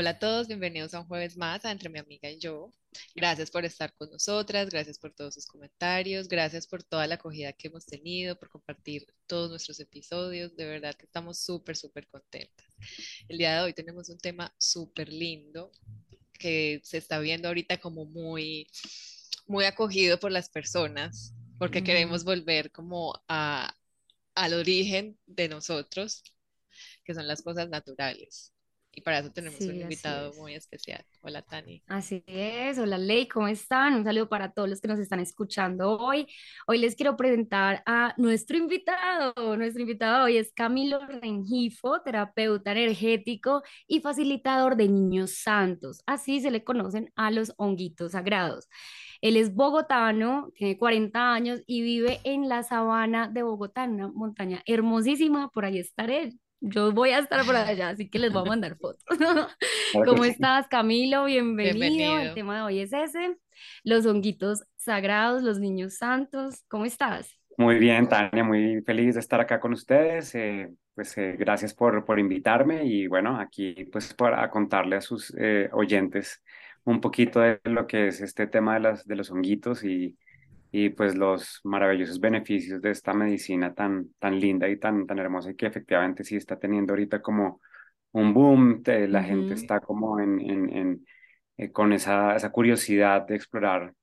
Hola 0.00 0.10
a 0.12 0.18
todos, 0.18 0.48
bienvenidos 0.48 0.94
a 0.94 1.00
un 1.00 1.06
jueves 1.06 1.36
más 1.36 1.62
a 1.66 1.70
Entre 1.70 1.90
mi 1.90 1.98
amiga 1.98 2.30
y 2.30 2.38
yo. 2.38 2.70
Gracias 3.14 3.50
por 3.50 3.66
estar 3.66 3.92
con 3.92 4.08
nosotras, 4.08 4.70
gracias 4.70 4.98
por 4.98 5.12
todos 5.12 5.34
sus 5.34 5.44
comentarios, 5.44 6.26
gracias 6.26 6.66
por 6.66 6.82
toda 6.82 7.06
la 7.06 7.16
acogida 7.16 7.52
que 7.52 7.68
hemos 7.68 7.84
tenido, 7.84 8.38
por 8.38 8.48
compartir 8.48 9.06
todos 9.26 9.50
nuestros 9.50 9.78
episodios. 9.78 10.56
De 10.56 10.64
verdad 10.64 10.94
que 10.94 11.04
estamos 11.04 11.40
súper, 11.40 11.76
súper 11.76 12.08
contentas. 12.08 12.66
El 13.28 13.36
día 13.36 13.56
de 13.56 13.60
hoy 13.60 13.74
tenemos 13.74 14.08
un 14.08 14.16
tema 14.16 14.54
súper 14.56 15.12
lindo 15.12 15.70
que 16.32 16.80
se 16.82 16.96
está 16.96 17.18
viendo 17.18 17.48
ahorita 17.48 17.76
como 17.76 18.06
muy, 18.06 18.68
muy 19.46 19.66
acogido 19.66 20.18
por 20.18 20.32
las 20.32 20.48
personas, 20.48 21.34
porque 21.58 21.84
queremos 21.84 22.24
volver 22.24 22.72
como 22.72 23.22
a, 23.28 23.76
al 24.34 24.54
origen 24.54 25.18
de 25.26 25.50
nosotros, 25.50 26.22
que 27.04 27.12
son 27.12 27.28
las 27.28 27.42
cosas 27.42 27.68
naturales. 27.68 28.54
Y 28.92 29.02
para 29.02 29.20
eso 29.20 29.30
tenemos 29.30 29.60
un 29.60 29.76
invitado 29.76 30.32
muy 30.34 30.54
especial. 30.54 31.04
Hola, 31.22 31.42
Tani. 31.42 31.82
Así 31.86 32.24
es. 32.26 32.76
Hola, 32.78 32.98
Ley, 32.98 33.28
¿cómo 33.28 33.46
están? 33.46 33.94
Un 33.94 34.04
saludo 34.04 34.28
para 34.28 34.52
todos 34.52 34.68
los 34.68 34.80
que 34.80 34.88
nos 34.88 34.98
están 34.98 35.20
escuchando 35.20 35.96
hoy. 35.96 36.26
Hoy 36.66 36.78
les 36.78 36.96
quiero 36.96 37.16
presentar 37.16 37.84
a 37.86 38.14
nuestro 38.16 38.56
invitado. 38.56 39.32
Nuestro 39.56 39.82
invitado 39.82 40.24
hoy 40.24 40.38
es 40.38 40.52
Camilo 40.52 40.98
Rengifo, 41.06 42.02
terapeuta 42.02 42.72
energético 42.72 43.62
y 43.86 44.00
facilitador 44.00 44.74
de 44.74 44.88
niños 44.88 45.34
santos. 45.34 46.02
Así 46.06 46.40
se 46.40 46.50
le 46.50 46.64
conocen 46.64 47.12
a 47.14 47.30
los 47.30 47.52
honguitos 47.58 48.12
sagrados. 48.12 48.68
Él 49.20 49.36
es 49.36 49.54
bogotano, 49.54 50.50
tiene 50.54 50.76
40 50.78 51.32
años 51.32 51.62
y 51.66 51.82
vive 51.82 52.20
en 52.24 52.48
la 52.48 52.64
sabana 52.64 53.28
de 53.28 53.42
Bogotá, 53.44 53.84
una 53.84 54.08
montaña 54.08 54.62
hermosísima. 54.66 55.48
Por 55.50 55.64
ahí 55.64 55.78
estaré 55.78 56.32
yo 56.60 56.92
voy 56.92 57.10
a 57.10 57.18
estar 57.18 57.44
por 57.44 57.56
allá, 57.56 57.90
así 57.90 58.08
que 58.08 58.18
les 58.18 58.32
voy 58.32 58.42
a 58.42 58.48
mandar 58.48 58.76
fotos. 58.76 59.04
¿Cómo 60.04 60.24
estás, 60.24 60.68
Camilo? 60.68 61.24
Bienvenido. 61.24 62.18
El 62.18 62.34
tema 62.34 62.56
de 62.56 62.62
hoy 62.62 62.80
es 62.80 62.92
ese, 62.92 63.36
los 63.82 64.06
honguitos 64.06 64.64
sagrados, 64.76 65.42
los 65.42 65.58
niños 65.58 65.94
santos. 65.94 66.64
¿Cómo 66.68 66.84
estás? 66.84 67.38
Muy 67.56 67.78
bien, 67.78 68.08
Tania, 68.08 68.44
muy 68.44 68.82
feliz 68.82 69.14
de 69.14 69.20
estar 69.20 69.40
acá 69.40 69.60
con 69.60 69.72
ustedes. 69.72 70.34
Eh, 70.34 70.70
pues 70.94 71.16
eh, 71.18 71.36
gracias 71.38 71.74
por, 71.74 72.04
por 72.04 72.18
invitarme 72.18 72.84
y 72.84 73.06
bueno, 73.06 73.38
aquí 73.38 73.86
pues 73.90 74.12
para 74.14 74.48
contarle 74.50 74.96
a 74.96 75.00
sus 75.00 75.34
eh, 75.38 75.68
oyentes 75.72 76.42
un 76.84 77.00
poquito 77.00 77.40
de 77.40 77.60
lo 77.64 77.86
que 77.86 78.08
es 78.08 78.20
este 78.20 78.46
tema 78.46 78.74
de, 78.74 78.80
las, 78.80 79.06
de 79.06 79.16
los 79.16 79.30
honguitos 79.30 79.84
y, 79.84 80.16
y 80.72 80.90
pues 80.90 81.16
los 81.16 81.60
maravillosos 81.64 82.20
beneficios 82.20 82.80
de 82.82 82.90
esta 82.90 83.12
medicina 83.14 83.74
tan, 83.74 84.10
tan 84.18 84.38
linda 84.40 84.68
y 84.68 84.78
tan, 84.78 85.06
tan 85.06 85.18
hermosa 85.18 85.50
y 85.50 85.56
que 85.56 85.66
efectivamente 85.66 86.24
sí 86.24 86.36
está 86.36 86.58
teniendo 86.58 86.92
ahorita 86.92 87.20
como 87.22 87.60
un 88.12 88.34
boom, 88.34 88.82
la 88.86 89.22
gente 89.22 89.54
está 89.54 89.80
como 89.80 90.20
en, 90.20 90.40
en, 90.40 90.76
en 90.76 91.06
eh, 91.56 91.70
con 91.72 91.92
esa, 91.92 92.36
esa 92.36 92.50
curiosidad 92.50 93.26
de 93.26 93.36
explorar 93.36 93.94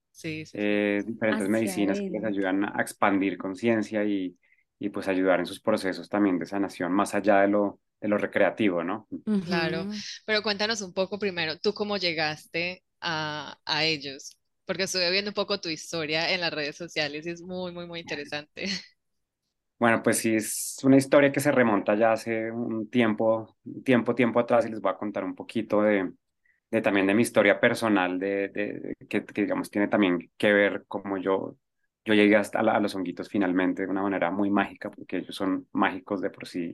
eh, 0.53 1.03
diferentes 1.05 1.49
medicinas 1.49 2.01
que 2.01 2.09
les 2.11 2.23
ayudan 2.23 2.65
a 2.65 2.81
expandir 2.81 3.37
conciencia 3.37 4.03
y, 4.05 4.37
y 4.79 4.89
pues 4.89 5.07
ayudar 5.07 5.39
en 5.39 5.45
sus 5.45 5.59
procesos 5.61 6.09
también 6.09 6.39
de 6.39 6.45
sanación 6.45 6.91
más 6.93 7.15
allá 7.15 7.41
de 7.41 7.47
lo, 7.49 7.79
de 8.01 8.07
lo 8.07 8.17
recreativo, 8.17 8.83
¿no? 8.83 9.07
Claro, 9.43 9.87
pero 10.25 10.43
cuéntanos 10.43 10.81
un 10.81 10.93
poco 10.93 11.19
primero, 11.19 11.57
¿tú 11.59 11.73
cómo 11.73 11.97
llegaste 11.97 12.83
a, 13.01 13.57
a 13.65 13.85
ellos? 13.85 14.36
Porque 14.67 14.83
estuve 14.83 15.09
viendo 15.11 15.31
un 15.31 15.35
poco 15.35 15.59
tu 15.59 15.69
historia 15.69 16.31
en 16.31 16.41
las 16.41 16.53
redes 16.53 16.75
sociales 16.75 17.25
y 17.25 17.31
es 17.31 17.41
muy, 17.41 17.71
muy, 17.71 17.87
muy 17.87 18.01
interesante. 18.01 18.65
Bueno, 19.79 20.01
pues 20.01 20.17
sí, 20.17 20.35
es 20.35 20.79
una 20.83 20.97
historia 20.97 21.31
que 21.31 21.39
se 21.39 21.51
remonta 21.51 21.93
ya 21.95 22.11
hace 22.13 22.51
un 22.51 22.89
tiempo, 22.89 23.55
tiempo, 23.85 24.15
tiempo 24.15 24.39
atrás 24.39 24.65
y 24.65 24.69
les 24.69 24.81
voy 24.81 24.91
a 24.91 24.97
contar 24.97 25.23
un 25.23 25.35
poquito 25.35 25.83
de, 25.83 26.11
de 26.71 26.81
también 26.81 27.07
de 27.07 27.13
mi 27.13 27.21
historia 27.23 27.59
personal, 27.59 28.19
de, 28.19 28.49
de 28.49 28.95
que, 29.07 29.23
digamos 29.35 29.69
tiene 29.71 29.87
también 29.87 30.31
que 30.37 30.51
ver 30.53 30.85
cómo 30.87 31.17
yo, 31.17 31.57
yo 32.05 32.13
llegué 32.15 32.35
hasta 32.37 32.59
a, 32.59 32.79
los 32.79 32.95
honguitos 32.95 33.29
finalmente 33.29 33.83
de 33.83 33.89
una 33.91 34.01
manera 34.01 34.31
muy 34.31 34.49
mágica, 34.49 34.89
porque 34.91 35.17
ellos 35.17 35.35
son 35.35 35.67
mágicos 35.73 36.21
de 36.21 36.31
por 36.31 36.47
sí. 36.47 36.73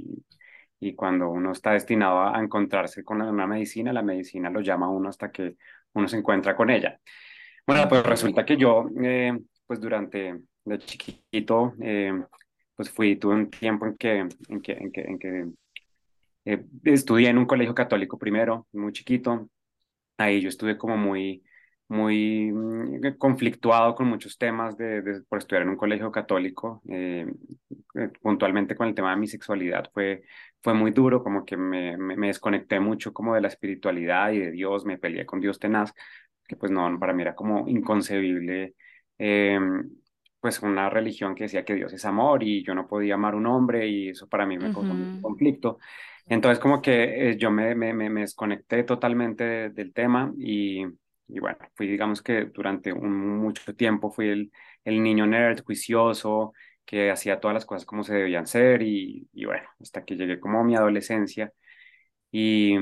Y 0.80 0.96
cuando 0.96 1.30
uno 1.30 1.52
está 1.52 1.72
destinado 1.74 2.22
a 2.36 2.42
encontrarse 2.42 3.04
con 3.04 3.22
una 3.22 3.48
medicina, 3.48 3.94
la 3.94 4.02
medicina 4.04 4.50
lo 4.50 4.62
llama 4.62 4.86
a 4.88 4.90
uno 4.90 5.10
hasta 5.10 5.31
que 5.31 5.58
uno 5.94 6.08
se 6.08 6.18
encuentra 6.18 6.56
con 6.56 6.70
ella. 6.70 7.00
Bueno, 7.66 7.88
pues 7.88 8.03
resulta 8.03 8.46
que 8.46 8.57
yo, 8.57 8.85
eh, 9.01 9.38
pues 9.66 9.79
durante 9.79 10.41
de 10.66 10.79
chiquito, 10.79 11.74
eh, 11.81 12.12
pues 12.75 12.90
fui, 12.91 13.16
tuve 13.16 13.35
un 13.35 13.50
tiempo 13.50 13.85
en 13.85 13.96
que, 13.96 14.19
en 14.19 14.62
que, 14.62 14.72
en 14.74 14.91
que, 14.91 15.01
en 15.01 15.19
que 15.19 15.46
eh, 16.46 16.66
estudié 16.84 17.29
en 17.29 17.38
un 17.38 17.46
colegio 17.46 17.74
católico 17.74 18.18
primero, 18.18 18.68
muy 18.74 18.91
chiquito. 18.91 19.50
Ahí 20.18 20.41
yo 20.41 20.50
estuve 20.50 20.78
como 20.78 20.97
muy, 20.97 21.44
muy 21.88 22.51
mm, 22.51 23.18
conflictuado 23.18 23.95
con 23.95 24.07
muchos 24.07 24.38
temas 24.38 24.75
de, 24.78 25.22
por 25.30 25.40
estudiar 25.40 25.63
en 25.63 25.69
un 25.69 25.78
colegio 25.78 26.12
católico, 26.12 26.81
puntualmente 28.22 28.75
con 28.75 28.88
el 28.90 28.95
tema 28.95 29.12
de 29.12 29.18
mi 29.18 29.28
sexualidad. 29.28 29.90
Fue, 29.94 30.24
fue 30.62 30.74
muy 30.74 30.91
duro, 30.91 31.24
como 31.24 31.45
que 31.45 31.56
me, 31.57 31.97
me, 31.97 32.18
me 32.18 32.28
desconecté 32.28 32.80
mucho 32.80 33.13
como 33.13 33.35
de 33.35 33.41
la 33.41 33.47
espiritualidad 33.47 34.31
y 34.31 34.40
de 34.40 34.51
Dios, 34.51 34.85
me 34.85 34.97
peleé 34.97 35.25
con 35.25 35.40
Dios 35.40 35.59
tenaz 35.59 35.94
que 36.48 36.56
pues 36.56 36.72
no, 36.72 37.00
para 37.00 37.14
mí 37.14 37.22
era 37.22 37.36
como 37.36 37.68
inconcebible, 37.68 38.76
eh, 39.18 39.59
pues 40.40 40.62
una 40.62 40.90
religión 40.90 41.36
que 41.36 41.46
decía 41.46 41.64
que 41.64 41.76
Dios 41.76 41.94
es 41.94 42.04
amor 42.06 42.44
y 42.44 42.64
yo 42.64 42.76
no 42.76 42.88
podía 42.88 43.14
amar 43.16 43.36
un 43.36 43.46
hombre 43.46 43.88
y 43.88 44.09
eso 44.09 44.28
para 44.28 44.46
mí 44.46 44.58
me 44.58 44.74
causó 44.74 44.92
un 44.92 45.22
conflicto. 45.22 45.80
Entonces 46.26 46.59
como 46.59 46.81
que 46.81 47.31
eh, 47.31 47.38
yo 47.38 47.50
me, 47.52 47.76
me, 47.76 47.94
me, 47.94 48.22
desconecté 48.22 48.84
totalmente 48.84 49.70
del 49.70 49.94
tema 49.94 50.34
y, 50.38 50.84
y, 51.28 51.40
bueno, 51.40 51.58
fui 51.76 51.88
digamos 51.88 52.22
que 52.22 52.46
durante 52.46 52.92
un, 52.92 53.40
mucho 53.40 53.74
tiempo 53.75 54.12
fui 54.12 54.28
el, 54.30 54.52
el 54.84 55.02
niño 55.02 55.25
nerd, 55.25 55.64
juicioso, 55.64 56.54
que 56.86 57.12
hacía 57.12 57.40
todas 57.40 57.56
las 57.56 57.66
cosas 57.66 57.86
como 57.86 58.04
se 58.04 58.14
debían 58.16 58.48
ser 58.48 58.81
y, 58.81 59.28
y 59.34 59.46
bueno, 59.46 59.68
hasta 59.80 60.04
que 60.04 60.16
llegué 60.16 60.40
como 60.40 60.60
a 60.60 60.64
mi 60.64 60.75
adolescencia 60.75 61.54
y 62.31 62.75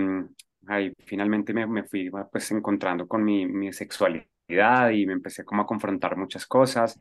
ahí 0.67 0.94
finalmente 1.05 1.53
me, 1.53 1.66
me 1.67 1.83
fui 1.83 2.09
pues 2.31 2.51
encontrando 2.51 3.07
con 3.07 3.23
mi, 3.23 3.45
mi, 3.47 3.72
sexualidad 3.73 4.91
y 4.91 5.05
me 5.05 5.13
empecé 5.13 5.44
como 5.45 5.63
a 5.63 5.66
confrontar 5.66 6.17
muchas 6.17 6.45
cosas. 6.45 6.99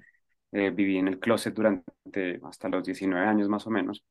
Eh, 0.53 0.71
viví 0.71 0.99
en 0.99 1.09
el 1.09 1.19
closet 1.21 1.55
durante 1.55 2.41
hasta 2.45 2.69
los 2.69 2.85
19 2.85 3.27
años 3.27 3.49
más 3.49 3.67
o 3.67 3.71
menos. 3.71 4.05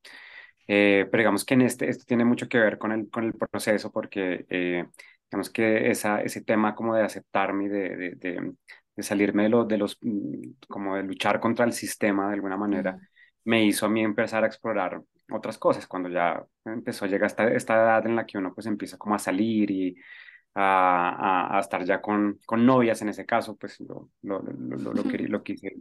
Eh, 0.68 1.08
pero 1.12 1.22
digamos 1.22 1.46
que 1.46 1.56
en 1.56 1.62
este, 1.64 1.90
esto 1.90 2.06
tiene 2.06 2.26
mucho 2.26 2.48
que 2.48 2.60
ver 2.60 2.78
con 2.78 2.92
el, 2.92 3.10
con 3.10 3.24
el 3.26 3.34
proceso 3.34 3.92
porque 3.92 4.46
eh, 4.50 4.86
digamos 5.30 5.50
que 5.50 5.90
esa, 5.90 6.22
ese 6.22 6.42
tema 6.44 6.76
como 6.76 6.96
de 6.96 7.04
aceptarme, 7.04 7.70
de, 7.70 7.96
de, 7.98 8.12
de, 8.16 8.54
de 8.96 9.04
salirme 9.04 9.44
de, 9.44 9.50
lo, 9.50 9.66
de 9.66 9.78
los, 9.78 9.98
mm, 10.02 10.52
como 10.68 10.96
de 10.96 11.04
luchar 11.04 11.40
contra 11.40 11.66
el 11.66 11.74
sistema 11.74 12.28
de 12.28 12.36
alguna 12.36 12.58
manera, 12.58 13.00
me 13.46 13.66
hizo 13.66 13.86
a 13.86 13.90
mí 13.90 14.02
empezar 14.04 14.44
a 14.44 14.48
explorar 14.48 15.02
otras 15.32 15.58
cosas, 15.58 15.88
cuando 15.88 16.10
ya 16.10 16.44
empezó 16.66 17.06
a 17.06 17.08
llegar 17.08 17.28
esta, 17.28 17.48
esta 17.52 17.76
edad 17.76 18.06
en 18.06 18.16
la 18.16 18.26
que 18.26 18.38
uno 18.38 18.54
pues 18.54 18.68
empieza 18.68 18.98
como 18.98 19.16
a 19.16 19.20
salir 19.20 19.70
y 19.72 19.96
a, 20.56 21.58
a, 21.58 21.60
estar 21.60 21.84
ya 21.86 22.02
con, 22.02 22.40
con 22.46 22.66
novias 22.66 23.02
en 23.02 23.10
ese 23.10 23.26
caso, 23.26 23.56
pues 23.56 23.80
lo, 23.82 24.10
lo, 24.24 24.42
lo, 24.42 24.78
lo, 24.78 25.04
lo 25.04 25.44
quise, 25.44 25.76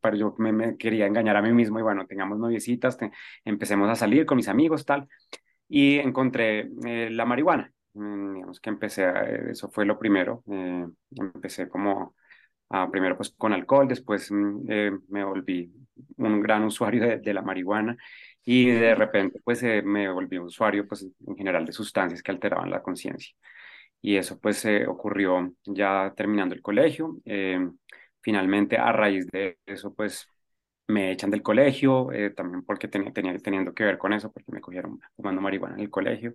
pero 0.00 0.16
yo 0.16 0.34
me, 0.38 0.52
me, 0.52 0.76
quería 0.76 1.06
engañar 1.06 1.36
a 1.36 1.42
mí 1.42 1.52
mismo 1.52 1.78
y 1.78 1.82
bueno, 1.82 2.06
tengamos 2.06 2.38
noviecitas, 2.38 2.98
empecemos 3.44 3.88
a 3.88 3.94
salir 3.94 4.26
con 4.26 4.36
mis 4.36 4.48
amigos, 4.48 4.84
tal, 4.84 5.08
y 5.68 5.98
encontré 5.98 6.70
eh, 6.84 7.08
la 7.10 7.24
marihuana, 7.24 7.72
mm, 7.94 8.34
digamos 8.34 8.60
que 8.60 8.70
empecé, 8.70 9.04
a, 9.04 9.22
eso 9.50 9.70
fue 9.70 9.86
lo 9.86 9.98
primero, 9.98 10.42
eh, 10.50 10.86
empecé 11.16 11.68
como 11.68 12.14
a, 12.70 12.90
primero 12.90 13.16
pues 13.16 13.30
con 13.30 13.52
alcohol, 13.52 13.88
después 13.88 14.30
mm, 14.30 14.66
eh, 14.70 14.92
me 15.08 15.24
volví 15.24 15.72
un 16.18 16.40
gran 16.40 16.64
usuario 16.64 17.02
de, 17.06 17.18
de 17.18 17.34
la 17.34 17.42
marihuana 17.42 17.96
y 18.44 18.66
de 18.70 18.94
repente 18.94 19.40
pues 19.44 19.62
eh, 19.62 19.82
me 19.82 20.10
volví 20.10 20.38
usuario 20.38 20.86
pues 20.88 21.06
en 21.26 21.36
general 21.36 21.64
de 21.66 21.72
sustancias 21.72 22.22
que 22.22 22.32
alteraban 22.32 22.70
la 22.70 22.82
conciencia. 22.82 23.34
Y 24.02 24.16
eso 24.16 24.38
pues 24.40 24.64
eh, 24.66 24.86
ocurrió 24.86 25.54
ya 25.64 26.12
terminando 26.16 26.54
el 26.54 26.62
colegio. 26.62 27.18
Eh, 27.24 27.58
finalmente 28.20 28.76
a 28.78 28.92
raíz 28.92 29.26
de 29.28 29.58
eso 29.66 29.94
pues 29.94 30.28
me 30.86 31.12
echan 31.12 31.30
del 31.30 31.42
colegio, 31.42 32.08
también 32.36 32.62
porque 32.64 32.88
tenía, 32.88 33.10
tenía 33.12 33.38
teniendo 33.38 33.72
que 33.74 33.84
ver 33.84 33.96
con 33.98 34.12
eso, 34.12 34.30
porque 34.32 34.52
me 34.52 34.60
cogieron 34.60 35.00
fumando 35.16 35.40
marihuana 35.40 35.74
en 35.76 35.80
el 35.82 35.90
colegio. 35.90 36.34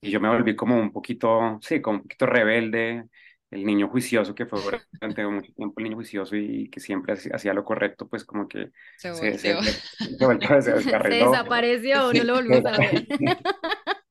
Y 0.00 0.10
yo 0.10 0.20
me 0.20 0.28
volví 0.28 0.56
como 0.56 0.78
un 0.80 0.92
poquito, 0.92 1.58
sí, 1.62 1.80
como 1.82 1.98
un 1.98 2.02
poquito 2.04 2.26
rebelde, 2.26 3.04
el 3.52 3.64
niño 3.64 3.88
juicioso 3.88 4.34
que 4.34 4.46
fue 4.46 4.60
durante 4.92 5.26
mucho 5.26 5.52
tiempo 5.52 5.74
el 5.78 5.84
niño 5.84 5.96
juicioso 5.96 6.36
y 6.36 6.68
que 6.70 6.80
siempre 6.80 7.14
hacía 7.14 7.54
lo 7.54 7.64
correcto, 7.64 8.08
pues 8.08 8.24
como 8.24 8.48
que 8.48 8.70
Se 8.96 9.14
se, 9.14 9.38
se, 9.38 9.62
se, 9.62 9.88
desapareció, 11.08 12.12
no 12.12 12.24
lo 12.24 12.34
volvimos 12.34 12.64
a 12.66 12.78
ver. 12.78 13.06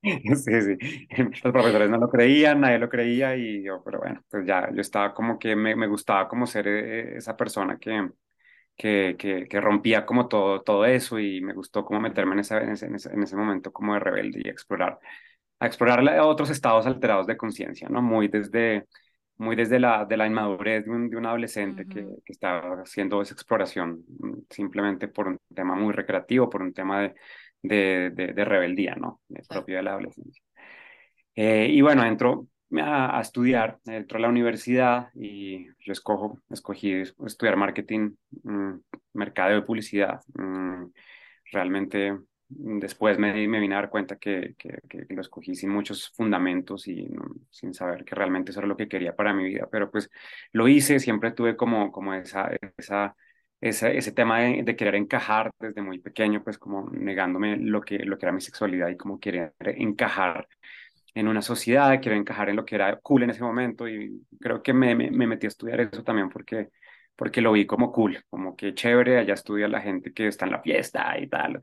Sí, 0.03 0.61
sí. 0.61 1.07
Los 1.43 1.53
profesores 1.53 1.89
no 1.89 1.97
lo 1.97 2.09
creían, 2.09 2.61
nadie 2.61 2.79
lo 2.79 2.89
creía 2.89 3.35
y 3.35 3.63
yo, 3.63 3.83
pero 3.83 3.99
bueno, 3.99 4.23
pues 4.29 4.45
ya 4.47 4.69
yo 4.73 4.81
estaba 4.81 5.13
como 5.13 5.37
que 5.37 5.55
me, 5.55 5.75
me 5.75 5.87
gustaba 5.87 6.27
como 6.27 6.47
ser 6.47 6.67
eh, 6.67 7.17
esa 7.17 7.37
persona 7.37 7.77
que, 7.77 8.09
que, 8.77 9.15
que, 9.19 9.47
que 9.47 9.61
rompía 9.61 10.05
como 10.05 10.27
todo, 10.27 10.61
todo 10.63 10.85
eso 10.85 11.19
y 11.19 11.41
me 11.41 11.53
gustó 11.53 11.85
como 11.85 12.01
meterme 12.01 12.33
en 12.33 12.39
ese, 12.39 12.57
en 12.57 12.71
ese, 12.71 12.87
en 12.87 12.95
ese, 12.95 13.13
en 13.13 13.23
ese 13.23 13.35
momento 13.35 13.71
como 13.71 13.93
de 13.93 13.99
rebelde 13.99 14.41
y 14.43 14.49
explorar, 14.49 14.99
a 15.59 15.67
explorar 15.67 16.19
otros 16.21 16.49
estados 16.49 16.85
alterados 16.87 17.27
de 17.27 17.37
conciencia, 17.37 17.89
¿no? 17.89 18.01
Muy 18.01 18.27
desde, 18.27 18.87
muy 19.41 19.55
desde 19.55 19.79
la, 19.79 20.05
de 20.05 20.17
la 20.17 20.27
inmadurez 20.27 20.85
de 20.85 20.91
un, 20.91 21.09
de 21.09 21.17
un 21.17 21.25
adolescente 21.25 21.87
que, 21.87 22.01
Ujú. 22.01 22.21
que 22.23 22.31
está 22.33 22.59
haciendo 22.81 23.21
esa 23.21 23.33
exploración 23.33 24.03
mm, 24.19 24.33
simplemente 24.49 25.07
por 25.07 25.27
un 25.27 25.37
tema 25.53 25.75
muy 25.75 25.93
recreativo, 25.93 26.49
por 26.49 26.61
un 26.61 26.73
tema 26.73 27.01
de, 27.01 27.15
de, 27.63 28.09
de, 28.11 28.33
de 28.33 28.45
rebeldía, 28.45 28.95
¿no? 28.95 29.21
Sí. 29.27 29.35
propio 29.49 29.77
de 29.77 29.83
la 29.83 29.91
adolescencia. 29.91 30.43
Eh, 31.35 31.67
y 31.71 31.81
bueno, 31.81 32.03
entro 32.05 32.47
a, 32.79 33.17
a 33.17 33.21
estudiar, 33.21 33.79
entro 33.85 34.17
a 34.17 34.21
la 34.21 34.29
universidad 34.29 35.09
y 35.15 35.67
yo 35.79 35.91
escojo, 35.93 36.39
escogí 36.49 37.01
estudiar 37.25 37.57
marketing, 37.57 38.11
mm, 38.43 38.73
mercadeo 39.13 39.59
y 39.59 39.63
publicidad. 39.63 40.21
Mm, 40.35 40.85
realmente 41.51 42.17
después 42.53 43.17
me, 43.17 43.33
me 43.47 43.59
vine 43.59 43.75
a 43.75 43.77
dar 43.79 43.89
cuenta 43.89 44.17
que, 44.17 44.55
que, 44.57 44.79
lo 45.09 45.21
escogí 45.21 45.55
sin 45.55 45.69
muchos 45.69 46.09
fundamentos 46.11 46.87
y 46.87 47.07
sin 47.49 47.73
saber 47.73 48.03
que 48.05 48.15
realmente 48.15 48.51
eso 48.51 48.59
era 48.59 48.67
lo 48.67 48.77
que 48.77 48.87
quería 48.87 49.15
para 49.15 49.33
mi 49.33 49.45
vida, 49.45 49.67
pero 49.71 49.89
pues 49.89 50.09
lo 50.51 50.67
hice, 50.67 50.99
siempre 50.99 51.31
tuve 51.31 51.55
como, 51.55 51.91
como 51.91 52.13
esa, 52.13 52.51
esa, 52.77 53.15
ese 53.61 54.11
tema 54.11 54.39
de, 54.41 54.75
querer 54.75 54.95
encajar 54.95 55.51
desde 55.59 55.81
muy 55.81 55.99
pequeño, 55.99 56.43
pues 56.43 56.57
como 56.57 56.89
negándome 56.91 57.57
lo 57.57 57.81
que, 57.81 57.99
lo 57.99 58.17
que 58.17 58.25
era 58.25 58.33
mi 58.33 58.41
sexualidad 58.41 58.89
y 58.89 58.97
como 58.97 59.19
querer 59.19 59.53
encajar 59.59 60.47
en 61.13 61.27
una 61.27 61.41
sociedad, 61.41 61.99
quiero 62.01 62.17
encajar 62.17 62.49
en 62.49 62.55
lo 62.55 62.65
que 62.65 62.75
era 62.75 62.97
cool 62.99 63.23
en 63.23 63.31
ese 63.31 63.43
momento 63.43 63.87
y 63.87 64.25
creo 64.39 64.61
que 64.63 64.73
me, 64.73 64.95
me, 64.95 65.11
me 65.11 65.27
metí 65.27 65.45
a 65.47 65.49
estudiar 65.49 65.81
eso 65.81 66.03
también 66.03 66.29
porque, 66.29 66.69
porque 67.15 67.41
lo 67.41 67.51
vi 67.51 67.65
como 67.65 67.91
cool, 67.91 68.23
como 68.29 68.55
que 68.55 68.73
chévere, 68.73 69.19
allá 69.19 69.33
estudia 69.33 69.67
la 69.67 69.81
gente 69.81 70.13
que 70.13 70.27
está 70.27 70.45
en 70.45 70.51
la 70.53 70.61
fiesta 70.61 71.17
y 71.19 71.27
tal, 71.27 71.61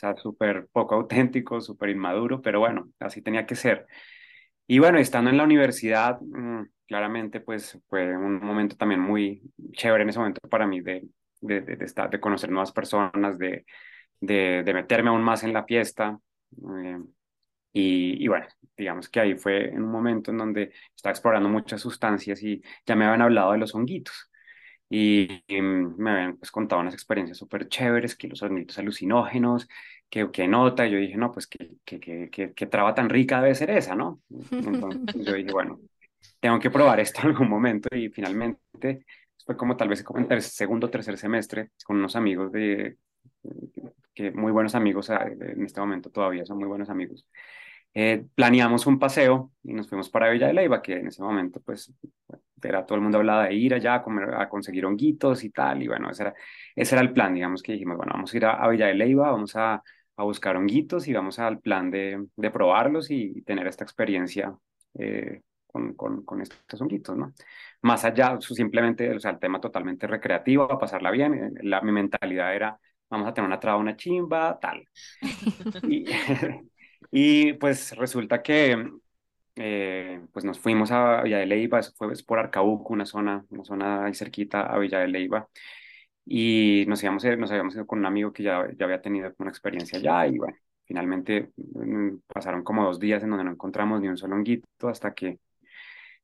sea, 0.00 0.16
súper 0.16 0.68
poco 0.72 0.94
auténtico, 0.96 1.60
súper 1.60 1.90
inmaduro, 1.90 2.42
pero 2.42 2.60
bueno, 2.60 2.90
así 3.00 3.22
tenía 3.22 3.46
que 3.46 3.56
ser. 3.56 3.86
Y 4.66 4.78
bueno, 4.78 4.98
estando 4.98 5.30
en 5.30 5.36
la 5.38 5.44
universidad, 5.44 6.20
mm, 6.20 6.62
claramente 6.86 7.40
pues 7.40 7.78
fue 7.88 8.16
un 8.16 8.40
momento 8.40 8.76
también 8.76 9.00
muy 9.00 9.42
chévere 9.72 10.02
en 10.04 10.10
ese 10.10 10.18
momento 10.20 10.40
para 10.48 10.66
mí 10.66 10.80
de, 10.80 11.08
de, 11.40 11.60
de, 11.62 11.76
de 11.76 11.84
estar, 11.84 12.10
de 12.10 12.20
conocer 12.20 12.50
nuevas 12.50 12.72
personas, 12.72 13.38
de, 13.38 13.64
de, 14.20 14.72
meterme 14.74 15.10
aún 15.10 15.22
más 15.22 15.44
en 15.44 15.52
la 15.52 15.64
fiesta. 15.64 16.18
eh, 16.84 16.98
y, 17.72 18.24
y 18.24 18.28
bueno, 18.28 18.46
digamos 18.76 19.08
que 19.08 19.20
ahí 19.20 19.36
fue 19.36 19.68
en 19.70 19.82
un 19.84 19.92
momento 19.92 20.30
en 20.32 20.38
donde 20.38 20.72
estaba 20.96 21.12
explorando 21.12 21.48
muchas 21.48 21.80
sustancias 21.82 22.42
y 22.42 22.62
ya 22.86 22.96
me 22.96 23.04
habían 23.06 23.22
hablado 23.22 23.52
de 23.52 23.58
los 23.58 23.74
honguitos. 23.74 24.29
Y, 24.90 25.44
y, 25.46 25.62
me 25.62 26.10
habían 26.10 26.36
pues, 26.36 26.50
contado 26.50 26.80
unas 26.80 26.94
experiencias 26.94 27.38
súper 27.38 27.68
chéveres, 27.68 28.16
que 28.16 28.28
los 28.28 28.42
honguitos 28.42 28.76
alucinógenos, 28.78 29.68
que, 30.10 30.30
que 30.32 30.48
nota. 30.48 30.86
Y 30.86 30.90
yo 30.90 30.98
dije, 30.98 31.16
no, 31.16 31.32
pues 31.32 31.46
qué 31.46 31.70
que, 31.84 32.00
que, 32.00 32.28
que, 32.28 32.52
que 32.52 32.66
traba 32.66 32.94
tan 32.94 33.08
rica 33.08 33.40
debe 33.40 33.54
ser 33.54 33.70
esa, 33.70 33.94
¿no? 33.94 34.20
Entonces 34.50 35.00
yo 35.26 35.34
dije, 35.34 35.52
bueno, 35.52 35.80
tengo 36.40 36.58
que 36.58 36.70
probar 36.70 37.00
esto 37.00 37.20
en 37.22 37.28
algún 37.28 37.48
momento. 37.48 37.88
Y 37.96 38.08
finalmente 38.08 39.06
fue 39.46 39.56
como 39.56 39.76
tal 39.76 39.88
vez 39.88 40.02
como 40.02 40.20
en 40.20 40.32
el 40.32 40.42
segundo 40.42 40.88
o 40.88 40.90
tercer 40.90 41.16
semestre 41.16 41.70
con 41.84 41.96
unos 41.96 42.16
amigos 42.16 42.50
de, 42.52 42.96
que 44.14 44.30
muy 44.32 44.52
buenos 44.52 44.74
amigos 44.74 45.10
ah, 45.10 45.26
en 45.28 45.64
este 45.64 45.80
momento 45.80 46.10
todavía 46.10 46.44
son 46.44 46.58
muy 46.58 46.68
buenos 46.68 46.90
amigos 46.90 47.26
eh, 47.94 48.24
planeamos 48.34 48.86
un 48.86 48.98
paseo 48.98 49.52
y 49.62 49.72
nos 49.72 49.88
fuimos 49.88 50.08
para 50.10 50.30
Villa 50.30 50.46
de 50.46 50.54
Leyva, 50.54 50.80
que 50.82 50.94
en 50.98 51.08
ese 51.08 51.22
momento, 51.22 51.60
pues, 51.60 51.92
era 52.62 52.86
todo 52.86 52.96
el 52.96 53.02
mundo 53.02 53.18
hablaba 53.18 53.46
de 53.46 53.54
ir 53.54 53.74
allá 53.74 53.94
a, 53.94 54.02
comer, 54.02 54.34
a 54.34 54.48
conseguir 54.48 54.84
honguitos 54.86 55.44
y 55.44 55.50
tal, 55.50 55.82
y 55.82 55.88
bueno, 55.88 56.10
ese 56.10 56.24
era, 56.24 56.34
ese 56.76 56.94
era 56.94 57.02
el 57.02 57.12
plan, 57.12 57.34
digamos 57.34 57.62
que 57.62 57.72
dijimos, 57.72 57.96
bueno, 57.96 58.12
vamos 58.14 58.32
a 58.32 58.36
ir 58.36 58.44
a, 58.44 58.52
a 58.52 58.68
Villa 58.68 58.86
de 58.86 58.94
Leyva, 58.94 59.30
vamos 59.30 59.56
a, 59.56 59.82
a, 60.16 60.22
buscar 60.22 60.56
honguitos 60.56 61.08
y 61.08 61.12
vamos 61.12 61.38
al 61.38 61.60
plan 61.60 61.90
de, 61.90 62.26
de 62.36 62.50
probarlos 62.50 63.10
y, 63.10 63.32
y, 63.36 63.42
tener 63.42 63.66
esta 63.66 63.84
experiencia 63.84 64.54
eh, 64.94 65.42
con, 65.66 65.94
con, 65.94 66.24
con, 66.24 66.40
estos 66.42 66.80
honguitos, 66.80 67.16
¿no? 67.16 67.32
Más 67.82 68.04
allá, 68.04 68.38
simplemente, 68.40 69.14
o 69.14 69.20
sea, 69.20 69.32
el 69.32 69.38
tema 69.38 69.60
totalmente 69.60 70.06
recreativo, 70.06 70.64
a 70.64 70.78
pasarla 70.78 71.10
bien, 71.10 71.34
eh, 71.34 71.50
la, 71.62 71.80
mi 71.80 71.92
mentalidad 71.92 72.54
era, 72.54 72.78
vamos 73.08 73.28
a 73.28 73.34
tener 73.34 73.48
una 73.48 73.60
traba, 73.60 73.78
una 73.78 73.96
chimba, 73.96 74.58
tal. 74.60 74.84
Y, 75.88 76.04
y 77.10 77.54
pues 77.54 77.96
resulta 77.96 78.42
que 78.42 78.90
eh, 79.56 80.22
pues 80.32 80.44
nos 80.44 80.58
fuimos 80.58 80.90
a 80.92 81.22
Villa 81.22 81.38
de 81.38 81.46
Leyva, 81.46 81.80
eso 81.80 81.92
fue 81.96 82.08
por 82.26 82.38
Arcabuco, 82.38 82.92
una 82.92 83.06
zona, 83.06 83.44
una 83.50 83.64
zona 83.64 84.04
ahí 84.04 84.14
cerquita 84.14 84.62
a 84.62 84.78
Villa 84.78 85.00
de 85.00 85.08
Leyva, 85.08 85.48
y 86.24 86.84
nos, 86.88 87.02
nos 87.02 87.24
habíamos 87.24 87.74
ido 87.74 87.86
con 87.86 87.98
un 87.98 88.06
amigo 88.06 88.32
que 88.32 88.42
ya, 88.44 88.68
ya 88.76 88.84
había 88.84 89.02
tenido 89.02 89.32
una 89.38 89.50
experiencia 89.50 89.98
allá, 89.98 90.26
y 90.28 90.38
bueno, 90.38 90.56
finalmente 90.84 91.52
pasaron 92.26 92.62
como 92.62 92.84
dos 92.84 93.00
días 93.00 93.22
en 93.22 93.30
donde 93.30 93.44
no 93.44 93.50
encontramos 93.52 94.00
ni 94.00 94.08
un 94.08 94.16
solo 94.16 94.36
honguito, 94.36 94.88
hasta 94.88 95.12
que 95.14 95.40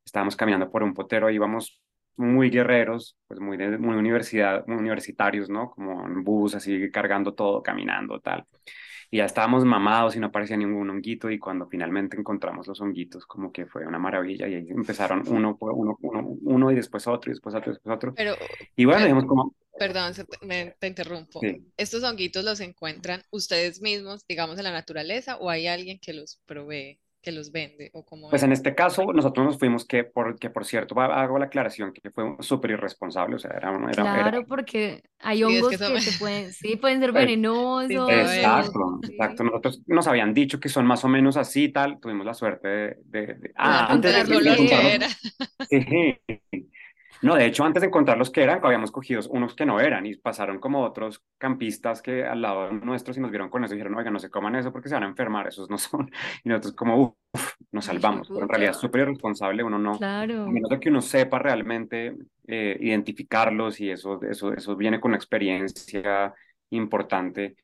estábamos 0.05 0.37
caminando 0.37 0.71
por 0.71 0.83
un 0.83 0.94
potero, 0.94 1.31
íbamos 1.31 1.83
muy 2.17 2.49
guerreros, 2.49 3.19
pues 3.27 3.41
muy, 3.41 3.56
de, 3.59 3.77
muy, 3.77 3.97
universidad, 3.97 4.67
muy 4.67 4.79
universitarios, 4.79 5.50
¿no? 5.50 5.71
Como 5.71 6.06
en 6.06 6.25
bus, 6.25 6.55
así 6.55 6.91
cargando 6.91 7.35
todo, 7.35 7.62
caminando, 7.62 8.21
tal 8.21 8.47
y 9.11 9.19
ya 9.19 9.25
estábamos 9.25 9.64
mamados 9.64 10.17
y 10.17 10.20
no 10.20 10.26
aparecía 10.29 10.56
ningún 10.56 10.91
honguito 10.91 11.31
y 11.31 11.38
cuando 11.38 11.67
finalmente 11.67 12.17
encontramos 12.17 12.67
los 12.67 12.81
honguitos 12.81 13.26
como 13.26 13.53
que 13.53 13.67
fue 13.67 13.87
una 13.87 13.99
maravilla 13.99 14.49
y 14.49 14.55
ahí 14.55 14.69
empezaron 14.69 15.23
uno 15.29 15.56
uno, 15.61 15.97
uno, 16.00 16.37
uno 16.43 16.73
y 16.73 16.75
después 16.75 17.06
otro 17.06 17.31
y 17.31 17.35
después 17.35 17.55
otro 17.55 17.70
y 17.70 17.75
después 17.75 17.97
otro. 17.97 18.14
Pero, 18.14 18.35
y 18.75 18.85
bueno, 18.85 19.00
pero, 19.00 19.06
dijimos 19.06 19.26
como... 19.26 19.55
Perdón, 19.79 20.12
me, 20.43 20.75
te 20.79 20.87
interrumpo. 20.87 21.41
Sí. 21.41 21.70
¿Estos 21.76 22.03
honguitos 22.03 22.43
los 22.44 22.61
encuentran 22.61 23.23
ustedes 23.31 23.82
mismos, 23.82 24.26
digamos, 24.26 24.56
en 24.56 24.64
la 24.64 24.73
naturaleza 24.73 25.37
o 25.37 25.50
hay 25.50 25.67
alguien 25.67 25.99
que 26.00 26.14
los 26.14 26.41
provee? 26.47 26.99
Que 27.26 27.32
los 27.32 27.50
vende 27.50 27.90
o 27.93 28.05
como 28.05 28.31
pues 28.31 28.45
en 28.45 28.52
este 28.52 28.76
caso 28.76 29.12
nosotros 29.12 29.45
nos 29.45 29.59
fuimos 29.59 29.85
que 29.85 30.04
por 30.04 30.38
que 30.38 30.49
por 30.49 30.64
cierto 30.64 31.00
hago 31.00 31.40
la 31.40 31.47
aclaración 31.47 31.92
que 31.92 32.09
fue 32.12 32.37
súper 32.38 32.71
irresponsable 32.71 33.35
o 33.35 33.38
sea 33.40 33.50
era, 33.50 33.71
era 33.75 33.90
claro 33.90 34.38
era... 34.38 34.47
porque 34.47 35.02
hay 35.18 35.42
hongos 35.42 35.71
sí, 35.71 35.75
es 35.75 35.80
que, 35.80 35.95
que 35.95 36.00
se 36.02 36.18
pueden 36.21 36.52
sí 36.52 36.76
pueden 36.80 37.00
ser 37.00 37.11
venenosos 37.11 38.09
exacto 38.09 39.00
sí. 39.02 39.12
exacto 39.12 39.42
nosotros 39.42 39.83
nos 39.88 40.06
habían 40.06 40.35
dicho 40.35 40.61
que 40.61 40.68
son 40.68 40.87
más 40.87 41.04
o 41.04 41.09
menos 41.09 41.37
así 41.37 41.64
y 41.64 41.73
tal 41.73 41.99
tuvimos 41.99 42.25
la 42.25 42.35
suerte 42.35 42.68
de, 42.68 42.97
de, 43.06 43.26
de... 43.35 43.52
ah 43.56 43.88
antes 43.92 44.28
de, 44.28 44.40
de, 44.40 45.09
de 45.68 46.18
sí. 46.49 46.71
No, 47.26 47.35
de 47.35 47.47
hecho, 47.47 47.64
antes 47.64 47.80
de 47.80 47.88
encontrar 47.88 48.16
los 48.16 48.30
que 48.30 48.42
eran, 48.42 48.61
habíamos 48.62 48.92
cogido 48.92 49.21
unos 49.30 49.54
que 49.54 49.66
no 49.66 49.80
eran 49.80 50.06
y 50.06 50.14
pasaron 50.14 50.61
como 50.61 50.83
otros 50.83 51.25
campistas 51.38 52.00
que 52.00 52.25
al 52.25 52.40
lado 52.40 52.71
nuestros 52.71 53.16
y 53.16 53.21
nos 53.21 53.30
vieron 53.30 53.50
con 53.50 53.64
eso 53.64 53.75
y 53.75 53.78
dijeron, 53.78 53.99
oiga, 53.99 54.12
no 54.12 54.21
se 54.21 54.30
coman 54.30 54.54
eso 54.54 54.71
porque 54.71 54.88
se 54.88 54.95
van 54.95 55.02
a 55.02 55.09
enfermar, 55.09 55.49
esos 55.49 55.68
no 55.68 55.76
son. 55.76 56.11
Y 56.45 56.49
nosotros 56.49 56.75
como, 56.75 57.18
uff, 57.33 57.54
nos 57.73 57.87
salvamos, 57.87 58.28
pero 58.28 58.42
en 58.42 58.49
realidad 58.49 58.71
es 58.71 58.76
súper 58.76 59.02
irresponsable, 59.02 59.64
uno 59.64 59.78
no, 59.78 59.99
claro. 59.99 60.45
a 60.45 60.50
menos 60.50 60.71
de 60.71 60.78
que 60.78 60.88
uno 60.88 61.02
sepa 61.02 61.40
realmente 61.40 62.14
eh, 62.47 62.76
identificarlos 62.80 63.80
y 63.80 63.90
eso, 63.90 64.23
eso, 64.23 64.52
eso 64.52 64.76
viene 64.76 65.00
con 65.00 65.11
una 65.11 65.16
experiencia 65.16 66.33
importante. 66.71 67.56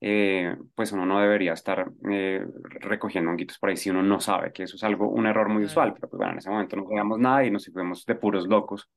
Eh, 0.00 0.54
pues 0.74 0.92
uno 0.92 1.06
no 1.06 1.20
debería 1.20 1.54
estar 1.54 1.90
eh, 2.10 2.44
recogiendo 2.80 3.30
honguitos 3.30 3.58
por 3.58 3.70
ahí 3.70 3.76
si 3.78 3.88
uno 3.88 4.02
no 4.02 4.20
sabe 4.20 4.52
que 4.52 4.64
eso 4.64 4.76
es 4.76 4.84
algo, 4.84 5.08
un 5.08 5.26
error 5.26 5.48
muy 5.48 5.64
usual, 5.64 5.94
pero 5.94 6.08
pues 6.08 6.18
bueno, 6.18 6.32
en 6.32 6.38
ese 6.38 6.50
momento 6.50 6.76
no 6.76 6.84
sabíamos 6.84 7.18
nada 7.18 7.44
y 7.44 7.50
nos 7.50 7.66
fuimos 7.72 8.04
de 8.04 8.14
puros 8.14 8.46
locos 8.46 8.90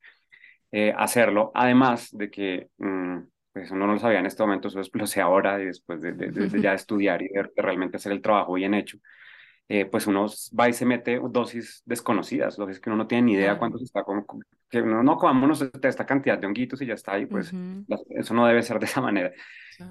eh, 0.72 0.94
hacerlo, 0.96 1.52
además 1.56 2.10
de 2.12 2.30
que 2.30 2.68
mm, 2.78 3.18
pues 3.54 3.72
uno 3.72 3.88
no 3.88 3.94
lo 3.94 4.00
sabía 4.00 4.20
en 4.20 4.26
este 4.26 4.44
momento, 4.44 4.68
eso 4.68 4.80
explosé 4.80 5.22
ahora 5.22 5.62
y 5.62 5.66
después 5.66 6.02
de, 6.02 6.12
de, 6.14 6.32
de, 6.32 6.48
de 6.48 6.62
ya 6.62 6.74
estudiar 6.76 7.22
y 7.22 7.30
de, 7.30 7.50
realmente 7.56 7.98
hacer 7.98 8.12
el 8.12 8.22
trabajo 8.22 8.54
bien 8.54 8.74
hecho, 8.74 8.98
eh, 9.70 9.86
pues 9.86 10.08
uno 10.08 10.26
va 10.60 10.68
y 10.68 10.74
se 10.74 10.86
mete 10.86 11.22
dosis 11.30 11.84
desconocidas, 11.86 12.58
dosis 12.58 12.80
que 12.80 12.90
uno 12.90 12.98
no 12.98 13.08
tiene 13.08 13.22
ni 13.22 13.34
idea 13.34 13.60
cuánto 13.60 13.78
se 13.78 13.84
está, 13.86 14.04
como, 14.04 14.26
que 14.68 14.82
uno 14.82 15.04
no 15.04 15.16
comámonos 15.18 15.62
esta 15.62 16.06
cantidad 16.08 16.40
de 16.40 16.48
honguitos 16.48 16.82
y 16.82 16.88
ya 16.88 16.96
está, 16.96 17.20
y 17.20 17.28
pues 17.28 17.54
uh 17.54 17.56
-huh. 17.56 18.06
eso 18.10 18.34
no 18.34 18.48
debe 18.48 18.64
ser 18.64 18.80
de 18.80 18.86
esa 18.86 19.00
manera. 19.00 19.32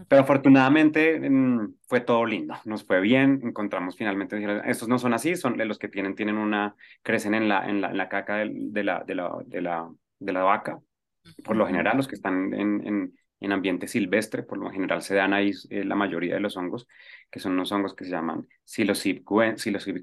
Pero 0.08 0.22
afortunadamente 0.22 1.18
mmm, 1.18 1.74
fue 1.86 2.00
todo 2.00 2.26
lindo, 2.26 2.56
nos 2.64 2.84
fue 2.84 3.00
bien, 3.00 3.40
encontramos 3.42 3.96
finalmente, 3.96 4.36
estos 4.66 4.88
no 4.88 4.98
son 4.98 5.14
así, 5.14 5.36
son 5.36 5.56
los 5.56 5.78
que 5.78 5.88
tienen, 5.88 6.14
tienen 6.14 6.36
una, 6.36 6.74
crecen 7.02 7.34
en 7.34 7.48
la, 7.48 7.66
en 7.68 7.80
la, 7.80 7.90
en 7.90 7.96
la 7.96 8.08
caca 8.08 8.36
de, 8.36 8.50
de, 8.52 8.84
la, 8.84 9.04
de, 9.06 9.14
la, 9.14 9.30
de, 9.46 9.62
la, 9.62 9.88
de 10.18 10.32
la 10.32 10.42
vaca, 10.42 10.78
por 11.44 11.56
lo 11.56 11.66
general 11.66 11.96
los 11.96 12.08
que 12.08 12.16
están 12.16 12.52
en, 12.52 12.86
en, 12.86 13.17
en 13.40 13.52
ambiente 13.52 13.86
silvestre, 13.88 14.42
por 14.42 14.58
lo 14.58 14.70
general 14.70 15.02
se 15.02 15.14
dan 15.14 15.32
ahí 15.34 15.52
eh, 15.70 15.84
la 15.84 15.94
mayoría 15.94 16.34
de 16.34 16.40
los 16.40 16.56
hongos, 16.56 16.88
que 17.30 17.40
son 17.40 17.52
unos 17.52 17.72
hongos 17.72 17.94
que 17.94 18.04
se 18.04 18.10
llaman 18.10 18.46
psilocybin 18.64 19.24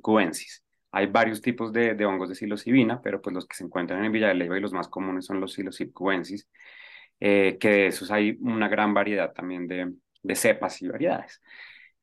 cubensis. 0.02 0.64
hay 0.92 1.08
varios 1.08 1.42
tipos 1.42 1.74
de, 1.74 1.94
de 1.96 2.06
hongos 2.06 2.30
de 2.30 2.36
psilocibina, 2.36 3.02
pero 3.02 3.22
pues 3.22 3.34
los 3.34 3.46
que 3.48 3.56
se 3.58 3.64
encuentran 3.66 4.04
en 4.06 4.12
Villa 4.12 4.30
de 4.30 4.36
Leyva 4.36 4.58
y 4.58 4.62
los 4.62 4.74
más 4.74 4.88
comunes 4.88 5.26
son 5.26 5.42
los 5.42 5.54
psilocib 5.54 5.92
cubensis, 5.94 6.48
eh, 7.20 7.58
que 7.60 7.70
de 7.70 7.88
esos 7.88 8.12
hay 8.12 8.38
una 8.42 8.68
gran 8.68 8.94
variedad 8.94 9.34
también 9.34 9.68
de, 9.68 9.94
de 10.24 10.36
cepas 10.36 10.82
y 10.82 10.88
variedades. 10.88 11.42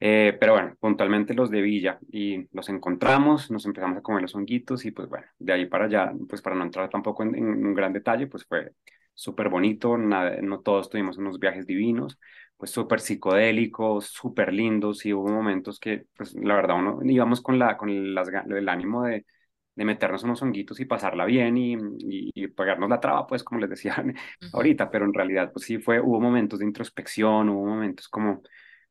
Eh, 0.01 0.37
pero 0.41 0.55
bueno, 0.55 0.75
puntualmente 0.81 1.33
los 1.35 1.51
de 1.51 1.61
Villa 1.63 1.99
y 2.11 2.49
los 2.55 2.69
encontramos, 2.69 3.51
nos 3.53 3.67
empezamos 3.67 3.99
a 3.99 4.03
comer 4.03 4.23
los 4.23 4.35
honguitos 4.35 4.85
y 4.85 4.91
pues 4.91 5.09
bueno, 5.09 5.27
de 5.39 5.53
ahí 5.53 5.67
para 5.67 5.85
allá, 5.87 6.13
pues 6.29 6.43
para 6.43 6.57
no 6.57 6.65
entrar 6.65 6.91
tampoco 6.91 7.23
en, 7.23 7.37
en 7.37 7.45
un 7.67 7.75
gran 7.75 7.93
detalle, 7.93 8.27
pues 8.27 8.45
fue 8.45 8.73
súper 9.15 9.49
bonito, 9.49 9.97
no 9.99 10.61
todos 10.61 10.91
tuvimos 10.91 11.19
unos 11.19 11.39
viajes 11.39 11.67
divinos, 11.67 12.19
pues 12.57 12.71
súper 12.71 13.01
psicodélicos, 13.01 14.07
súper 14.07 14.53
lindos 14.53 15.05
y 15.05 15.13
hubo 15.13 15.29
momentos 15.29 15.81
que, 15.81 16.07
pues 16.17 16.35
la 16.35 16.55
verdad, 16.55 16.77
uno 16.77 17.01
íbamos 17.03 17.41
con, 17.41 17.59
la, 17.59 17.77
con 17.77 18.15
las, 18.15 18.29
el 18.29 18.69
ánimo 18.69 19.03
de, 19.03 19.27
de 19.75 19.85
meternos 19.85 20.23
unos 20.23 20.43
honguitos 20.43 20.79
y 20.81 20.85
pasarla 20.85 21.25
bien 21.25 21.57
y, 21.57 21.77
y, 21.99 22.49
pagarnos 22.49 22.91
la 22.91 23.01
traba, 23.01 23.27
pues 23.27 23.43
como 23.43 23.61
les 23.61 23.71
decía 23.71 23.97
ahorita, 24.53 24.91
pero 24.91 25.05
en 25.05 25.15
realidad, 25.15 25.51
pues 25.53 25.65
sí 25.65 25.79
fue, 25.79 26.01
hubo 26.01 26.21
momentos 26.21 26.59
de 26.61 26.67
introspección, 26.67 27.49
hubo 27.49 27.67
momentos 27.67 28.09
como 28.09 28.43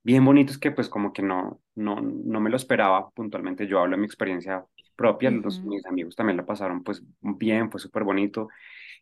bien 0.04 0.26
bonitos 0.26 0.58
que 0.58 0.72
pues 0.72 0.90
como 0.90 1.14
que 1.14 1.22
no, 1.22 1.62
no, 1.76 2.02
no 2.02 2.42
me 2.42 2.50
lo 2.50 2.58
esperaba 2.58 3.10
puntualmente, 3.12 3.68
yo 3.68 3.80
hablo 3.80 3.96
de 3.96 4.02
mi 4.02 4.06
experiencia 4.06 4.66
propia, 4.96 5.32
los, 5.32 5.62
mis 5.62 5.86
amigos 5.86 6.16
también 6.16 6.38
la 6.38 6.46
pasaron 6.46 6.84
pues 6.84 7.04
bien, 7.22 7.72
fue 7.72 7.80
súper 7.80 8.04
bonito 8.04 8.50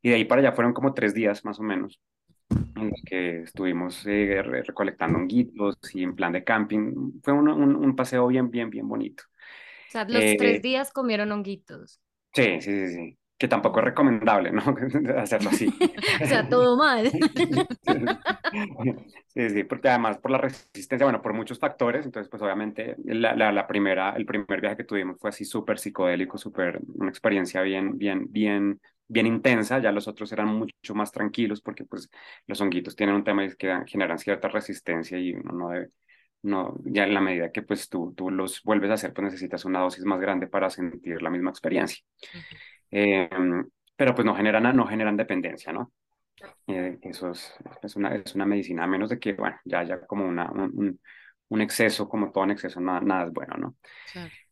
y 0.01 0.09
de 0.09 0.15
ahí 0.15 0.25
para 0.25 0.41
allá 0.41 0.51
fueron 0.51 0.73
como 0.73 0.93
tres 0.93 1.13
días 1.13 1.45
más 1.45 1.59
o 1.59 1.63
menos 1.63 1.99
en 2.49 2.89
los 2.89 3.01
que 3.05 3.43
estuvimos 3.43 4.05
eh, 4.05 4.41
recolectando 4.41 5.19
honguitos 5.19 5.77
y 5.93 6.03
en 6.03 6.15
plan 6.15 6.33
de 6.33 6.43
camping. 6.43 7.11
Fue 7.21 7.33
un, 7.33 7.47
un, 7.47 7.95
paseo 7.95 8.27
bien, 8.27 8.49
bien, 8.49 8.69
bien 8.69 8.87
bonito. 8.87 9.23
O 9.87 9.91
sea, 9.91 10.03
los 10.03 10.37
tres 10.37 10.57
eh, 10.57 10.61
días 10.61 10.91
comieron 10.91 11.31
honguitos. 11.31 12.01
Sí, 12.33 12.61
sí, 12.61 12.87
sí, 12.87 12.87
sí. 12.87 13.17
Que 13.37 13.47
tampoco 13.47 13.79
es 13.79 13.85
recomendable, 13.85 14.51
¿no? 14.51 14.61
Hacerlo 15.17 15.49
así. 15.49 15.67
o 16.23 16.25
sea, 16.25 16.47
todo 16.49 16.75
mal. 16.75 17.09
sí, 19.27 19.49
sí, 19.49 19.63
porque 19.63 19.89
además 19.89 20.17
por 20.17 20.31
la 20.31 20.39
resistencia, 20.39 21.05
bueno, 21.05 21.21
por 21.21 21.33
muchos 21.33 21.57
factores, 21.57 22.05
entonces 22.05 22.29
pues 22.29 22.41
obviamente 22.41 22.95
la, 23.05 23.35
la, 23.35 23.51
la 23.51 23.65
primera, 23.65 24.11
el 24.11 24.25
primer 24.25 24.59
viaje 24.59 24.77
que 24.77 24.83
tuvimos 24.83 25.17
fue 25.19 25.29
así 25.29 25.45
súper 25.45 25.79
psicodélico, 25.79 26.37
súper, 26.37 26.81
una 26.95 27.09
experiencia 27.09 27.61
bien, 27.61 27.97
bien, 27.97 28.25
bien 28.29 28.81
bien 29.09 29.27
intensa, 29.27 29.79
ya 29.79 29.91
los 29.91 30.07
otros 30.07 30.31
eran 30.31 30.47
mucho 30.47 30.95
más 30.95 31.11
tranquilos 31.11 31.61
porque 31.61 31.83
pues 31.83 32.09
los 32.47 32.61
honguitos 32.61 32.95
tienen 32.95 33.15
un 33.15 33.23
tema 33.23 33.45
que 33.49 33.83
generan 33.87 34.19
cierta 34.19 34.47
resistencia 34.47 35.17
y 35.17 35.33
uno 35.33 35.51
no 35.51 35.69
debe, 35.69 35.89
no, 36.43 36.77
ya 36.85 37.03
en 37.03 37.13
la 37.13 37.19
medida 37.19 37.51
que 37.51 37.63
pues 37.63 37.89
tú, 37.89 38.13
tú 38.15 38.29
los 38.29 38.63
vuelves 38.63 38.91
a 38.91 38.93
hacer, 38.93 39.11
pues 39.13 39.25
necesitas 39.25 39.65
una 39.65 39.79
dosis 39.79 40.05
más 40.05 40.21
grande 40.21 40.47
para 40.47 40.69
sentir 40.69 41.21
la 41.21 41.31
misma 41.31 41.49
experiencia. 41.49 42.03
Em, 42.91 43.67
pero 43.95 44.15
pues 44.15 44.25
no 44.25 44.35
generan, 44.35 44.75
no 44.75 44.87
generan 44.87 45.17
dependencia, 45.17 45.73
¿no? 45.73 45.91
Eh, 46.67 46.99
eso 47.01 47.31
es, 47.31 47.53
es, 47.81 47.95
una, 47.95 48.15
es 48.15 48.33
una 48.35 48.45
medicina, 48.45 48.83
a 48.83 48.87
menos 48.87 49.09
de 49.09 49.19
que, 49.19 49.33
bueno, 49.33 49.57
ya 49.65 49.79
haya 49.79 50.05
como 50.05 50.25
una, 50.25 50.49
un, 50.51 50.99
un, 51.49 51.61
exceso, 51.61 52.07
como 52.07 52.31
todo 52.31 52.45
en 52.45 52.51
exceso, 52.51 52.79
nada, 52.79 53.01
nada 53.01 53.25
es 53.25 53.33
bueno, 53.33 53.55
¿no? 53.57 53.75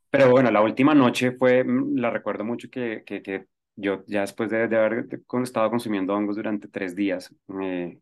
Pero 0.10 0.32
bueno, 0.32 0.52
la 0.52 0.62
última 0.62 0.94
noche 0.94 1.32
fue, 1.32 1.64
mm, 1.64 1.98
la 1.98 2.10
recuerdo 2.10 2.44
mucho 2.44 2.70
que, 2.70 3.04
que, 3.06 3.22
que 3.22 3.46
yo 3.78 4.04
ya 4.08 4.22
después 4.22 4.50
de, 4.50 4.64
haber 4.64 5.08
estado 5.44 5.70
consumiendo 5.70 6.14
hongos 6.16 6.36
durante 6.36 6.68
tres 6.68 6.96
días, 6.96 7.34
eh, 7.62 8.00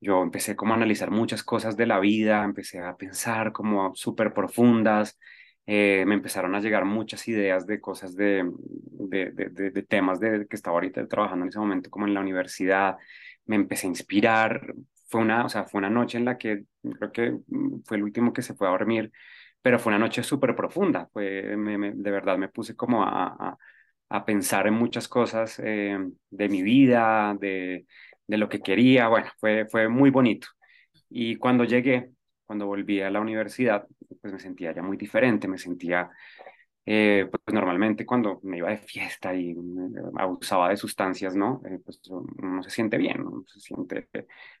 yo 0.00 0.22
empecé 0.22 0.56
como 0.56 0.72
a 0.72 0.76
analizar 0.76 1.10
muchas 1.10 1.42
cosas 1.42 1.76
de 1.76 1.86
la 1.86 1.98
vida, 2.00 2.44
empecé 2.44 2.78
a 2.80 2.96
pensar 2.96 3.52
como 3.52 3.94
súper 3.96 4.32
profundas, 4.32 5.18
eh, 5.66 6.04
me 6.06 6.14
empezaron 6.14 6.54
a 6.54 6.60
llegar 6.60 6.84
muchas 6.84 7.26
ideas 7.28 7.66
de 7.66 7.80
cosas 7.80 8.14
de, 8.14 8.48
de, 8.54 9.32
de, 9.32 9.82
temas 9.82 10.20
de, 10.20 10.46
que 10.48 10.56
estaba 10.56 10.76
ahorita 10.76 11.08
trabajando 11.08 11.44
en 11.44 11.48
ese 11.48 11.58
momento 11.58 11.90
como 11.90 12.06
en 12.06 12.14
la 12.14 12.20
universidad, 12.20 12.96
me 13.46 13.56
empecé 13.56 13.88
a 13.88 13.90
inspirar, 13.90 14.74
fue 15.08 15.22
una, 15.22 15.44
o 15.44 15.48
sea, 15.48 15.64
fue 15.64 15.78
una 15.78 15.90
noche 15.90 16.18
en 16.18 16.24
la 16.24 16.38
que 16.38 16.64
creo 16.98 17.12
que 17.12 17.36
fue 17.84 17.96
el 17.96 18.04
último 18.04 18.32
que 18.32 18.42
se 18.42 18.54
fue 18.54 18.68
a 18.68 18.70
dormir, 18.70 19.10
pero 19.60 19.78
fue 19.80 19.90
una 19.90 19.98
noche 19.98 20.22
súper 20.22 20.54
profunda, 20.54 21.08
fue, 21.12 21.56
de 21.56 22.10
verdad 22.12 22.38
me 22.38 22.48
puse 22.48 22.76
como 22.76 23.02
a 23.02 23.36
a 23.38 23.58
pensar 24.24 24.66
en 24.66 24.74
muchas 24.74 25.08
cosas 25.08 25.60
eh, 25.62 25.98
de 26.30 26.48
mi 26.48 26.62
vida, 26.62 27.36
de, 27.40 27.86
de, 28.26 28.38
lo 28.38 28.48
que 28.48 28.60
quería. 28.60 29.08
Bueno, 29.08 29.28
fue, 29.38 29.66
fue 29.66 29.88
muy 29.88 30.10
bonito. 30.10 30.48
Y 31.10 31.36
cuando 31.36 31.64
llegué, 31.64 32.10
cuando 32.46 32.66
volví 32.66 33.00
a 33.00 33.10
la 33.10 33.20
universidad, 33.20 33.86
pues 34.20 34.32
me 34.32 34.40
sentía 34.40 34.72
ya 34.72 34.82
muy 34.82 34.96
diferente, 34.96 35.48
me 35.48 35.58
sentía, 35.58 36.10
eh, 36.86 37.28
pues 37.30 37.42
normalmente 37.54 38.06
cuando 38.06 38.40
me 38.44 38.58
iba 38.58 38.70
de 38.70 38.78
fiesta 38.78 39.34
y 39.34 39.56
abusaba 40.18 40.70
de 40.70 40.76
sustancias, 40.76 41.34
¿no? 41.36 41.60
Eh, 41.66 41.80
pues 41.84 42.00
uno 42.10 42.62
se 42.62 42.70
siente 42.70 42.96
bien, 42.98 43.24
¿no? 43.24 43.44
se 43.46 43.60
siente 43.60 44.08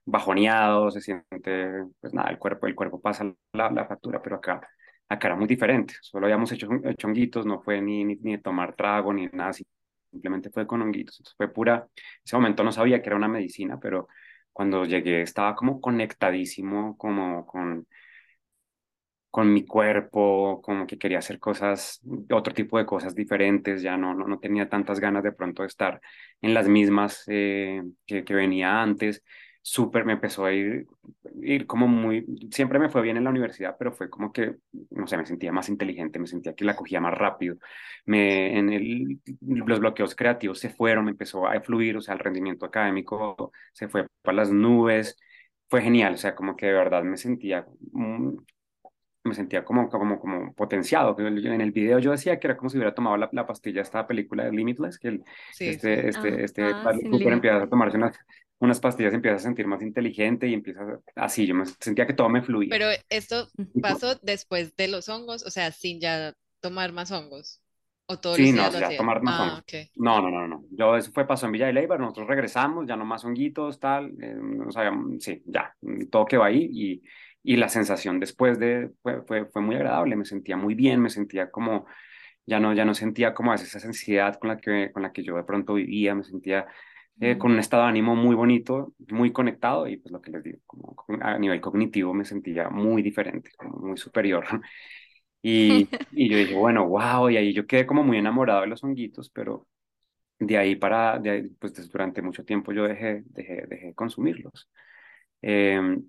bajoneado, 0.04 0.90
se 0.90 1.00
siente, 1.00 1.84
pues 2.00 2.14
nada, 2.14 2.30
el 2.30 2.38
cuerpo, 2.38 2.66
el 2.66 2.74
cuerpo 2.74 3.00
pasa 3.00 3.32
la, 3.52 3.70
la 3.70 3.86
factura, 3.86 4.20
pero 4.22 4.36
acá 4.36 4.60
acá 5.08 5.28
era 5.28 5.36
muy 5.36 5.46
diferente, 5.46 5.94
solo 6.00 6.26
habíamos 6.26 6.50
hecho, 6.52 6.68
hecho 6.84 7.06
honguitos, 7.06 7.46
no 7.46 7.60
fue 7.62 7.80
ni, 7.80 8.04
ni, 8.04 8.16
ni, 8.16 8.38
tomar 8.38 8.74
trago 8.74 9.12
ni 9.12 9.26
nada, 9.28 9.52
simplemente 10.10 10.50
fue 10.50 10.66
con 10.66 10.82
honguitos, 10.82 11.18
Entonces 11.20 11.36
fue 11.36 11.52
pura, 11.52 11.88
en 11.94 12.02
ese 12.24 12.36
momento 12.36 12.64
no 12.64 12.72
sabía 12.72 13.00
que 13.02 13.08
era 13.08 13.16
una 13.16 13.28
medicina, 13.28 13.78
pero 13.80 14.08
cuando 14.52 14.84
llegué 14.84 15.22
estaba 15.22 15.54
como 15.54 15.80
conectadísimo, 15.80 16.96
como 16.96 17.46
con, 17.46 17.86
con 19.30 19.52
mi 19.52 19.66
cuerpo, 19.66 20.62
como 20.62 20.86
que 20.86 20.98
quería 20.98 21.18
hacer 21.18 21.38
cosas, 21.38 22.00
otro 22.30 22.54
tipo 22.54 22.78
de 22.78 22.86
cosas 22.86 23.14
diferentes, 23.14 23.82
ya 23.82 23.96
no, 23.98 24.14
no, 24.14 24.26
no 24.26 24.38
tenía 24.38 24.68
tantas 24.68 24.98
ganas 24.98 25.22
de 25.24 25.32
pronto 25.32 25.62
de 25.62 25.68
estar 25.68 26.00
en 26.40 26.54
las 26.54 26.68
mismas 26.68 27.22
eh, 27.28 27.82
que, 28.06 28.24
que 28.24 28.34
venía 28.34 28.80
antes 28.82 29.22
súper, 29.68 30.04
me 30.04 30.12
empezó 30.12 30.44
a 30.44 30.52
ir, 30.52 30.86
ir 31.42 31.66
como 31.66 31.88
muy, 31.88 32.24
siempre 32.52 32.78
me 32.78 32.88
fue 32.88 33.02
bien 33.02 33.16
en 33.16 33.24
la 33.24 33.30
universidad, 33.30 33.74
pero 33.76 33.92
fue 33.92 34.08
como 34.08 34.32
que, 34.32 34.54
no 34.90 35.08
sé, 35.08 35.16
me 35.16 35.26
sentía 35.26 35.50
más 35.50 35.68
inteligente, 35.68 36.20
me 36.20 36.28
sentía 36.28 36.54
que 36.54 36.64
la 36.64 36.76
cogía 36.76 37.00
más 37.00 37.12
rápido, 37.12 37.56
me, 38.04 38.56
en 38.56 38.72
el, 38.72 39.20
los 39.40 39.80
bloqueos 39.80 40.14
creativos 40.14 40.60
se 40.60 40.70
fueron, 40.70 41.06
me 41.06 41.10
empezó 41.10 41.48
a 41.48 41.60
fluir, 41.60 41.96
o 41.96 42.00
sea, 42.00 42.14
el 42.14 42.20
rendimiento 42.20 42.64
académico 42.64 43.50
se 43.72 43.88
fue 43.88 44.06
para 44.22 44.36
las 44.36 44.52
nubes, 44.52 45.16
fue 45.68 45.82
genial, 45.82 46.14
o 46.14 46.16
sea, 46.16 46.36
como 46.36 46.54
que 46.54 46.66
de 46.66 46.72
verdad 46.72 47.02
me 47.02 47.16
sentía, 47.16 47.66
me 47.92 49.34
sentía 49.34 49.64
como, 49.64 49.88
como, 49.88 50.20
como 50.20 50.54
potenciado. 50.54 51.16
En 51.18 51.60
el 51.60 51.72
video 51.72 51.98
yo 51.98 52.12
decía 52.12 52.38
que 52.38 52.46
era 52.46 52.56
como 52.56 52.70
si 52.70 52.76
hubiera 52.76 52.94
tomado 52.94 53.16
la, 53.16 53.28
la 53.32 53.44
pastilla 53.44 53.82
esta 53.82 54.06
película 54.06 54.44
de 54.44 54.52
Limitless, 54.52 55.00
que 55.00 55.08
el, 55.08 55.24
este, 55.58 56.08
este, 56.08 56.30
ah, 56.30 56.38
este 56.38 56.62
ah, 56.62 56.92
empieza 56.92 57.62
a 57.64 57.68
tomarse 57.68 57.96
unas, 57.96 58.16
unas 58.58 58.80
pastillas 58.80 59.12
empieza 59.12 59.36
a 59.36 59.40
sentir 59.40 59.66
más 59.66 59.82
inteligente 59.82 60.48
y 60.48 60.54
empieza 60.54 61.00
así, 61.14 61.46
yo 61.46 61.54
me 61.54 61.66
sentía 61.66 62.06
que 62.06 62.14
todo 62.14 62.28
me 62.28 62.42
fluía. 62.42 62.70
Pero 62.70 62.86
esto 63.08 63.48
pasó 63.82 64.14
después 64.22 64.74
de 64.76 64.88
los 64.88 65.08
hongos, 65.08 65.44
o 65.44 65.50
sea, 65.50 65.70
sin 65.72 66.00
ya 66.00 66.34
tomar 66.60 66.92
más 66.92 67.10
hongos. 67.10 67.60
¿O 68.08 68.18
todo 68.18 68.36
sí, 68.36 68.52
no, 68.52 68.70
ya 68.70 68.96
tomar 68.96 69.20
más 69.20 69.34
ah, 69.34 69.42
hongos. 69.42 69.90
No, 69.96 70.22
no, 70.22 70.30
no, 70.30 70.46
no. 70.46 70.64
Yo, 70.70 70.96
eso 70.96 71.10
fue, 71.12 71.26
pasó 71.26 71.46
en 71.46 71.52
Villa 71.52 71.66
de 71.66 71.72
Leyva, 71.72 71.98
nosotros 71.98 72.28
regresamos, 72.28 72.86
ya 72.86 72.96
no 72.96 73.04
más 73.04 73.24
honguitos, 73.24 73.80
tal, 73.80 74.14
eh, 74.22 74.36
o 74.64 74.70
sea, 74.70 74.92
sí, 75.18 75.42
ya, 75.44 75.74
todo 76.08 76.24
quedó 76.24 76.44
ahí 76.44 76.68
y, 76.72 77.02
y 77.42 77.56
la 77.56 77.68
sensación 77.68 78.20
después 78.20 78.60
de, 78.60 78.92
fue, 79.02 79.22
fue, 79.22 79.46
fue, 79.46 79.60
muy 79.60 79.74
agradable, 79.74 80.14
me 80.14 80.24
sentía 80.24 80.56
muy 80.56 80.74
bien, 80.76 81.00
me 81.00 81.10
sentía 81.10 81.50
como, 81.50 81.86
ya 82.46 82.60
no, 82.60 82.72
ya 82.74 82.84
no 82.84 82.94
sentía 82.94 83.34
como 83.34 83.52
esa 83.52 83.86
ansiedad 83.86 84.38
con 84.38 84.50
la 84.50 84.56
que, 84.58 84.92
con 84.92 85.02
la 85.02 85.12
que 85.12 85.24
yo 85.24 85.36
de 85.36 85.44
pronto 85.44 85.74
vivía, 85.74 86.14
me 86.14 86.22
sentía 86.22 86.66
eh, 87.20 87.38
con 87.38 87.52
un 87.52 87.58
estado 87.58 87.84
de 87.84 87.88
ánimo 87.88 88.14
muy 88.14 88.34
bonito, 88.34 88.94
muy 89.08 89.32
conectado 89.32 89.88
y 89.88 89.96
pues 89.96 90.12
lo 90.12 90.20
que 90.20 90.30
les 90.30 90.42
digo, 90.42 90.58
como 90.66 90.96
a 91.20 91.38
nivel 91.38 91.60
cognitivo 91.60 92.12
me 92.12 92.24
sentía 92.24 92.68
muy 92.68 93.02
diferente, 93.02 93.50
como 93.56 93.78
muy 93.78 93.96
superior. 93.96 94.44
Y, 95.42 95.88
y 96.10 96.28
yo 96.28 96.38
dije, 96.38 96.54
bueno, 96.56 96.88
wow, 96.88 97.30
y 97.30 97.36
ahí 97.36 97.52
yo 97.52 97.68
quedé 97.68 97.86
como 97.86 98.02
muy 98.02 98.18
enamorado 98.18 98.62
de 98.62 98.66
los 98.66 98.82
honguitos, 98.82 99.30
pero 99.30 99.68
de 100.40 100.58
ahí 100.58 100.76
para, 100.76 101.18
de 101.20 101.30
ahí, 101.30 101.48
pues 101.60 101.88
durante 101.90 102.22
mucho 102.22 102.44
tiempo 102.44 102.72
yo 102.72 102.84
dejé, 102.84 103.22
dejé, 103.26 103.66
dejé 103.68 103.86
de 103.88 103.94
consumirlos. 103.94 104.68
Em, 105.42 106.02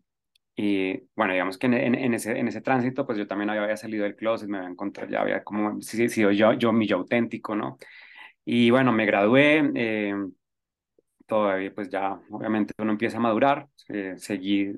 y 0.56 1.00
bueno, 1.16 1.34
digamos 1.34 1.58
que 1.58 1.68
en, 1.68 1.74
en, 1.76 2.14
ese, 2.16 2.38
en 2.40 2.48
ese 2.48 2.62
tránsito, 2.62 3.06
pues 3.06 3.18
yo 3.18 3.28
también 3.28 3.52
había, 3.52 3.78
salido 3.78 4.04
del 4.06 4.16
closet, 4.16 4.50
me 4.50 4.58
había 4.58 4.70
encontrado, 4.72 5.12
ya 5.12 5.22
había 5.22 5.44
como 5.44 5.82
sido 5.82 6.32
yo, 6.32 6.54
yo, 6.54 6.74
mi 6.74 6.88
yo 6.88 6.98
auténtico, 6.98 7.56
¿no? 7.56 7.78
Y 8.44 8.72
bueno, 8.72 8.92
me 8.92 9.06
gradué, 9.06 9.72
eh, 9.76 10.16
todavía 11.27 11.74
pues 11.75 11.89
ya 11.89 12.19
obviamente 12.31 12.74
uno 12.79 12.91
empieza 12.93 13.17
a 13.17 13.19
madurar, 13.22 13.69
eh, 13.89 14.15
seguí 14.17 14.74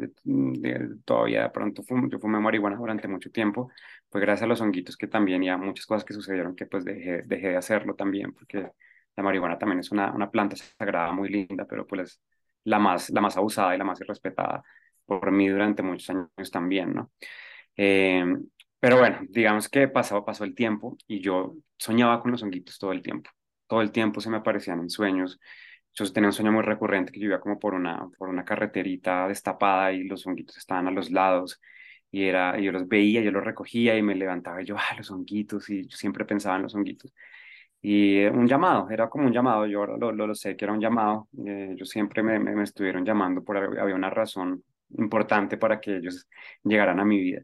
todavía 1.06 1.44
de 1.44 1.50
pronto 1.52 1.84
fumo, 1.84 2.10
yo 2.10 2.20
fumé 2.20 2.40
marihuana 2.40 2.78
durante 2.78 3.08
mucho 3.08 3.32
tiempo, 3.32 3.72
pues 4.10 4.22
gracias 4.22 4.44
a 4.46 4.48
los 4.48 4.62
honguitos 4.62 4.98
que 4.98 5.08
también 5.08 5.44
y 5.44 5.50
a 5.50 5.58
muchas 5.58 5.86
cosas 5.86 6.06
que 6.06 6.14
sucedieron 6.14 6.56
que 6.56 6.66
pues 6.66 6.86
dejé, 6.86 7.24
dejé 7.24 7.50
de 7.50 7.58
hacerlo 7.58 7.96
también, 7.96 8.34
porque 8.34 8.72
la 9.16 9.24
marihuana 9.24 9.58
también 9.58 9.80
es 9.80 9.92
una, 9.92 10.12
una 10.14 10.30
planta 10.32 10.56
sagrada 10.58 11.12
muy 11.14 11.30
linda, 11.30 11.66
pero 11.68 11.86
pues 11.88 12.22
la 12.66 12.80
más, 12.80 13.10
la 13.12 13.22
más 13.22 13.38
abusada 13.38 13.76
y 13.76 13.78
la 13.78 13.84
más 13.86 14.02
irrespetada 14.02 14.64
por 15.06 15.32
mí 15.32 15.48
durante 15.50 15.84
muchos 15.84 16.10
años 16.12 16.52
también, 16.52 16.94
¿no? 16.94 17.12
Eh, 17.76 18.24
pero 18.80 18.98
bueno, 19.00 19.20
digamos 19.30 19.70
que 19.70 19.88
pasó, 19.88 20.24
pasó 20.26 20.44
el 20.44 20.56
tiempo 20.56 20.98
y 21.08 21.22
yo 21.22 21.56
soñaba 21.78 22.22
con 22.22 22.32
los 22.32 22.44
honguitos 22.44 22.78
todo 22.80 22.92
el 22.94 23.02
tiempo. 23.02 23.30
Todo 23.68 23.82
el 23.82 23.92
tiempo 23.92 24.22
se 24.22 24.30
me 24.30 24.38
aparecían 24.38 24.80
en 24.80 24.90
sueños. 24.90 25.40
Yo 25.94 26.12
tenía 26.14 26.30
un 26.30 26.34
sueño 26.34 26.52
muy 26.52 26.64
recurrente 26.64 27.12
que 27.12 27.20
yo 27.20 27.26
iba 27.28 27.40
como 27.40 27.60
por 27.60 27.74
una, 27.74 28.08
por 28.18 28.30
una 28.30 28.46
carreterita 28.46 29.28
destapada 29.28 29.92
y 29.92 30.04
los 30.04 30.26
honguitos 30.26 30.58
estaban 30.58 30.88
a 30.88 30.92
los 30.92 31.12
lados 31.12 31.60
y 32.12 32.24
era, 32.24 32.60
yo 32.60 32.72
los 32.72 32.88
veía, 32.88 33.22
yo 33.22 33.32
los 33.32 33.44
recogía 33.44 33.98
y 33.98 34.02
me 34.02 34.16
levantaba 34.16 34.62
y 34.62 34.66
yo, 34.66 34.76
ah, 34.78 34.96
los 34.98 35.12
honguitos 35.12 35.70
y 35.70 35.88
yo 35.88 35.98
siempre 35.98 36.26
pensaba 36.26 36.56
en 36.56 36.64
los 36.64 36.76
honguitos. 36.76 37.14
Y 37.82 38.26
un 38.26 38.48
llamado, 38.48 38.90
era 38.90 39.10
como 39.10 39.26
un 39.28 39.34
llamado, 39.34 39.66
yo 39.66 39.80
ahora 39.80 39.98
lo, 39.98 40.12
lo, 40.12 40.36
sé 40.36 40.58
que 40.58 40.66
era 40.66 40.74
un 40.74 40.82
llamado, 40.82 41.30
eh, 41.46 41.72
ellos 41.74 41.90
siempre 41.90 42.22
me, 42.24 42.38
me, 42.40 42.64
estuvieron 42.64 43.06
llamando, 43.06 43.44
por, 43.44 43.58
había 43.58 43.96
una 43.96 44.10
razón 44.10 44.64
importante 44.98 45.58
para 45.58 45.80
que 45.80 45.98
ellos 45.98 46.28
llegaran 46.64 47.00
a 47.00 47.06
mi 47.06 47.20
vida. 47.20 47.44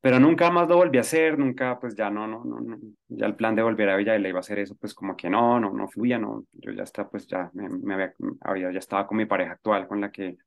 Pero 0.00 0.18
nunca 0.18 0.50
más 0.50 0.68
lo 0.68 0.76
volví 0.76 0.96
a 0.98 1.02
hacer, 1.02 1.38
nunca, 1.38 1.78
pues 1.78 1.94
ya 1.94 2.10
no, 2.10 2.26
no, 2.26 2.42
no, 2.44 2.78
ya 3.08 3.26
el 3.26 3.36
plan 3.36 3.54
de 3.54 3.62
volver 3.62 3.90
a 3.90 3.96
Villa 3.96 4.18
le 4.18 4.30
iba 4.30 4.38
a 4.38 4.40
hacer 4.40 4.58
eso, 4.58 4.74
pues 4.76 4.94
como 4.94 5.14
que 5.16 5.28
no, 5.28 5.60
no, 5.60 5.72
no 5.72 5.88
fluía, 5.88 6.18
no, 6.18 6.46
yo 6.52 6.72
ya 6.72 6.84
está, 6.84 7.08
pues 7.08 7.26
ya 7.26 7.50
me, 7.52 7.68
me 7.68 7.94
había, 7.94 8.14
había, 8.40 8.72
ya 8.72 8.78
estaba 8.78 9.06
con 9.06 9.18
mi 9.18 9.26
pareja 9.26 9.52
actual, 9.52 9.86
con 9.86 10.00
la 10.00 10.10
que, 10.10 10.38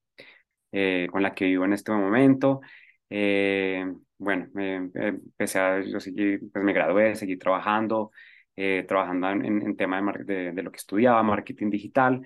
eh, 0.72 1.08
con 1.12 1.22
la 1.22 1.36
que 1.36 1.46
vivo 1.46 1.66
en 1.66 1.74
este 1.74 1.92
momento, 1.92 2.62
eh, 3.10 3.86
bueno, 4.18 4.48
empecé 4.56 5.60
a, 5.60 5.82
yo 5.82 6.00
seguí, 6.00 6.38
pues 6.40 6.64
me 6.64 6.74
gradué, 6.74 7.16
seguí 7.16 7.38
trabajando, 7.38 8.12
eh, 8.56 8.86
trabajando 8.88 9.30
en, 9.30 9.62
en 9.62 9.76
tema 9.78 10.02
de, 10.26 10.52
de, 10.54 10.64
lo 10.64 10.72
que 10.72 10.78
estudiaba, 10.78 11.22
marketing 11.24 11.70
digital, 11.70 12.22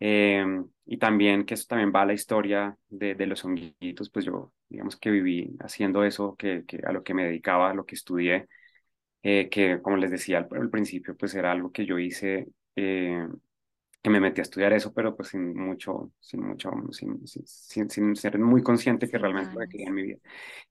em, 0.00 0.66
y 0.84 0.98
también 0.98 1.44
que 1.44 1.54
eso 1.54 1.66
también 1.68 1.92
va 1.94 2.02
a 2.02 2.06
la 2.06 2.12
historia 2.14 2.76
de, 2.88 3.14
de, 3.14 3.26
los 3.26 3.44
honguitos, 3.44 4.10
pues 4.10 4.24
yo 4.24 4.52
digamos 4.68 4.96
que 4.96 5.10
viví 5.10 5.56
haciendo 5.60 6.04
eso, 6.04 6.36
que, 6.36 6.64
que 6.66 6.80
a 6.86 6.92
lo 6.92 7.02
que 7.02 7.14
me 7.14 7.24
dedicaba, 7.24 7.70
a 7.70 7.74
lo 7.74 7.86
que 7.86 7.94
estudié, 7.94 8.48
eh, 9.22 9.48
que 9.50 9.80
como 9.82 9.96
les 9.96 10.10
decía 10.10 10.38
al, 10.38 10.48
al, 10.52 10.70
principio, 10.70 11.16
pues 11.16 11.34
era 11.34 11.52
algo 11.52 11.72
que 11.72 11.86
yo 11.86 11.98
hice, 11.98 12.48
eh, 12.76 13.26
que 14.02 14.10
me 14.10 14.20
metí 14.20 14.40
a 14.40 14.42
estudiar 14.42 14.72
eso, 14.72 14.92
pero 14.94 15.16
pues 15.16 15.30
sin 15.30 15.54
mucho, 15.56 16.12
sin 16.20 16.42
mucho, 16.42 16.70
sin, 16.92 17.26
sin, 17.26 17.90
sin 17.90 18.16
ser 18.16 18.38
muy 18.38 18.62
consciente 18.62 19.08
que 19.08 19.18
realmente 19.18 19.52
lo 19.54 19.60
que 19.60 19.68
quería 19.68 19.88
en 19.88 19.94
mi 19.94 20.02
vida. 20.02 20.18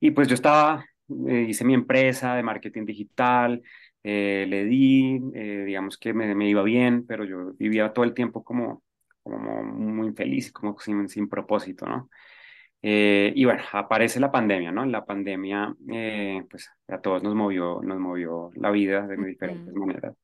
Y 0.00 0.12
pues 0.12 0.28
yo 0.28 0.34
estaba, 0.34 0.86
hice 1.08 1.64
mi 1.64 1.74
empresa 1.74 2.34
de 2.34 2.42
marketing 2.42 2.86
digital, 2.86 3.62
eh, 4.08 4.46
le 4.48 4.64
di, 4.64 5.20
eh, 5.34 5.64
digamos 5.66 5.98
que 5.98 6.14
me, 6.14 6.32
me, 6.36 6.48
iba 6.48 6.62
bien, 6.62 7.04
pero 7.06 7.24
yo 7.24 7.54
vivía 7.58 7.92
todo 7.92 8.04
el 8.04 8.14
tiempo 8.14 8.44
como, 8.44 8.84
como 9.30 9.62
muy 9.62 10.08
infeliz, 10.08 10.52
como 10.52 10.78
sin, 10.78 11.08
sin 11.08 11.28
propósito, 11.28 11.86
¿no? 11.86 12.10
Eh, 12.82 13.32
y 13.34 13.44
bueno, 13.44 13.62
aparece 13.72 14.20
la 14.20 14.30
pandemia, 14.30 14.70
¿no? 14.72 14.84
La 14.86 15.04
pandemia, 15.04 15.74
pues 16.50 16.70
a 16.88 17.00
todos 17.00 17.22
nos 17.22 17.34
movió, 17.34 17.80
nos 17.82 17.98
movió 17.98 18.50
la 18.54 18.70
vida 18.70 19.06
de 19.06 19.16
diferentes 19.16 19.74
maneras. 19.74 20.14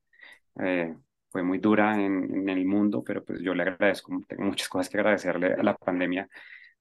fue 1.30 1.42
muy 1.42 1.58
dura 1.58 1.94
en, 2.00 2.34
en, 2.34 2.48
el 2.48 2.64
mundo, 2.66 3.02
pero 3.04 3.24
pues 3.24 3.40
yo 3.40 3.54
le 3.54 3.62
agradezco, 3.62 4.12
tengo 4.28 4.44
muchas 4.44 4.68
cosas 4.68 4.88
que 4.90 4.98
agradecerle 4.98 5.54
a 5.54 5.62
la 5.62 5.76
pandemia, 5.76 6.28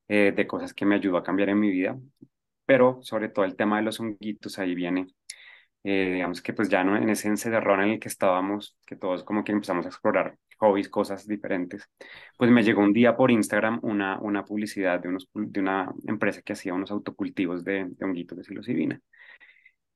de 0.08 0.48
cosas 0.48 0.74
que 0.74 0.86
me 0.86 0.96
ayudó 0.96 1.18
a 1.18 1.24
cambiar 1.24 1.50
en 1.50 1.60
mi 1.60 1.70
vida, 1.72 1.98
pero 2.66 3.00
sobre 3.02 3.30
todo 3.30 3.46
el 3.46 3.56
tema 3.56 3.78
de 3.78 3.84
los 3.84 4.00
honguitos, 4.00 4.60
ahí 4.60 4.76
viene 4.76 5.08
eh, 5.84 6.12
digamos 6.14 6.42
que 6.42 6.54
pues 6.54 6.70
ya 6.70 6.84
no 6.84 6.96
en 6.98 7.10
ese 7.10 7.28
encerrón 7.28 7.82
en 7.82 7.90
el 7.92 8.00
que 8.00 8.08
estábamos, 8.08 8.78
que 8.86 8.96
todos 8.96 9.24
como 9.24 9.44
que 9.44 9.52
empezamos 9.52 9.86
a 9.86 9.90
explorar 9.90 10.38
hobbies, 10.60 10.90
cosas 10.90 11.28
diferentes, 11.28 11.90
pues 12.38 12.52
me 12.52 12.64
llegó 12.64 12.82
un 12.82 12.94
día 12.94 13.16
por 13.18 13.32
Instagram 13.32 13.80
una, 13.82 14.20
una 14.20 14.46
publicidad 14.46 15.00
de, 15.00 15.10
unos, 15.10 15.30
de 15.34 15.60
una 15.60 15.92
empresa 16.08 16.42
que 16.44 16.54
hacía 16.54 16.74
unos 16.74 16.92
autocultivos 16.92 17.64
de, 17.64 17.88
de 17.90 18.06
honguitos 18.06 18.38
de 18.38 18.44
psilocibina. 18.44 19.02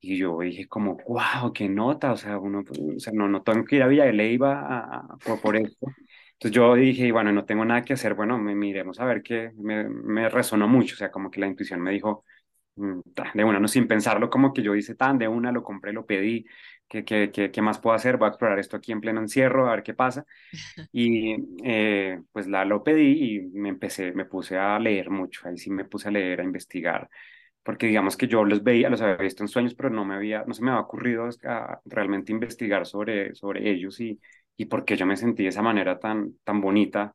Y 0.00 0.18
yo 0.18 0.38
dije 0.40 0.68
como, 0.68 0.96
wow, 1.08 1.52
qué 1.52 1.68
nota, 1.68 2.12
o 2.12 2.16
sea, 2.16 2.38
uno, 2.38 2.62
o 2.96 3.00
sea, 3.00 3.12
no, 3.14 3.28
no 3.28 3.42
tengo 3.42 3.64
que 3.64 3.76
ir 3.76 3.82
a 3.82 3.88
Villa 3.88 4.04
de 4.04 4.12
Leyva 4.12 4.60
a, 4.68 5.16
por, 5.24 5.40
por 5.40 5.56
esto. 5.56 5.86
Entonces 6.34 6.52
yo 6.54 6.74
dije, 6.74 7.10
bueno, 7.12 7.32
no 7.32 7.44
tengo 7.46 7.64
nada 7.64 7.82
que 7.82 7.94
hacer, 7.94 8.14
bueno, 8.14 8.38
me, 8.38 8.54
miremos 8.54 9.00
a 9.00 9.04
ver 9.06 9.22
qué, 9.22 9.52
me, 9.56 9.88
me 9.88 10.28
resonó 10.28 10.68
mucho, 10.68 10.94
o 10.94 10.98
sea, 10.98 11.10
como 11.10 11.30
que 11.30 11.40
la 11.40 11.46
intuición 11.48 11.80
me 11.80 11.90
dijo, 11.92 12.24
de 12.76 13.44
una, 13.44 13.60
no 13.60 13.68
sin 13.68 13.88
pensarlo, 13.88 14.30
como 14.30 14.52
que 14.52 14.62
yo 14.62 14.74
hice 14.74 14.94
tan 14.94 15.18
de 15.18 15.28
una, 15.28 15.52
lo 15.52 15.62
compré, 15.62 15.92
lo 15.92 16.06
pedí, 16.06 16.46
¿qué, 16.88 17.04
qué, 17.04 17.30
qué, 17.32 17.50
qué 17.50 17.62
más 17.62 17.78
puedo 17.78 17.96
hacer? 17.96 18.16
Voy 18.18 18.26
a 18.26 18.28
explorar 18.28 18.58
esto 18.58 18.76
aquí 18.76 18.92
en 18.92 19.00
pleno 19.00 19.20
encierro, 19.20 19.66
a 19.68 19.72
ver 19.72 19.82
qué 19.82 19.94
pasa. 19.94 20.24
Y 20.92 21.36
eh, 21.64 22.22
pues 22.32 22.46
la 22.48 22.64
lo 22.64 22.82
pedí 22.84 23.36
y 23.36 23.40
me 23.58 23.68
empecé, 23.70 24.12
me 24.12 24.24
puse 24.26 24.56
a 24.58 24.78
leer 24.78 25.10
mucho, 25.10 25.46
ahí 25.48 25.58
sí 25.58 25.70
me 25.70 25.84
puse 25.84 26.08
a 26.08 26.10
leer, 26.12 26.40
a 26.40 26.44
investigar, 26.44 27.08
porque 27.62 27.86
digamos 27.86 28.16
que 28.16 28.28
yo 28.28 28.44
los 28.44 28.62
veía, 28.62 28.90
los 28.90 29.00
había 29.02 29.16
visto 29.16 29.42
en 29.44 29.48
sueños, 29.48 29.74
pero 29.74 29.90
no 29.90 30.04
me 30.04 30.14
había, 30.16 30.44
no 30.46 30.54
se 30.54 30.62
me 30.64 30.70
había 30.70 30.82
ocurrido 30.82 31.28
a 31.44 31.80
realmente 31.86 32.32
investigar 32.32 32.86
sobre, 32.86 33.34
sobre 33.34 33.70
ellos 33.70 34.00
y, 34.00 34.20
y 34.56 34.66
por 34.66 34.84
qué 34.84 34.96
yo 34.96 35.06
me 35.06 35.16
sentí 35.16 35.42
de 35.44 35.50
esa 35.50 35.62
manera 35.62 35.98
tan, 35.98 36.38
tan 36.44 36.60
bonita 36.60 37.14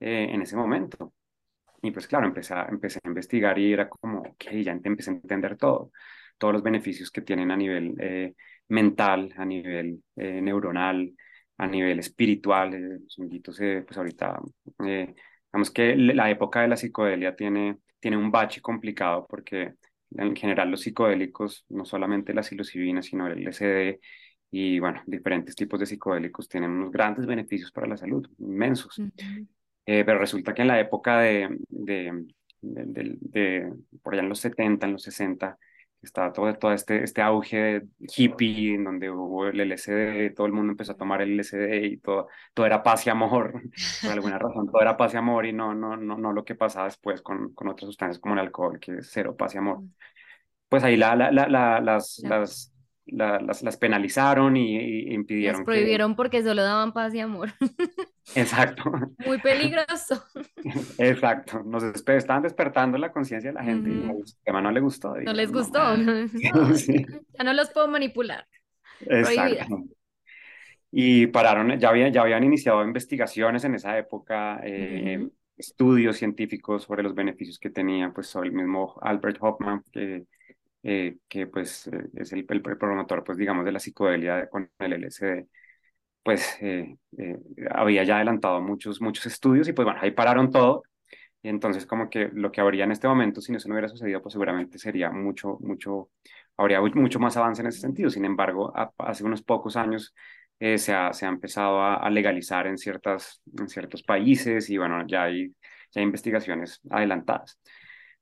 eh, 0.00 0.28
en 0.32 0.42
ese 0.42 0.56
momento. 0.56 1.12
Y 1.82 1.90
pues 1.90 2.06
claro, 2.06 2.26
empecé 2.26 2.54
a, 2.54 2.66
empecé 2.68 2.98
a 3.04 3.08
investigar 3.08 3.58
y 3.58 3.72
era 3.72 3.88
como, 3.88 4.36
que 4.36 4.62
ya 4.64 4.72
empecé 4.72 5.10
a 5.10 5.14
entender 5.14 5.56
todo, 5.56 5.92
todos 6.36 6.54
los 6.54 6.62
beneficios 6.62 7.10
que 7.10 7.22
tienen 7.22 7.50
a 7.50 7.56
nivel 7.56 7.94
eh, 8.00 8.34
mental, 8.68 9.32
a 9.36 9.44
nivel 9.44 10.02
eh, 10.16 10.40
neuronal, 10.40 11.14
a 11.58 11.66
nivel 11.66 11.98
espiritual. 11.98 12.74
Eh, 12.74 12.98
los 13.44 13.60
eh, 13.60 13.84
pues 13.86 13.98
ahorita, 13.98 14.40
digamos 14.78 15.70
que 15.72 15.96
la 15.96 16.30
época 16.30 16.62
de 16.62 16.68
la 16.68 16.76
psicodelia 16.76 17.34
tiene, 17.36 17.78
tiene 18.00 18.16
un 18.16 18.30
bache 18.30 18.60
complicado 18.60 19.26
porque 19.28 19.74
en 20.10 20.36
general 20.36 20.70
los 20.70 20.82
psicodélicos, 20.82 21.64
no 21.68 21.84
solamente 21.84 22.32
la 22.34 22.42
psilocibina, 22.42 23.02
sino 23.02 23.26
el 23.26 23.46
LSD 23.46 24.00
y 24.50 24.78
bueno, 24.78 25.02
diferentes 25.06 25.54
tipos 25.54 25.78
de 25.80 25.86
psicodélicos 25.86 26.48
tienen 26.48 26.70
unos 26.70 26.90
grandes 26.90 27.26
beneficios 27.26 27.70
para 27.70 27.86
la 27.86 27.96
salud, 27.96 28.26
inmensos. 28.38 28.98
Eh, 29.90 30.04
pero 30.04 30.18
resulta 30.18 30.52
que 30.52 30.60
en 30.60 30.68
la 30.68 30.78
época 30.78 31.18
de, 31.20 31.48
de, 31.70 32.26
de, 32.60 33.72
por 34.02 34.12
allá 34.12 34.22
en 34.22 34.28
los 34.28 34.38
70, 34.40 34.84
en 34.84 34.92
los 34.92 35.02
60, 35.02 35.58
estaba 36.02 36.30
todo, 36.30 36.52
todo 36.56 36.74
este, 36.74 37.02
este 37.02 37.22
auge 37.22 37.84
hippie, 37.98 38.74
en 38.74 38.84
donde 38.84 39.10
hubo 39.10 39.46
el 39.46 39.58
LSD, 39.60 40.34
todo 40.34 40.46
el 40.46 40.52
mundo 40.52 40.72
empezó 40.72 40.92
a 40.92 40.96
tomar 40.98 41.22
el 41.22 41.32
LSD 41.32 41.86
y 41.86 41.96
todo, 41.96 42.28
todo 42.52 42.66
era 42.66 42.82
paz 42.82 43.06
y 43.06 43.10
amor, 43.10 43.62
por 44.02 44.12
alguna 44.12 44.38
razón, 44.38 44.66
todo 44.66 44.82
era 44.82 44.94
paz 44.98 45.14
y 45.14 45.16
amor 45.16 45.46
y 45.46 45.54
no, 45.54 45.74
no, 45.74 45.96
no, 45.96 46.18
no 46.18 46.32
lo 46.34 46.44
que 46.44 46.54
pasaba 46.54 46.84
después 46.84 47.22
con, 47.22 47.54
con 47.54 47.68
otras 47.68 47.86
sustancias 47.86 48.18
como 48.18 48.34
el 48.34 48.40
alcohol, 48.40 48.78
que 48.78 48.98
es 48.98 49.08
cero 49.10 49.34
paz 49.38 49.54
y 49.54 49.58
amor. 49.58 49.84
Pues 50.68 50.84
ahí 50.84 50.98
la, 50.98 51.16
la, 51.16 51.30
la, 51.32 51.80
las, 51.80 52.18
las, 52.24 52.74
las, 53.10 53.62
las, 53.62 53.76
penalizaron 53.76 54.56
y, 54.56 55.12
impidieron. 55.12 55.60
Las 55.60 55.64
prohibieron 55.64 56.16
porque 56.16 56.42
solo 56.42 56.62
daban 56.62 56.92
paz 56.92 57.14
y 57.14 57.20
amor. 57.20 57.50
Exacto. 58.34 58.90
Muy 59.24 59.38
peligroso. 59.40 60.24
Exacto. 60.98 61.62
Nos 61.64 61.82
estaban 61.84 62.42
despertando 62.42 62.98
la 62.98 63.12
conciencia 63.12 63.50
de 63.50 63.54
la 63.54 63.64
gente 63.64 63.90
y 63.90 64.08
al 64.08 64.26
sistema 64.26 64.60
no 64.60 64.70
le 64.70 64.80
gustó. 64.80 65.16
no 65.16 65.32
les 65.32 65.52
gustó. 65.52 65.80
Ya 67.38 67.44
no 67.44 67.52
los 67.52 67.70
puedo 67.70 67.88
manipular. 67.88 68.46
Exacto. 69.00 69.84
Y 70.90 71.26
pararon, 71.26 71.78
ya 71.78 71.90
habían, 71.90 72.12
ya 72.12 72.22
habían 72.22 72.44
iniciado 72.44 72.82
investigaciones 72.82 73.62
en 73.64 73.74
esa 73.74 73.98
época, 73.98 74.60
eh, 74.64 75.28
estudios 75.56 76.16
científicos 76.16 76.84
sobre 76.84 77.02
los 77.02 77.14
beneficios 77.14 77.58
que 77.58 77.68
tenía, 77.68 78.10
pues 78.10 78.28
sobre 78.28 78.48
el 78.48 78.54
mismo 78.54 78.98
Albert 79.02 79.36
Hoffman, 79.40 79.82
que, 79.92 80.24
eh, 80.82 81.18
que 81.28 81.46
pues 81.46 81.88
eh, 81.88 82.08
es 82.14 82.32
el, 82.32 82.46
el, 82.48 82.62
promotor, 82.62 83.24
pues 83.24 83.38
digamos, 83.38 83.64
de 83.64 83.72
la 83.72 83.80
psicodelia 83.80 84.48
con 84.48 84.70
el 84.78 84.92
LSD 84.92 85.46
pues 86.22 86.58
eh, 86.60 86.96
había 87.70 88.04
ya 88.04 88.16
adelantado 88.16 88.60
muchos, 88.60 89.00
muchos 89.00 89.26
estudios 89.26 89.68
y 89.68 89.72
pues 89.72 89.86
bueno, 89.86 90.00
ahí 90.02 90.10
pararon 90.10 90.50
todo. 90.50 90.82
Y 91.42 91.48
entonces 91.48 91.86
como 91.86 92.10
que 92.10 92.28
lo 92.32 92.52
que 92.52 92.60
habría 92.60 92.84
en 92.84 92.92
este 92.92 93.08
momento, 93.08 93.40
si 93.40 93.58
se 93.58 93.68
no 93.68 93.74
hubiera 93.74 93.88
sucedido, 93.88 94.20
pues 94.22 94.32
seguramente 94.32 94.78
sería 94.78 95.10
mucho, 95.10 95.58
mucho, 95.60 96.10
habría 96.56 96.80
mucho 96.82 97.20
más 97.20 97.36
avance 97.36 97.62
en 97.62 97.68
ese 97.68 97.80
sentido. 97.80 98.10
Sin 98.10 98.24
embargo, 98.24 98.72
hace 98.98 99.24
unos 99.24 99.42
pocos 99.42 99.76
años 99.76 100.14
se, 100.60 100.92
ha, 100.92 101.12
se 101.12 101.26
ha 101.26 101.28
empezado 101.28 101.82
a, 101.82 102.10
legalizar 102.10 102.66
en, 102.66 102.76
ciertas, 102.76 103.40
en 103.58 103.68
ciertos 103.68 104.02
países 104.02 104.68
y 104.70 104.78
bueno, 104.78 105.06
ya 105.06 105.24
hay, 105.24 105.48
ya 105.92 106.00
hay 106.00 106.02
investigaciones 106.02 106.80
adelantadas. 106.90 107.58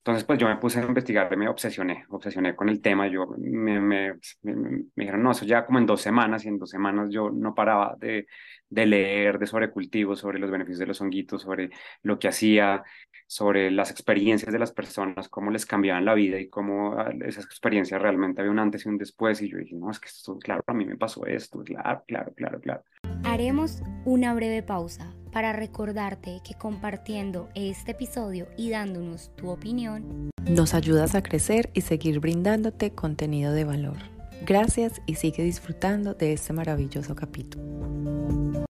Entonces, 0.06 0.22
pues 0.22 0.38
yo 0.38 0.46
me 0.46 0.56
puse 0.58 0.78
a 0.78 0.84
investigar, 0.84 1.36
me 1.36 1.48
obsesioné, 1.48 2.04
obsesioné 2.10 2.54
con 2.54 2.68
el 2.68 2.80
tema. 2.80 3.08
Yo 3.08 3.26
me, 3.38 3.80
me, 3.80 4.12
me, 4.42 4.84
dijeron, 4.94 5.20
no, 5.20 5.32
eso 5.32 5.44
ya 5.44 5.66
como 5.66 5.80
en 5.80 5.86
dos 5.86 6.00
semanas, 6.00 6.44
y 6.44 6.48
en 6.48 6.58
dos 6.58 6.70
semanas 6.70 7.08
yo 7.10 7.28
no 7.28 7.56
paraba 7.56 7.96
de, 7.98 8.28
de 8.70 8.86
leer 8.86 9.40
de 9.40 9.48
sobre 9.48 9.68
cultivos, 9.68 10.20
sobre 10.20 10.38
los 10.38 10.48
beneficios 10.48 10.78
de 10.78 10.86
los 10.86 11.00
honguitos, 11.00 11.42
sobre 11.42 11.70
lo 12.04 12.20
que 12.20 12.28
hacía, 12.28 12.84
sobre 13.26 13.72
las 13.72 13.90
experiencias 13.90 14.52
de 14.52 14.60
las 14.60 14.70
personas, 14.70 15.28
cómo 15.28 15.50
les 15.50 15.66
cambiaban 15.66 16.04
la 16.04 16.14
vida 16.14 16.38
y 16.38 16.48
cómo 16.48 16.92
ah, 16.96 17.12
esas 17.24 17.44
experiencias 17.44 18.00
realmente 18.00 18.42
había 18.42 18.52
un 18.52 18.60
antes 18.60 18.86
y 18.86 18.88
un 18.88 18.98
después. 18.98 19.42
Y 19.42 19.48
yo 19.48 19.58
dije, 19.58 19.74
no, 19.74 19.90
es 19.90 19.98
que 19.98 20.06
esto, 20.06 20.38
claro, 20.38 20.62
a 20.68 20.72
mí 20.72 20.84
me 20.84 20.96
pasó 20.96 21.26
esto, 21.26 21.64
claro, 21.64 22.04
claro, 22.06 22.32
claro, 22.36 22.60
claro. 22.60 22.84
Haremos 23.24 23.82
una 24.04 24.34
breve 24.34 24.62
pausa 24.62 25.12
para 25.36 25.52
recordarte 25.52 26.40
que 26.42 26.54
compartiendo 26.54 27.50
este 27.54 27.90
episodio 27.90 28.46
y 28.56 28.70
dándonos 28.70 29.36
tu 29.36 29.50
opinión, 29.50 30.30
nos 30.48 30.72
ayudas 30.72 31.14
a 31.14 31.22
crecer 31.22 31.68
y 31.74 31.82
seguir 31.82 32.20
brindándote 32.20 32.94
contenido 32.94 33.52
de 33.52 33.64
valor. 33.64 33.98
Gracias 34.46 35.02
y 35.04 35.16
sigue 35.16 35.42
disfrutando 35.42 36.14
de 36.14 36.32
este 36.32 36.54
maravilloso 36.54 37.14
capítulo. 37.14 37.62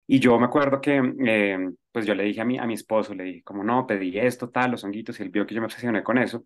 Y 0.07 0.19
yo 0.19 0.37
me 0.37 0.47
acuerdo 0.47 0.81
que, 0.81 1.01
eh, 1.25 1.69
pues 1.89 2.05
yo 2.05 2.13
le 2.13 2.23
dije 2.25 2.41
a 2.41 2.43
mi, 2.43 2.57
a 2.57 2.65
mi 2.65 2.73
esposo, 2.73 3.15
le 3.15 3.23
dije, 3.23 3.43
como 3.43 3.63
no, 3.63 3.87
pedí 3.87 4.19
esto, 4.19 4.49
tal, 4.49 4.71
los 4.71 4.83
honguitos, 4.83 5.17
y 5.21 5.23
él 5.23 5.29
vio 5.29 5.47
que 5.47 5.55
yo 5.55 5.61
me 5.61 5.67
obsesioné 5.67 6.03
con 6.03 6.17
eso, 6.17 6.43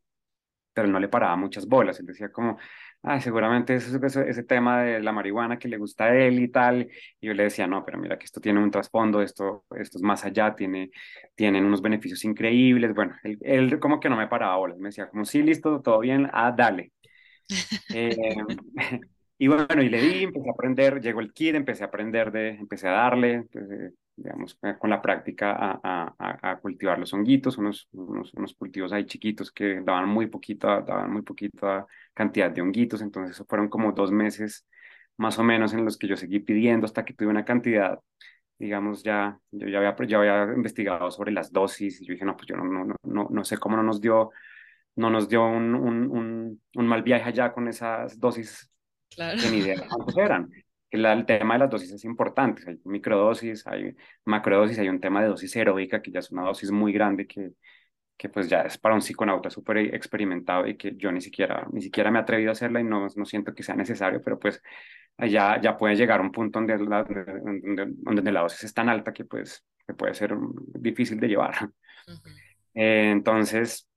pero 0.71 0.86
él 0.86 0.91
no 0.91 0.99
le 0.99 1.07
paraba 1.07 1.36
muchas 1.36 1.65
bolas. 1.65 1.99
Él 1.99 2.05
decía 2.05 2.31
como, 2.31 2.60
ay, 3.04 3.22
seguramente 3.22 3.76
es 3.76 3.88
ese, 3.88 4.30
ese, 4.30 4.44
tema 4.44 4.84
de 4.84 5.00
la 5.02 5.12
marihuana 5.12 5.58
que 5.58 5.68
le 5.68 5.78
gusta 5.78 6.06
a 6.06 6.16
él 6.16 6.40
y 6.40 6.48
tal. 6.50 6.90
Y 7.20 7.28
yo 7.28 7.34
le 7.34 7.44
decía, 7.44 7.68
no, 7.68 7.84
pero 7.86 7.98
mira 7.98 8.18
que 8.18 8.26
esto 8.26 8.42
tiene 8.42 8.62
un 8.64 8.72
trasfondo, 8.72 9.22
esto, 9.22 9.66
esto 9.76 9.98
es 9.98 10.04
más 10.04 10.24
allá, 10.26 10.56
tiene, 10.56 10.92
tienen 11.36 11.66
unos 11.66 11.82
beneficios 11.82 12.24
increíbles. 12.26 12.94
Bueno, 12.94 13.16
él, 13.24 13.38
él 13.42 13.80
como 13.80 14.00
que 14.00 14.10
no 14.10 14.18
me 14.18 14.28
paraba 14.28 14.58
bolas, 14.58 14.78
me 14.78 14.90
decía 14.90 15.10
como, 15.10 15.26
sí, 15.26 15.42
listo, 15.42 15.82
todo 15.82 16.00
bien, 16.00 16.30
ah, 16.32 16.54
dale. 16.56 16.92
eh, 17.94 18.16
y 19.38 19.48
bueno, 19.48 19.82
y 19.82 19.90
le 19.90 20.02
di, 20.02 20.24
empecé 20.24 20.50
a 20.50 20.54
aprender, 20.54 21.02
llegó 21.02 21.20
el 21.22 21.34
kit, 21.34 21.56
empecé 21.56 21.84
a 21.84 21.88
aprender 21.88 22.32
de, 22.32 22.50
empecé 22.50 22.88
a 22.88 22.92
darle, 22.92 23.44
pues, 23.52 23.66
digamos, 24.15 24.58
eh, 24.63 24.76
con 24.80 24.89
la 24.89 25.02
práctica 25.02 25.52
a, 25.54 25.80
a, 25.84 26.52
a, 26.52 26.60
cultivar 26.60 27.00
los 27.00 27.13
honguitos, 27.13 27.58
unos, 27.58 27.88
unos, 27.91 28.34
unos, 28.34 28.54
cultivos 28.56 28.91
ahí 28.93 29.06
chiquitos 29.06 29.52
que 29.52 29.82
daban 29.82 30.08
muy 30.10 30.28
poquito, 30.28 30.67
daban 30.67 31.12
muy 31.12 31.21
poquita 31.24 31.86
cantidad 32.13 32.52
de 32.52 32.62
honguitos, 32.62 33.02
entonces 33.02 33.43
fueron 33.47 33.69
como 33.69 33.91
dos 33.93 34.12
meses 34.12 34.67
más 35.17 35.39
o 35.39 35.43
menos 35.43 35.74
en 35.74 35.86
los 35.86 35.97
que 35.97 36.08
yo 36.08 36.17
seguí 36.17 36.39
pidiendo 36.39 36.86
hasta 36.86 37.06
que 37.06 37.13
tuve 37.13 37.30
una 37.30 37.45
cantidad, 37.45 38.00
digamos, 38.60 39.04
ya, 39.04 39.39
yo 39.52 39.67
ya 39.67 39.78
había, 39.80 39.95
ya 40.08 40.17
había 40.19 40.54
investigado 40.56 41.12
sobre 41.12 41.32
las 41.32 41.52
dosis 41.52 42.02
y 42.02 42.06
yo 42.06 42.13
dije, 42.13 42.26
no, 42.26 42.36
pues 42.36 42.47
yo 42.47 42.56
no, 42.58 42.63
no, 42.65 42.95
no, 43.04 43.28
no 43.30 43.43
sé 43.43 43.58
cómo 43.58 43.78
no 43.78 43.84
nos 43.84 44.02
dio, 44.02 44.32
no 44.95 45.10
nos 45.10 45.30
dio 45.30 45.45
un, 45.45 45.76
un, 45.76 46.10
un, 46.12 46.62
un 46.76 46.88
mal 46.88 47.04
viaje 47.04 47.30
allá 47.30 47.52
con 47.54 47.67
esas 47.67 48.19
dosis 48.19 48.71
Claro. 49.13 49.41
Que 49.41 49.50
ni 49.50 49.58
idea 49.58 49.76
cuántos 49.89 50.17
eran. 50.17 50.52
El, 50.91 51.25
tema 51.25 51.54
de 51.56 51.60
las 51.60 51.69
dosis 51.69 51.91
es 51.93 52.04
importante. 52.04 52.63
Hay 52.67 52.80
microdosis, 52.84 53.65
hay 53.65 53.95
macrodosis, 54.25 54.77
hay 54.77 54.89
un 54.89 54.99
tema 54.99 55.21
de 55.21 55.30
dosis 55.30 55.56
heroica, 55.56 56.01
que 56.01 56.12
ya 56.12 56.19
es 56.19 56.32
una 56.32 56.43
dosis 56.43 56.69
muy 56.69 56.91
grande 56.91 57.25
que, 57.25 57.54
que 58.17 58.30
pues 58.30 58.49
ya 58.49 58.63
es 58.63 58.77
para 58.77 58.93
un 58.93 59.01
psiconauta 59.01 59.49
súper 59.49 59.77
experimentado 59.95 60.67
y 60.67 60.77
que 60.77 60.95
yo 60.97 61.12
ni 61.12 61.21
siquiera, 61.21 61.65
ni 61.71 61.82
siquiera 61.82 62.12
me 62.12 62.19
he 62.19 62.21
atrevido 62.21 62.49
a 62.49 62.54
hacerla 62.54 62.82
y 62.82 62.84
no, 62.84 63.08
no 63.15 63.25
siento 63.25 63.54
que 63.54 63.63
sea 63.63 63.75
necesario, 63.75 64.21
pero 64.21 64.38
pues 64.38 64.62
ya, 65.17 65.62
ya 65.62 65.77
puede 65.77 65.95
llegar 65.95 66.19
a 66.19 66.23
un 66.23 66.32
punto 66.32 66.60
donde 66.60 66.77
la, 66.77 67.04
donde, 67.04 67.86
donde 67.97 68.32
la 68.32 68.41
dosis 68.41 68.65
es 68.65 68.73
tan 68.73 68.89
alta 68.89 69.13
que 69.13 69.25
pues 69.25 69.65
que 69.88 69.93
puede 69.93 70.13
ser 70.13 70.36
difícil 70.75 71.19
de 71.19 71.27
llevar. 71.30 71.56
eh, 72.73 73.12
entonces, 73.12 73.88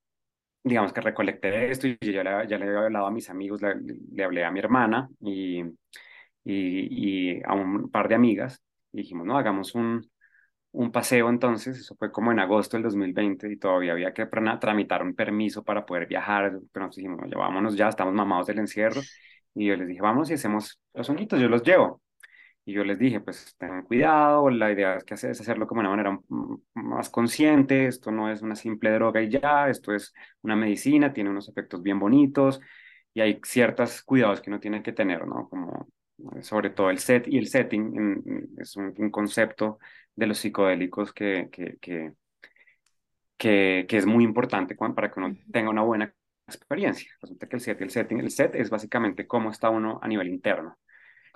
digamos 0.62 0.92
que 0.92 1.00
recolecté 1.00 1.70
esto 1.70 1.88
y 1.88 1.98
ya 2.00 2.22
le, 2.22 2.48
ya 2.48 2.56
le 2.56 2.66
había 2.66 2.84
hablado 2.84 3.06
a 3.06 3.10
mis 3.10 3.28
amigos, 3.30 3.60
le, 3.62 3.74
le 4.12 4.24
hablé 4.24 4.44
a 4.44 4.50
mi 4.50 4.60
hermana 4.60 5.08
y, 5.20 5.62
y, 6.44 7.38
y, 7.38 7.42
a 7.44 7.54
un 7.54 7.90
par 7.90 8.08
de 8.08 8.14
amigas 8.16 8.62
y 8.92 8.98
dijimos, 8.98 9.26
no, 9.26 9.36
hagamos 9.38 9.74
un, 9.74 10.08
un 10.72 10.90
paseo 10.92 11.28
entonces, 11.30 11.78
eso 11.78 11.94
fue 11.96 12.10
como 12.12 12.32
en 12.32 12.40
agosto 12.40 12.76
del 12.76 12.84
2020 12.84 13.50
y 13.52 13.56
todavía 13.56 13.92
había 13.92 14.12
que 14.12 14.26
tramitar 14.26 15.02
un 15.02 15.14
permiso 15.14 15.62
para 15.64 15.86
poder 15.86 16.06
viajar, 16.06 16.58
pero 16.72 16.86
nos 16.86 16.96
dijimos, 16.96 17.20
ya 17.30 17.38
vámonos 17.38 17.76
ya, 17.76 17.88
estamos 17.88 18.14
mamados 18.14 18.46
del 18.48 18.58
encierro 18.58 19.00
y 19.54 19.66
yo 19.66 19.76
les 19.76 19.86
dije, 19.88 20.00
vamos 20.02 20.30
y 20.30 20.34
hacemos 20.34 20.80
los 20.92 21.08
honguitos, 21.08 21.40
yo 21.40 21.48
los 21.48 21.62
llevo. 21.62 22.02
Y 22.66 22.72
yo 22.72 22.84
les 22.84 22.98
dije, 22.98 23.20
pues 23.20 23.54
tengan 23.58 23.82
cuidado, 23.84 24.48
la 24.50 24.72
idea 24.72 24.96
es 24.96 25.04
que 25.04 25.14
es 25.14 25.24
hacerlo 25.24 25.66
como 25.66 25.82
de 25.82 25.88
una 25.88 25.96
manera 25.96 26.20
más 26.74 27.10
consciente, 27.10 27.86
esto 27.86 28.10
no 28.10 28.30
es 28.32 28.40
una 28.42 28.56
simple 28.56 28.90
droga 28.90 29.20
y 29.22 29.28
ya, 29.28 29.68
esto 29.68 29.92
es 29.94 30.14
una 30.42 30.56
medicina, 30.56 31.12
tiene 31.12 31.30
unos 31.30 31.48
efectos 31.48 31.82
bien 31.82 31.98
bonitos 31.98 32.60
y 33.12 33.20
hay 33.20 33.40
ciertos 33.44 34.02
cuidados 34.02 34.40
que 34.40 34.50
uno 34.50 34.60
tiene 34.60 34.82
que 34.82 34.92
tener, 34.92 35.26
¿no? 35.26 35.48
Como 35.48 35.88
sobre 36.42 36.70
todo 36.70 36.90
el 36.90 36.98
set 36.98 37.26
y 37.28 37.38
el 37.38 37.48
setting 37.48 38.52
es 38.58 38.76
un, 38.76 39.10
concepto 39.10 39.78
de 40.14 40.26
los 40.26 40.38
psicodélicos 40.38 41.12
que, 41.12 41.48
que, 41.50 41.76
que, 41.80 42.12
que, 43.36 43.86
que 43.88 43.96
es 43.96 44.06
muy 44.06 44.24
importante 44.24 44.76
para 44.76 45.10
que 45.10 45.20
uno 45.20 45.36
tenga 45.50 45.70
una 45.70 45.82
buena 45.82 46.14
experiencia. 46.46 47.10
Resulta 47.20 47.48
que 47.48 47.56
el 47.56 47.62
set 47.62 47.80
y 47.80 47.84
el 47.84 47.90
setting, 47.90 48.20
el 48.20 48.30
set 48.30 48.54
es 48.54 48.70
básicamente 48.70 49.26
cómo 49.26 49.50
está 49.50 49.70
uno 49.70 49.98
a 50.02 50.08
nivel 50.08 50.28
interno 50.28 50.78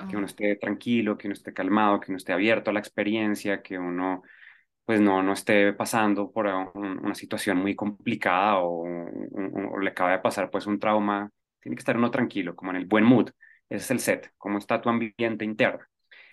que 0.06 0.16
uno 0.16 0.26
esté 0.26 0.56
tranquilo, 0.56 1.18
que 1.18 1.26
uno 1.26 1.34
esté 1.34 1.52
calmado, 1.52 1.98
que 1.98 2.12
uno 2.12 2.18
esté 2.18 2.32
abierto 2.32 2.70
a 2.70 2.72
la 2.72 2.80
experiencia, 2.80 3.62
que 3.62 3.78
uno 3.78 4.22
pues 4.84 5.00
no, 5.00 5.22
no 5.22 5.32
esté 5.32 5.72
pasando 5.74 6.30
por 6.30 6.46
una 6.46 7.14
situación 7.14 7.58
muy 7.58 7.74
complicada 7.74 8.60
o, 8.60 8.86
le 9.80 9.90
acaba 9.90 10.12
de 10.12 10.18
pasar 10.20 10.50
pues 10.50 10.66
un 10.66 10.78
trauma, 10.78 11.30
tiene 11.60 11.76
que 11.76 11.80
estar 11.80 11.96
uno 11.96 12.10
tranquilo, 12.10 12.56
como 12.56 12.70
en 12.70 12.78
el 12.78 12.86
buen 12.86 13.04
mood. 13.04 13.30
Es 13.68 13.90
el 13.90 14.00
set, 14.00 14.32
cómo 14.38 14.58
está 14.58 14.80
tu 14.80 14.88
ambiente 14.88 15.44
interno. 15.44 15.84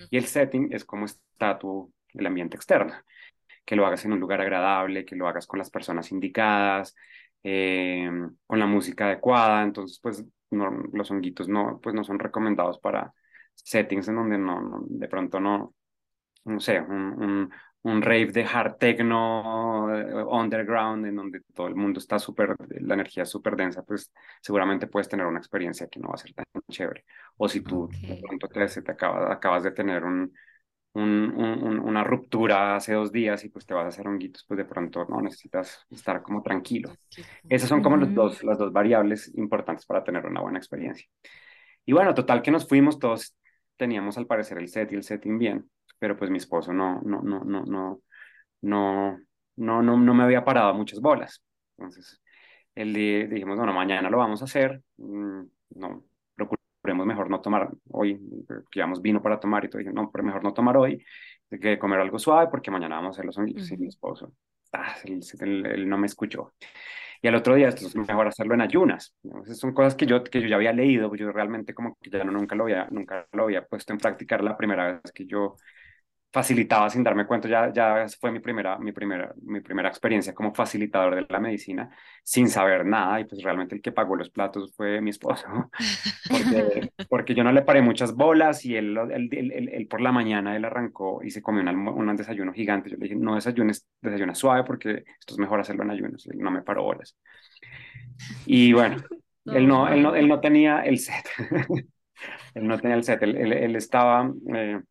Y 0.10 0.18
el 0.18 0.26
setting 0.26 0.74
es 0.74 0.86
cómo 0.86 1.06
está 1.06 1.58
tu, 1.58 1.94
el 2.14 2.26
ambiente 2.26 2.58
externo. 2.58 2.94
Que 3.66 3.76
lo 3.76 3.86
hagas 3.86 4.06
en 4.06 4.14
un 4.14 4.20
lugar 4.20 4.42
agradable, 4.42 5.06
que 5.06 5.16
lo 5.16 5.28
hagas 5.28 5.48
con 5.48 5.60
las 5.60 5.70
personas 5.70 6.12
indicadas, 6.12 6.96
eh, 7.44 8.10
con 8.46 8.60
la 8.60 8.68
música 8.68 9.06
adecuada. 9.06 9.64
Entonces, 9.64 10.00
pues 10.02 10.24
los 10.52 11.12
honguitos 11.12 11.50
no, 11.50 11.80
pues, 11.82 11.96
no 11.96 12.04
son 12.04 12.20
recomendados 12.20 12.80
para, 12.80 13.14
settings 13.56 14.08
en 14.08 14.16
donde 14.16 14.38
no, 14.38 14.84
de 14.88 15.08
pronto 15.08 15.40
no, 15.40 15.74
no 16.46 16.60
sé, 16.60 16.80
un, 16.80 17.24
un, 17.24 17.52
un 17.86 18.02
rave 18.02 18.32
de 18.32 18.44
hard 18.44 18.78
techno 18.78 19.96
eh, 19.96 20.24
underground 20.24 21.06
en 21.06 21.16
donde 21.16 21.42
todo 21.54 21.68
el 21.68 21.76
mundo 21.76 22.00
está 22.00 22.18
súper, 22.18 22.56
la 22.82 22.96
energía 22.96 23.24
es 23.24 23.30
súper 23.30 23.56
densa, 23.56 23.84
pues 23.84 24.12
seguramente 24.42 24.88
puedes 24.88 25.08
tener 25.08 25.26
una 25.28 25.38
experiencia 25.38 25.88
que 25.88 26.00
no 26.00 26.08
va 26.08 26.16
a 26.16 26.18
ser 26.18 26.34
tan 26.34 26.46
chévere. 26.70 27.06
O 27.38 27.48
si 27.48 27.62
tú 27.62 27.88
de 28.02 28.16
pronto 28.16 28.48
te, 28.48 28.66
te 28.82 28.92
acabas, 28.92 29.32
acabas 29.32 29.62
de 29.64 29.72
tener 29.72 30.04
un, 30.04 30.34
un, 30.94 31.32
un, 31.36 31.80
una 31.80 32.04
ruptura 32.04 32.76
hace 32.76 32.94
dos 32.94 33.12
días 33.12 33.44
y 33.44 33.50
pues 33.50 33.68
te 33.68 33.76
vas 33.76 33.86
a 33.86 33.90
hacer 33.90 34.08
honguitos, 34.08 34.44
pues 34.48 34.58
de 34.58 34.66
pronto 34.66 35.06
no 35.08 35.22
necesitas 35.22 35.86
estar 35.92 36.24
como 36.24 36.42
tranquilo. 36.42 36.92
Esas 37.48 37.70
son 37.70 37.84
como 37.84 37.98
los 37.98 38.12
dos, 38.16 38.44
las 38.44 38.58
dos 38.58 38.74
variables 38.74 39.32
importantes 39.36 39.86
para 39.86 40.04
tener 40.04 40.26
una 40.26 40.42
buena 40.42 40.58
experiencia. 40.58 41.08
Y 41.86 41.94
bueno, 41.94 42.16
total 42.16 42.42
que 42.42 42.50
nos 42.50 42.68
fuimos 42.68 42.98
todos 42.98 43.36
teníamos 43.78 44.18
al 44.18 44.26
parecer 44.26 44.58
el 44.58 44.70
set 44.70 44.92
y 44.92 44.96
el 44.96 45.04
setting 45.04 45.38
bien, 45.38 45.70
pero 46.00 46.18
pues 46.18 46.30
mi 46.30 46.38
esposo 46.38 46.74
no, 46.74 47.02
no, 47.02 47.22
no, 47.22 47.44
no, 47.44 47.64
no, 47.66 48.02
no, 48.62 49.20
no, 49.56 49.82
no, 49.82 49.98
no 49.98 50.14
me 50.14 50.24
había 50.24 50.44
parado 50.44 50.74
muchas 50.74 51.00
bolas. 51.00 51.44
Entonces, 51.78 52.22
el 52.76 52.94
día 52.94 53.28
dijimos, 53.28 53.58
bueno, 53.58 53.74
mañana 53.74 54.10
lo 54.10 54.18
vamos 54.18 54.42
a 54.42 54.46
hacer, 54.46 54.82
mm, 54.98 55.42
no, 55.76 56.06
procuremos 56.86 57.08
mejor 57.08 57.30
no 57.32 57.42
tomar 57.42 57.70
hoy, 57.92 58.20
llevamos 58.74 59.02
vino 59.02 59.22
para 59.22 59.40
tomar 59.40 59.66
y 59.66 59.70
todo, 59.70 59.80
dije, 59.80 59.92
no, 59.92 60.12
pero 60.12 60.24
mejor 60.24 60.44
no 60.44 60.54
tomar 60.54 60.78
hoy, 60.78 61.04
que 61.50 61.80
comer 61.80 62.00
algo 62.00 62.20
suave 62.20 62.48
porque 62.52 62.70
mañana 62.70 62.98
vamos 62.98 63.10
a 63.10 63.14
hacer 63.16 63.26
los 63.26 63.36
sonidos. 63.36 63.72
Y 63.72 63.78
mi 63.78 63.88
esposo, 63.88 64.34
ah, 64.74 64.96
él, 65.04 65.90
no 65.90 65.98
me 65.98 66.06
escuchó. 66.06 66.54
Y 67.22 67.28
al 67.28 67.36
otro 67.36 67.56
día, 67.56 67.70
esto 67.70 67.88
es 67.88 67.96
mejor 67.96 68.28
hacerlo 68.28 68.54
en 68.54 68.62
ayunas. 68.62 69.16
Esas 69.46 69.58
son 69.58 69.74
cosas 69.74 69.96
que 69.96 70.06
yo, 70.06 70.24
que 70.24 70.42
yo 70.42 70.48
ya 70.48 70.58
había 70.58 70.74
leído, 70.74 71.10
pues 71.10 71.22
yo 71.22 71.32
realmente 71.32 71.74
como 71.74 71.98
que 72.00 72.12
ya 72.12 72.24
no, 72.24 72.32
nunca, 72.32 72.56
lo 72.56 72.66
había, 72.66 72.88
nunca 72.92 73.28
lo 73.32 73.44
había 73.46 73.66
puesto 73.66 73.94
en 73.94 74.00
práctica. 74.00 74.38
la 74.38 74.56
primera 74.56 74.94
vez 74.94 75.12
que 75.12 75.26
yo 75.26 75.56
facilitaba 76.36 76.90
sin 76.90 77.02
darme 77.02 77.26
cuenta, 77.26 77.48
ya, 77.48 77.72
ya 77.72 78.06
fue 78.20 78.30
mi 78.30 78.42
primera, 78.42 78.78
mi, 78.78 78.92
primera, 78.92 79.34
mi 79.42 79.62
primera 79.62 79.88
experiencia 79.88 80.34
como 80.34 80.54
facilitador 80.54 81.16
de 81.16 81.26
la 81.30 81.40
medicina, 81.40 81.90
sin 82.26 82.50
saber 82.50 82.86
nada, 82.86 83.22
y 83.22 83.24
pues 83.24 83.42
realmente 83.42 83.74
el 83.74 83.82
que 83.82 83.94
pagó 83.94 84.18
los 84.18 84.30
platos 84.30 84.74
fue 84.76 85.00
mi 85.00 85.12
esposo, 85.12 85.48
porque, 86.30 86.92
porque 87.08 87.36
yo 87.36 87.46
no 87.46 87.54
le 87.54 87.62
paré 87.62 87.82
muchas 87.82 88.14
bolas 88.14 88.66
y 88.66 88.76
él, 88.76 88.98
él, 88.98 89.30
él, 89.32 89.70
él, 89.72 89.88
por 89.88 90.02
la 90.02 90.12
mañana 90.12 90.58
él 90.58 90.66
arrancó 90.66 91.24
y 91.24 91.32
se 91.32 91.42
comió 91.42 91.62
un, 91.62 91.88
un 91.88 92.16
desayuno 92.18 92.52
gigante, 92.52 92.90
yo 92.90 92.98
le 92.98 93.04
dije, 93.04 93.16
no 93.16 93.36
desayunes, 93.36 93.88
desayuna 94.02 94.36
suave 94.36 94.66
porque 94.66 95.06
esto 95.18 95.36
es 95.36 95.38
mejor 95.38 95.62
hacerlo 95.62 95.84
en 95.84 95.92
ayunos, 95.92 96.28
él 96.28 96.40
no 96.40 96.52
me 96.52 96.64
paró 96.64 96.84
bolas. 96.84 97.16
Y 98.46 98.74
bueno, 98.74 98.98
él, 99.46 99.68
no, 99.70 99.88
él, 99.88 100.04
no, 100.04 100.14
él 100.14 100.28
no 100.28 100.42
tenía 100.42 100.82
el 100.82 101.00
set, 101.00 101.30
él 102.56 102.68
no 102.68 102.78
tenía 102.78 102.98
el 102.98 103.06
set, 103.06 103.24
él, 103.24 103.38
él 103.38 103.76
estaba... 103.78 104.30
Eh, 104.54 104.82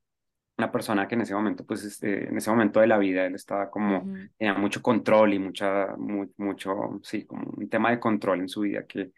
una 0.56 0.70
persona 0.70 1.08
que 1.08 1.14
en 1.16 1.22
ese 1.22 1.34
momento, 1.34 1.64
pues, 1.66 1.84
este, 1.84 2.28
en 2.28 2.36
ese 2.36 2.50
momento 2.50 2.80
de 2.80 2.86
la 2.86 2.98
vida, 2.98 3.26
él 3.26 3.34
estaba 3.34 3.70
como, 3.70 4.08
tenía 4.38 4.54
mucho 4.54 4.82
control 4.82 5.34
y 5.34 5.38
mucha, 5.38 5.96
mucho, 5.96 7.00
sí, 7.02 7.24
como 7.26 7.50
un 7.56 7.68
tema 7.68 7.90
de 7.90 8.00
control 8.00 8.40
en 8.40 8.48
su 8.48 8.60
vida 8.62 8.86
que, 8.86 9.12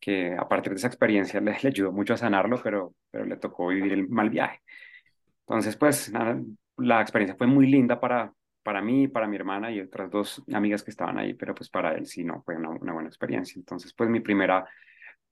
que 0.00 0.34
a 0.34 0.48
partir 0.48 0.72
de 0.72 0.76
esa 0.78 0.88
experiencia 0.88 1.40
le, 1.42 1.56
le 1.62 1.68
ayudó 1.68 1.92
mucho 1.92 2.14
a 2.14 2.16
sanarlo, 2.18 2.60
pero, 2.62 2.94
pero 3.10 3.24
le 3.26 3.36
tocó 3.36 3.68
vivir 3.68 3.92
el 3.92 4.08
mal 4.08 4.30
viaje. 4.30 4.60
Entonces, 5.40 5.76
pues, 5.76 6.12
nada, 6.12 6.40
la 6.76 7.00
experiencia 7.00 7.36
fue 7.36 7.46
muy 7.46 7.66
linda 7.66 8.00
para, 8.00 8.32
para 8.62 8.82
mí, 8.82 9.08
para 9.08 9.26
mi 9.28 9.36
hermana 9.36 9.70
y 9.70 9.80
otras 9.80 10.10
dos 10.10 10.42
amigas 10.52 10.82
que 10.82 10.90
estaban 10.90 11.18
ahí, 11.18 11.34
pero 11.34 11.54
pues 11.54 11.70
para 11.70 11.94
él 11.94 12.06
sí 12.06 12.24
no 12.24 12.42
fue 12.42 12.56
una, 12.56 12.70
una 12.70 12.92
buena 12.92 13.08
experiencia. 13.08 13.58
Entonces, 13.58 13.94
pues 13.94 14.10
mi 14.10 14.20
primera, 14.20 14.66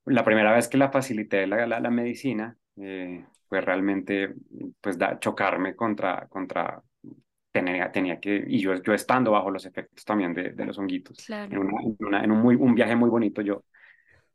la 0.06 0.24
primera 0.24 0.52
vez 0.52 0.68
que 0.68 0.78
la 0.78 0.90
facilité 0.90 1.46
la, 1.46 1.66
la, 1.66 1.80
la 1.80 1.90
medicina, 1.90 2.56
eh, 2.76 3.24
realmente 3.50 4.34
pues 4.80 4.98
da, 4.98 5.18
chocarme 5.20 5.76
contra, 5.76 6.26
contra 6.28 6.82
tenía, 7.52 7.92
tenía 7.92 8.20
que, 8.20 8.44
y 8.48 8.60
yo, 8.60 8.74
yo 8.82 8.94
estando 8.94 9.32
bajo 9.32 9.50
los 9.50 9.66
efectos 9.66 10.04
también 10.04 10.34
de, 10.34 10.50
de 10.52 10.64
los 10.66 10.78
honguitos, 10.78 11.24
Claro. 11.26 11.50
en, 11.50 11.58
una, 11.58 11.82
en, 11.82 11.96
una- 12.00 12.24
en 12.24 12.30
un, 12.32 12.40
muy, 12.42 12.56
un 12.56 12.74
viaje 12.74 12.96
muy 12.96 13.10
bonito, 13.10 13.42
yo, 13.42 13.64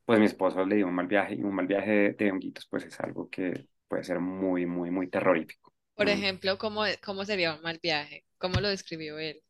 pues 0.06 0.20
mi 0.20 0.26
esposo 0.26 0.66
le 0.66 0.78
dio 0.78 0.88
un 0.88 0.96
mal 0.96 1.08
viaje, 1.08 1.36
y 1.36 1.44
un 1.44 1.56
mal 1.56 1.68
viaje 1.68 1.92
de, 1.92 2.14
de 2.14 2.32
honguitos, 2.32 2.68
pues 2.70 2.86
es 2.86 3.00
algo 3.02 3.30
que 3.30 3.68
puede 3.88 4.04
ser 4.04 4.20
muy, 4.20 4.66
muy, 4.66 4.92
muy 4.92 5.10
terrorífico. 5.10 5.74
Por 5.94 6.10
Mm. 6.10 6.10
ejemplo, 6.10 6.58
¿cómo, 6.58 6.82
cómo 7.06 7.26
sería 7.26 7.54
un 7.54 7.62
mal 7.62 7.80
viaje? 7.84 8.26
¿Cómo 8.40 8.60
lo 8.60 8.70
describió 8.70 9.20
él? 9.20 9.44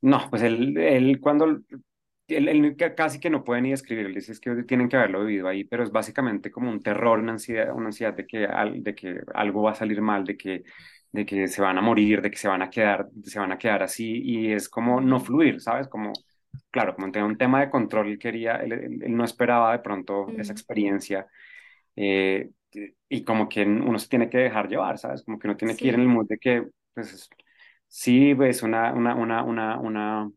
No, 0.00 0.28
pues 0.30 0.42
él, 0.42 0.76
él 0.78 1.20
cuando, 1.20 1.60
ca- 2.76 2.94
casi 2.94 3.20
que 3.20 3.30
no 3.30 3.44
puede 3.44 3.62
ni 3.62 3.72
escribir, 3.72 4.06
él 4.06 4.14
dice 4.14 4.32
es 4.32 4.40
que 4.40 4.54
tienen 4.64 4.88
que 4.88 4.96
haberlo 4.96 5.24
vivido 5.24 5.48
ahí, 5.48 5.64
pero 5.64 5.82
es 5.84 5.90
básicamente 5.90 6.50
como 6.50 6.70
un 6.70 6.82
terror, 6.82 7.18
una 7.20 7.32
ansiedad, 7.32 7.74
una 7.74 7.86
ansiedad 7.86 8.14
de 8.14 8.26
que, 8.26 8.44
al- 8.46 8.82
de 8.82 8.94
que 8.94 9.20
algo 9.34 9.62
va 9.62 9.72
a 9.72 9.74
salir 9.74 10.00
mal, 10.02 10.24
de 10.24 10.36
que, 10.36 10.64
de 11.12 11.26
que 11.26 11.48
se 11.48 11.62
van 11.62 11.78
a 11.78 11.82
morir, 11.82 12.20
de 12.22 12.30
que 12.30 12.36
se 12.38 12.48
van 12.48 12.62
a 12.62 12.70
quedar, 12.70 13.08
se 13.24 13.38
van 13.38 13.52
a 13.52 13.58
quedar 13.58 13.82
así, 13.82 14.20
y 14.22 14.52
es 14.52 14.68
como 14.68 15.00
no 15.00 15.20
fluir, 15.20 15.60
¿sabes? 15.60 15.88
Como, 15.88 16.12
claro, 16.70 16.94
como 16.94 17.10
tenía 17.10 17.26
un 17.26 17.38
tema 17.38 17.60
de 17.60 17.70
control, 17.70 18.08
él 18.08 18.18
quería, 18.18 18.56
él, 18.56 18.98
no 19.08 19.24
esperaba 19.24 19.72
de 19.72 19.78
pronto 19.80 20.28
esa 20.38 20.52
experiencia, 20.52 21.26
eh, 21.96 22.50
y 23.08 23.24
como 23.24 23.48
que 23.48 23.62
uno 23.64 23.98
se 23.98 24.08
tiene 24.08 24.28
que 24.30 24.38
dejar 24.38 24.68
llevar, 24.68 24.98
¿sabes? 24.98 25.22
Como 25.22 25.38
que 25.38 25.46
uno 25.48 25.56
tiene 25.56 25.76
que 25.76 25.88
ir 25.88 25.94
en 25.94 26.00
Sí. 26.00 26.02
el 26.02 26.08
mood 26.08 26.26
de 26.28 26.38
que, 26.38 26.66
pues, 26.94 27.28
sí, 27.88 28.34
ves 28.34 28.62
una, 28.62 28.92
una, 28.92 29.14
una, 29.14 29.42
una, 29.44 29.78
una, 29.80 30.30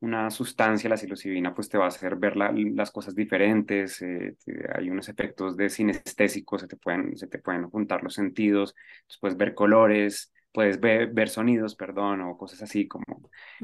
una 0.00 0.30
sustancia, 0.30 0.88
la 0.90 0.96
psilocibina, 0.96 1.54
pues 1.54 1.68
te 1.68 1.78
va 1.78 1.84
a 1.86 1.88
hacer 1.88 2.16
ver 2.16 2.36
la- 2.36 2.52
las 2.52 2.90
cosas 2.92 3.14
diferentes, 3.14 4.00
eh, 4.02 4.36
te- 4.44 4.66
hay 4.76 4.90
unos 4.90 5.08
efectos 5.08 5.56
de 5.56 5.68
sinestésicos, 5.70 6.60
se 6.62 6.68
te 6.68 6.76
pueden, 6.76 7.16
se 7.16 7.26
te 7.28 7.38
pueden 7.40 7.68
juntar 7.70 8.02
los 8.04 8.14
sentidos, 8.14 8.74
puedes 9.20 9.36
ver 9.36 9.54
colores, 9.54 10.32
puedes 10.52 10.80
ver, 10.80 11.08
ver 11.12 11.28
sonidos, 11.28 11.74
perdón, 11.76 12.20
o 12.22 12.36
cosas 12.38 12.62
así 12.62 12.86
como, 12.88 13.04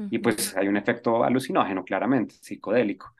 y 0.09 0.19
Ujú. 0.19 0.19
pues 0.19 0.55
hay 0.57 0.67
un 0.67 0.77
efecto 0.77 1.23
alucinógeno, 1.23 1.83
claramente, 1.85 2.35
psicodélico 2.41 3.13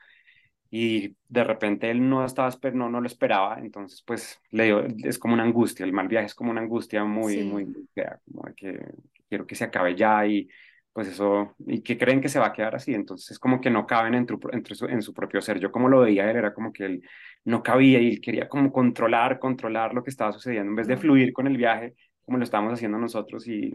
y 0.70 1.16
de 1.28 1.44
repente 1.44 1.90
él 1.90 2.08
no 2.08 2.24
estaba, 2.24 2.50
no, 2.74 2.90
no 2.90 3.00
lo 3.00 3.06
esperaba, 3.06 3.58
entonces 3.58 4.02
pues 4.06 4.40
le 4.50 4.64
dio, 4.64 4.84
es 5.04 5.18
como 5.18 5.34
una 5.34 5.44
angustia, 5.44 5.84
el 5.86 5.92
mal 5.92 6.08
viaje 6.08 6.26
es 6.26 6.34
como 6.34 6.50
una 6.50 6.60
angustia 6.60 7.04
muy, 7.04 7.44
muy, 7.44 7.64
Sí. 7.64 7.66
muy 7.66 7.88
como 8.26 8.44
que 8.56 8.80
quiero 9.28 9.46
que 9.46 9.54
se 9.54 9.64
acabe 9.64 9.94
ya 9.96 10.26
y 10.26 10.48
pues 10.96 11.08
eso, 11.08 11.54
y 11.66 11.82
que 11.82 11.98
creen 11.98 12.22
que 12.22 12.30
se 12.30 12.40
va 12.40 12.46
a 12.48 12.54
quedar 12.54 12.74
así, 12.76 12.94
entonces 12.94 13.32
es 13.32 13.38
como 13.38 13.60
que 13.60 13.70
no 13.70 13.86
caben 13.86 14.14
en, 14.14 14.26
tu- 14.26 14.40
entre 14.52 14.74
su, 14.74 14.86
en 14.86 15.02
su 15.02 15.14
propio 15.14 15.42
ser, 15.42 15.60
yo 15.60 15.70
como 15.72 15.88
lo 15.90 16.00
veía 16.00 16.30
él 16.30 16.36
era 16.38 16.54
como 16.54 16.72
que 16.72 16.86
él 16.86 17.02
no 17.44 17.62
cabía 17.62 18.00
y 18.00 18.08
él 18.14 18.20
quería 18.22 18.48
como 18.48 18.72
controlar, 18.72 19.38
controlar 19.38 19.94
lo 19.94 20.02
que 20.02 20.10
estaba 20.10 20.32
sucediendo 20.32 20.70
en 20.70 20.76
vez 20.76 20.88
de 20.88 20.96
fluir 20.96 21.32
con 21.34 21.46
el 21.46 21.56
viaje 21.58 21.94
como 22.24 22.38
lo 22.38 22.44
estábamos 22.44 22.72
haciendo 22.74 22.98
nosotros 22.98 23.46
y 23.48 23.72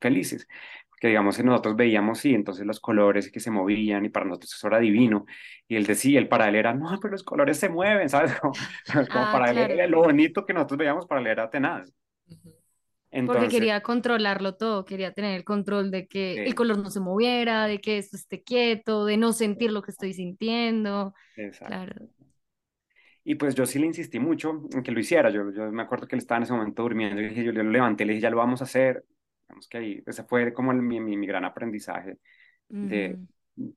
felices. 0.00 0.48
Que 1.00 1.08
digamos, 1.08 1.36
que 1.36 1.42
nosotros 1.44 1.76
veíamos, 1.76 2.18
sí, 2.20 2.34
entonces 2.34 2.64
los 2.66 2.80
colores 2.80 3.30
que 3.30 3.40
se 3.40 3.50
movían 3.50 4.04
y 4.06 4.08
para 4.08 4.26
nosotros 4.26 4.54
eso 4.54 4.66
era 4.68 4.78
divino. 4.80 5.26
Y 5.68 5.76
él 5.76 5.86
decía, 5.86 6.18
él 6.18 6.28
para 6.28 6.48
él 6.48 6.56
era, 6.56 6.72
no, 6.74 6.98
pero 7.00 7.12
los 7.12 7.22
colores 7.24 7.58
se 7.58 7.68
mueven, 7.68 8.08
¿sabes? 8.10 8.34
Como, 8.40 8.56
como 9.10 9.30
Ah, 9.30 9.30
para 9.30 9.50
él 9.50 9.58
claro. 9.58 9.72
era 9.72 9.86
lo 9.86 9.98
bonito 10.02 10.46
que 10.46 10.54
nosotros 10.54 10.78
veíamos 10.78 11.06
para 11.06 11.20
él 11.20 11.26
era 11.28 11.50
tenaz. 11.50 11.92
Ujú. 12.28 12.50
Porque 12.54 12.63
Entonces, 13.22 13.48
quería 13.48 13.82
controlarlo 13.82 14.56
todo, 14.56 14.84
quería 14.84 15.12
tener 15.12 15.34
el 15.36 15.44
control 15.44 15.90
de 15.90 16.06
que 16.08 16.40
el 16.44 16.54
color 16.54 16.78
no 16.78 16.90
se 16.90 17.00
moviera, 17.00 17.66
de 17.66 17.80
que 17.80 17.98
esto 17.98 18.16
esté 18.16 18.42
quieto, 18.42 19.04
de 19.06 19.16
no 19.16 19.32
sentir 19.32 19.72
lo 19.72 19.82
que 19.82 19.90
estoy 19.92 20.14
sintiendo. 20.14 21.14
exacto. 21.36 21.92
Claro. 21.92 22.08
Y 23.24 23.36
pues 23.36 23.54
yo 23.54 23.64
sí 23.66 23.78
le 23.78 23.86
insistí 23.86 24.18
mucho 24.18 24.62
en 24.72 24.82
que 24.82 24.92
lo 24.92 25.00
hiciera. 25.00 25.30
Yo, 25.30 25.50
yo 25.50 25.70
me 25.72 25.82
acuerdo 25.82 26.06
que 26.06 26.14
él 26.16 26.20
estaba 26.20 26.38
en 26.38 26.42
ese 26.44 26.52
momento 26.52 26.82
durmiendo 26.82 27.20
y 27.20 27.28
dije, 27.28 27.44
yo, 27.44 27.52
yo 27.52 27.62
lo 27.62 27.70
levanté, 27.70 28.04
le 28.04 28.12
dije, 28.14 28.22
ya 28.22 28.30
lo 28.30 28.36
vamos 28.38 28.60
a 28.60 28.64
hacer. 28.64 29.04
Digamos 29.48 29.68
que 29.68 29.78
ahí, 29.78 30.02
ese 30.06 30.24
fue 30.24 30.52
como 30.52 30.72
el- 30.72 30.82
mi, 30.82 31.00
mi, 31.00 31.16
mi 31.16 31.26
gran 31.26 31.44
aprendizaje 31.44 32.18
de, 32.80 33.18
Ujú. 33.18 33.26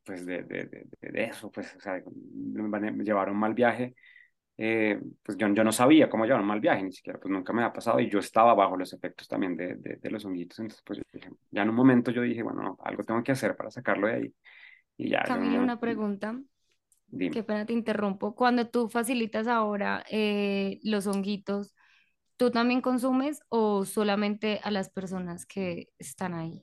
pues 0.05 0.25
de, 0.25 0.43
de, 0.43 0.65
de, 0.65 0.87
de 1.11 1.23
eso, 1.25 1.51
pues, 1.51 1.75
o 1.75 1.79
sea, 1.81 2.03
me 2.43 3.03
llevaron 3.05 3.35
un 3.35 3.39
mal 3.41 3.53
viaje 3.53 3.95
eh, 4.57 4.99
pues 5.23 5.37
yo, 5.37 5.47
yo 5.53 5.63
no 5.63 5.71
sabía 5.71 6.09
cómo 6.09 6.25
llevar 6.25 6.41
un 6.41 6.47
mal 6.47 6.59
viaje, 6.59 6.83
ni 6.83 6.91
siquiera, 6.91 7.19
pues 7.19 7.31
nunca 7.31 7.53
me 7.53 7.63
ha 7.63 7.73
pasado 7.73 7.99
y 7.99 8.09
yo 8.09 8.19
estaba 8.19 8.53
bajo 8.55 8.77
los 8.77 8.93
efectos 8.93 9.27
también 9.27 9.55
de, 9.57 9.75
de, 9.75 9.97
de 9.97 10.09
los 10.11 10.25
honguitos, 10.25 10.59
entonces 10.59 10.83
pues 10.85 10.99
yo 10.99 11.03
dije, 11.13 11.29
ya 11.51 11.63
en 11.63 11.69
un 11.69 11.75
momento 11.75 12.11
yo 12.11 12.21
dije, 12.21 12.43
bueno, 12.43 12.61
no, 12.63 12.77
algo 12.83 13.03
tengo 13.03 13.23
que 13.23 13.31
hacer 13.33 13.55
para 13.55 13.71
sacarlo 13.71 14.07
de 14.07 14.13
ahí 14.15 14.35
y 14.97 15.09
ya, 15.09 15.23
Camilo, 15.23 15.59
una 15.61 15.79
pregunta. 15.79 16.39
dime, 17.11 17.31
Qué 17.31 17.43
pena 17.43 17.65
te 17.65 17.73
interrumpo. 17.73 18.35
Cuando 18.35 18.69
tú 18.69 18.89
facilitas 18.89 19.47
ahora 19.47 20.05
eh, 20.11 20.79
los 20.83 21.07
honguitos, 21.07 21.75
¿tú 22.37 22.51
también 22.51 22.81
consumes 22.81 23.41
o 23.49 23.85
solamente 23.85 24.61
a 24.63 24.71
las 24.71 24.89
personas 24.89 25.45
que 25.45 25.89
están 25.99 26.33
ahí? 26.35 26.61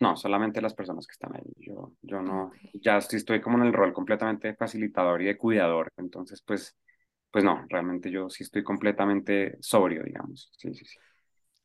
no, 0.00 0.16
solamente 0.16 0.60
las 0.60 0.74
personas 0.74 1.06
que 1.06 1.12
están 1.12 1.36
ahí, 1.36 1.42
yo, 1.58 1.92
yo 2.02 2.20
no, 2.22 2.52
Ok. 2.54 2.72
ya 2.72 2.98
estoy, 2.98 3.18
estoy 3.18 3.40
como 3.40 3.58
en 3.58 3.64
el 3.66 3.72
rol 3.72 3.92
completamente 3.92 4.48
de 4.48 4.56
facilitador 4.56 5.22
y 5.22 5.26
de 5.26 5.38
cuidador, 5.38 5.92
entonces 5.96 6.42
pues, 6.42 6.76
pues 7.32 7.44
no, 7.44 7.64
realmente 7.68 8.10
yo 8.10 8.28
sí 8.30 8.44
estoy 8.44 8.62
completamente 8.62 9.56
sobrio, 9.60 10.04
digamos, 10.04 10.50
sí, 10.56 10.72
sí, 10.74 10.84
sí. 10.84 10.98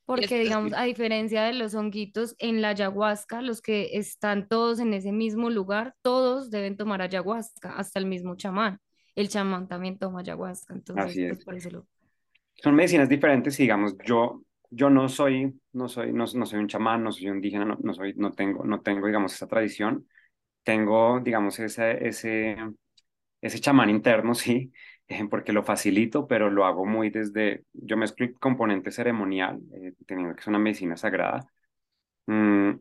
Porque, 0.06 0.40
digamos, 0.40 0.72
a 0.74 0.84
diferencia 0.84 1.44
de 1.44 1.52
los 1.52 1.76
honguitos, 1.76 2.36
en 2.40 2.62
la 2.62 2.70
ayahuasca, 2.70 3.42
los 3.42 3.62
que 3.62 3.90
están 3.98 4.48
todos 4.48 4.80
en 4.80 4.94
ese 4.94 5.12
mismo 5.12 5.50
lugar, 5.50 5.96
todos 6.02 6.50
deben 6.50 6.78
tomar 6.78 7.02
ayahuasca, 7.02 7.76
hasta 7.76 8.00
el 8.00 8.06
mismo 8.06 8.36
chamán. 8.38 8.80
El 9.16 9.28
chamán 9.28 9.68
también 9.68 9.98
toma 9.98 10.22
ayahuasca, 10.22 10.74
entonces, 10.74 11.06
Así 11.08 11.28
pues 11.28 11.40
es. 11.40 11.46
por 11.46 11.56
eso 11.56 11.70
lo... 11.72 11.88
Son 12.56 12.74
medicinas 12.74 13.10
diferentes 13.10 13.60
y 13.60 13.64
digamos, 13.64 13.98
yo, 14.06 14.44
yo 14.70 14.90
no 14.90 15.10
soy, 15.10 15.60
no 15.74 15.90
soy, 15.90 16.14
no, 16.14 16.24
no 16.34 16.46
soy 16.46 16.60
un 16.60 16.68
chamán, 16.70 17.04
no 17.04 17.12
soy 17.12 17.28
un 17.28 17.36
indígena, 17.36 17.66
no, 17.66 17.78
no 17.82 17.94
soy, 17.94 18.14
no 18.16 18.32
tengo, 18.32 18.64
no 18.64 18.80
tengo, 18.80 19.08
digamos, 19.08 19.34
esa 19.34 19.48
tradición. 19.48 20.08
Tengo, 20.64 21.20
digamos, 21.20 21.60
ese, 21.60 22.08
ese, 22.08 22.56
ese 23.42 23.60
chamán 23.60 23.90
interno, 23.90 24.34
sí, 24.36 24.72
porque 25.30 25.54
lo 25.54 25.64
facilito, 25.64 26.28
pero 26.28 26.50
lo 26.50 26.66
hago 26.66 26.86
muy 26.86 27.10
desde, 27.10 27.66
yo 27.74 27.98
mezclo 27.98 28.26
el 28.26 28.36
componente 28.40 28.92
ceremonial, 28.92 29.62
eh, 29.74 29.94
teniendo 30.06 30.36
que 30.36 30.42
es 30.42 30.48
una 30.48 30.60
medicina 30.60 30.98
sagrada, 30.98 31.48
mm, 32.28 32.74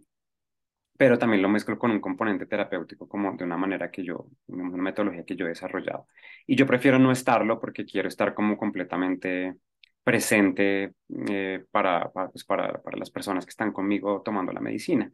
pero 0.98 1.18
también 1.18 1.42
lo 1.42 1.48
mezclo 1.50 1.78
con 1.78 1.90
un 1.90 2.00
componente 2.00 2.46
terapéutico, 2.46 3.06
como 3.08 3.32
de 3.36 3.44
una 3.44 3.56
manera 3.58 3.90
que 3.90 4.02
yo, 4.04 4.28
una 4.46 4.78
metodología 4.78 5.24
que 5.24 5.36
yo 5.36 5.44
he 5.46 5.50
desarrollado. 5.50 6.06
Y 6.46 6.56
yo 6.56 6.66
prefiero 6.66 6.98
no 6.98 7.12
estarlo 7.12 7.60
porque 7.60 7.84
quiero 7.84 8.08
estar 8.08 8.32
como 8.34 8.56
completamente 8.56 9.56
presente 10.02 10.94
eh, 11.28 11.64
para, 11.70 12.10
para, 12.12 12.30
pues 12.30 12.44
para, 12.44 12.80
para 12.82 12.96
las 12.96 13.10
personas 13.10 13.44
que 13.44 13.50
están 13.50 13.72
conmigo 13.72 14.22
tomando 14.24 14.52
la 14.52 14.60
medicina. 14.60 15.12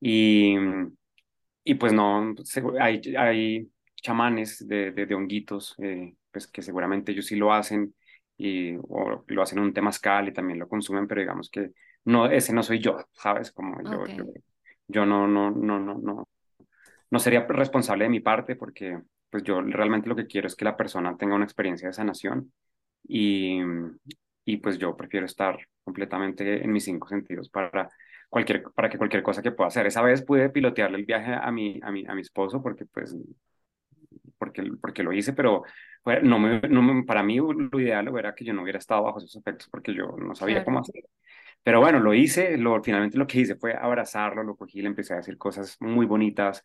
Y, 0.00 0.56
y 1.64 1.74
pues 1.74 1.92
no, 1.92 2.34
hay, 2.80 3.00
hay 3.16 3.70
chamanes 3.96 4.66
de, 4.66 4.92
de, 4.92 5.06
de 5.06 5.14
honguitos, 5.14 5.74
eh, 5.78 6.14
pues 6.34 6.48
que 6.48 6.62
seguramente 6.62 7.12
ellos 7.12 7.26
sí 7.26 7.36
lo 7.36 7.54
hacen 7.54 7.94
y 8.36 8.76
o 8.76 9.24
lo 9.28 9.42
hacen 9.42 9.60
en 9.60 9.64
un 9.66 9.74
temazcal 9.74 10.28
y 10.28 10.34
también 10.34 10.58
lo 10.58 10.68
consumen, 10.68 11.06
pero 11.08 11.22
digamos 11.22 11.50
que 11.50 11.70
no, 12.04 12.26
ese 12.26 12.52
no 12.52 12.64
soy 12.64 12.80
yo, 12.80 12.98
¿sabes? 13.12 13.52
Como 13.52 13.80
yo, 13.84 14.06
yo, 14.08 14.24
yo 14.88 15.06
no, 15.06 15.28
no, 15.28 15.50
no, 15.52 15.80
no, 15.80 15.94
no, 15.98 16.28
no 17.10 17.18
sería 17.20 17.46
responsable 17.46 18.04
de 18.04 18.10
mi 18.10 18.20
parte 18.20 18.56
porque 18.56 19.00
pues 19.30 19.44
yo 19.44 19.62
realmente 19.62 20.08
lo 20.08 20.16
que 20.16 20.26
quiero 20.26 20.48
es 20.48 20.56
que 20.56 20.64
la 20.64 20.76
persona 20.76 21.16
tenga 21.16 21.36
una 21.36 21.44
experiencia 21.44 21.88
de 21.88 21.94
sanación 21.94 22.52
y, 23.04 23.60
y 24.44 24.56
pues 24.58 24.78
yo 24.78 24.96
prefiero 24.96 25.26
estar 25.26 25.58
completamente 25.84 26.64
en 26.64 26.72
mis 26.72 26.84
cinco 26.84 27.08
sentidos 27.08 27.48
para 27.48 27.88
cualquier, 28.28 28.64
para 28.74 28.90
que 28.90 28.98
cualquier 28.98 29.22
cosa 29.22 29.42
que 29.42 29.52
pueda 29.52 29.68
hacer. 29.68 29.86
Esa 29.86 30.02
vez 30.02 30.22
pude 30.22 30.50
pilotearle 30.50 30.98
el 30.98 31.04
viaje 31.06 31.34
a 31.34 31.50
mi, 31.52 31.80
a 31.82 31.90
mi, 31.92 32.06
a 32.06 32.14
mi 32.14 32.22
esposo 32.22 32.62
porque 32.62 32.86
pues 32.86 33.16
porque, 34.38 34.62
porque 34.80 35.02
lo 35.02 35.12
hice, 35.12 35.32
pero 35.32 35.62
no 36.22 36.38
me, 36.38 36.60
no 36.68 36.82
me- 36.82 37.04
para 37.04 37.22
mí 37.22 37.36
lo 37.38 37.80
ideal 37.80 38.08
era 38.18 38.34
que 38.34 38.44
yo 38.44 38.52
no 38.52 38.62
hubiera 38.62 38.78
estado 38.78 39.02
bajo 39.04 39.18
esos 39.18 39.36
efectos 39.36 39.68
porque 39.70 39.94
yo 39.94 40.08
no 40.18 40.34
sabía 40.34 40.64
cómo 40.64 40.78
claro. 40.78 40.80
hacer. 40.80 41.04
Pero 41.62 41.80
bueno, 41.80 42.00
lo 42.00 42.14
hice, 42.14 42.58
lo, 42.58 42.82
finalmente 42.82 43.18
lo 43.18 43.26
que 43.26 43.40
hice 43.40 43.56
fue 43.56 43.74
abrazarlo, 43.74 44.42
lo 44.44 44.56
cogí, 44.56 44.82
le 44.82 44.88
empecé 44.88 45.14
a 45.14 45.18
decir 45.18 45.38
cosas 45.38 45.76
muy 45.80 46.06
bonitas, 46.06 46.62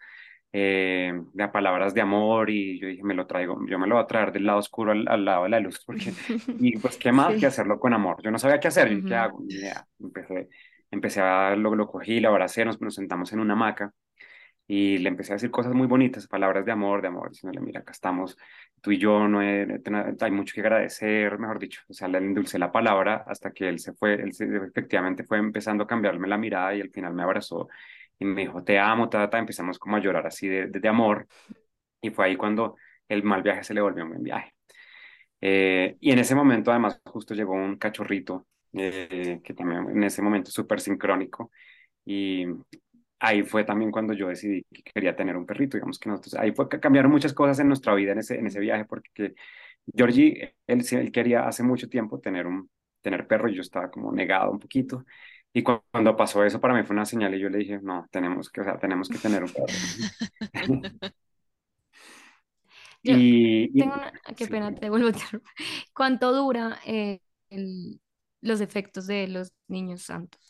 eh, 0.52 1.14
de 1.34 1.48
palabras 1.50 1.94
de 1.94 2.02
amor 2.02 2.50
y 2.50 2.80
yo 2.80 2.88
dije, 2.88 3.04
me 3.04 3.14
lo 3.14 3.28
traigo, 3.28 3.60
yo 3.68 3.80
me 3.80 3.88
lo 3.88 3.96
voy 3.96 4.04
a 4.04 4.08
traer 4.08 4.32
del 4.32 4.46
lado 4.46 4.60
oscuro 4.60 4.92
al, 4.92 5.08
al 5.08 5.26
lado 5.26 5.44
de 5.44 5.50
la 5.50 5.60
luz, 5.60 5.84
porque, 5.86 6.16
y 6.58 6.78
pues, 6.80 6.98
¿qué 6.98 7.12
más 7.12 7.38
que 7.38 7.46
Sí. 7.46 7.48
hacerlo 7.48 7.80
con 7.80 7.94
amor? 7.94 8.22
Yo 8.24 8.32
no 8.32 8.40
sabía 8.40 8.60
qué 8.60 8.68
hacer, 8.70 8.88
yo 8.90 8.96
dije, 8.96 9.06
¿qué 9.06 9.16
hago? 9.16 9.46
Idea. 9.48 9.88
Empecé, 10.00 10.50
empecé 10.92 11.22
a, 11.22 11.56
lo, 11.56 11.76
lo 11.76 11.88
cogí, 11.88 12.20
lo 12.20 12.30
abracé, 12.30 12.66
nos, 12.66 12.82
nos 12.82 12.96
sentamos 12.96 13.32
en 13.34 13.40
una 13.40 13.54
hamaca 13.54 13.94
y 14.70 15.00
le 15.00 15.10
empecé 15.10 15.34
a 15.34 15.38
decir 15.38 15.52
cosas 15.52 15.74
muy 15.74 15.88
bonitas, 15.88 16.28
palabras 16.28 16.66
de 16.66 16.72
amor, 16.74 17.02
de 17.02 17.10
amor, 17.10 17.32
diciéndole, 17.32 17.66
mira, 17.66 17.82
acá 17.82 17.92
estamos 17.94 18.38
tú 18.82 18.92
y 18.92 19.00
yo, 19.00 19.28
no 19.28 19.40
hay, 19.42 19.66
hay 20.22 20.32
mucho 20.32 20.54
que 20.56 20.62
agradecer, 20.62 21.40
mejor 21.40 21.60
dicho, 21.60 21.82
o 21.90 21.94
sea, 21.94 22.08
le 22.08 22.20
endulcé 22.20 22.60
la 22.60 22.72
palabra 22.72 23.26
hasta 23.28 23.52
que 23.52 23.70
él 23.70 23.80
se 23.80 23.94
fue, 23.94 24.16
él 24.16 24.34
se, 24.34 24.46
efectivamente 24.58 25.26
fue 25.26 25.40
empezando 25.40 25.84
a 25.86 25.88
cambiarme 25.88 26.28
la 26.30 26.38
mirada 26.38 26.76
y 26.76 26.82
al 26.82 26.92
final 26.92 27.14
me 27.16 27.24
abrazó 27.24 27.68
y 28.20 28.26
me 28.26 28.42
dijo, 28.44 28.64
te 28.64 28.80
amo, 28.80 29.10
ta, 29.10 29.20
ta, 29.22 29.30
ta", 29.32 29.40
empezamos 29.40 29.80
como 29.80 29.98
a 29.98 30.00
llorar 30.02 30.28
así 30.28 30.48
de, 30.48 30.68
de, 30.68 30.80
de 30.80 30.88
amor 30.90 31.28
y 32.02 32.12
fue 32.12 32.26
ahí 32.28 32.36
cuando 32.38 32.76
el 33.10 33.24
mal 33.24 33.44
viaje 33.44 33.64
se 33.64 33.74
le 33.76 33.82
volvió 33.82 34.04
un 34.04 34.12
buen 34.12 34.24
viaje. 34.24 34.54
Eh, 35.42 35.98
y 36.02 36.12
en 36.12 36.20
ese 36.20 36.36
momento 36.36 36.72
además 36.72 37.02
justo 37.06 37.34
llegó 37.34 37.54
un 37.54 37.78
cachorrito, 37.78 38.48
eh, 38.74 39.40
que 39.44 39.54
también 39.54 39.90
en 39.90 40.04
ese 40.04 40.22
momento 40.22 40.52
súper 40.52 40.82
sincrónico 40.82 41.52
y 42.06 42.46
ahí 43.20 43.44
fue 43.44 43.64
también 43.64 43.92
cuando 43.92 44.14
yo 44.14 44.28
decidí 44.30 44.66
que 44.74 44.84
quería 44.84 45.16
tener 45.16 45.36
un 45.38 45.46
perrito, 45.46 45.78
digamos 45.78 46.00
que 46.00 46.10
nosotros, 46.10 46.36
ahí 46.36 46.52
fue 46.52 46.70
que 46.70 46.80
cambiaron 46.80 47.12
muchas 47.12 47.34
cosas 47.34 47.60
en 47.60 47.68
nuestra 47.68 47.94
vida 47.96 48.14
en 48.14 48.20
ese, 48.20 48.36
en 48.40 48.48
ese 48.48 48.60
viaje, 48.60 48.86
porque 48.86 49.36
Georgie, 49.96 50.56
él, 50.68 50.86
él 50.92 51.12
quería 51.12 51.48
hace 51.48 51.64
mucho 51.64 51.90
tiempo 51.90 52.20
tener 52.20 52.48
un 52.48 52.70
tener 53.02 53.28
perro 53.28 53.50
y 53.50 53.56
yo 53.56 53.62
estaba 53.62 53.90
como 53.90 54.12
negado 54.12 54.52
un 54.52 54.60
poquito. 54.60 55.06
Y 55.52 55.64
cuando 55.64 56.16
pasó 56.16 56.44
eso 56.44 56.60
para 56.60 56.76
mí 56.76 56.84
fue 56.84 56.96
una 56.96 57.06
señal 57.06 57.34
y 57.34 57.40
yo 57.40 57.50
le 57.50 57.58
dije, 57.60 57.80
no, 57.82 58.08
tenemos 58.12 58.50
que, 58.50 58.62
o 58.62 58.64
sea, 58.64 58.78
tenemos 58.78 59.10
que 59.10 59.18
tener 59.18 59.44
un 59.44 59.52
perro. 59.52 59.66
y, 63.04 63.80
tengo 63.80 63.96
una, 63.96 64.14
qué 64.36 64.48
pena, 64.48 64.76
te 64.76 64.90
vuelvo 64.90 65.10
a 65.10 65.12
¿Cuánto 65.94 66.34
dura 66.34 66.80
eh, 66.86 67.22
los 68.42 68.62
efectos 68.62 69.08
de 69.08 69.28
los 69.28 69.52
niños 69.68 70.04
santos? 70.04 70.49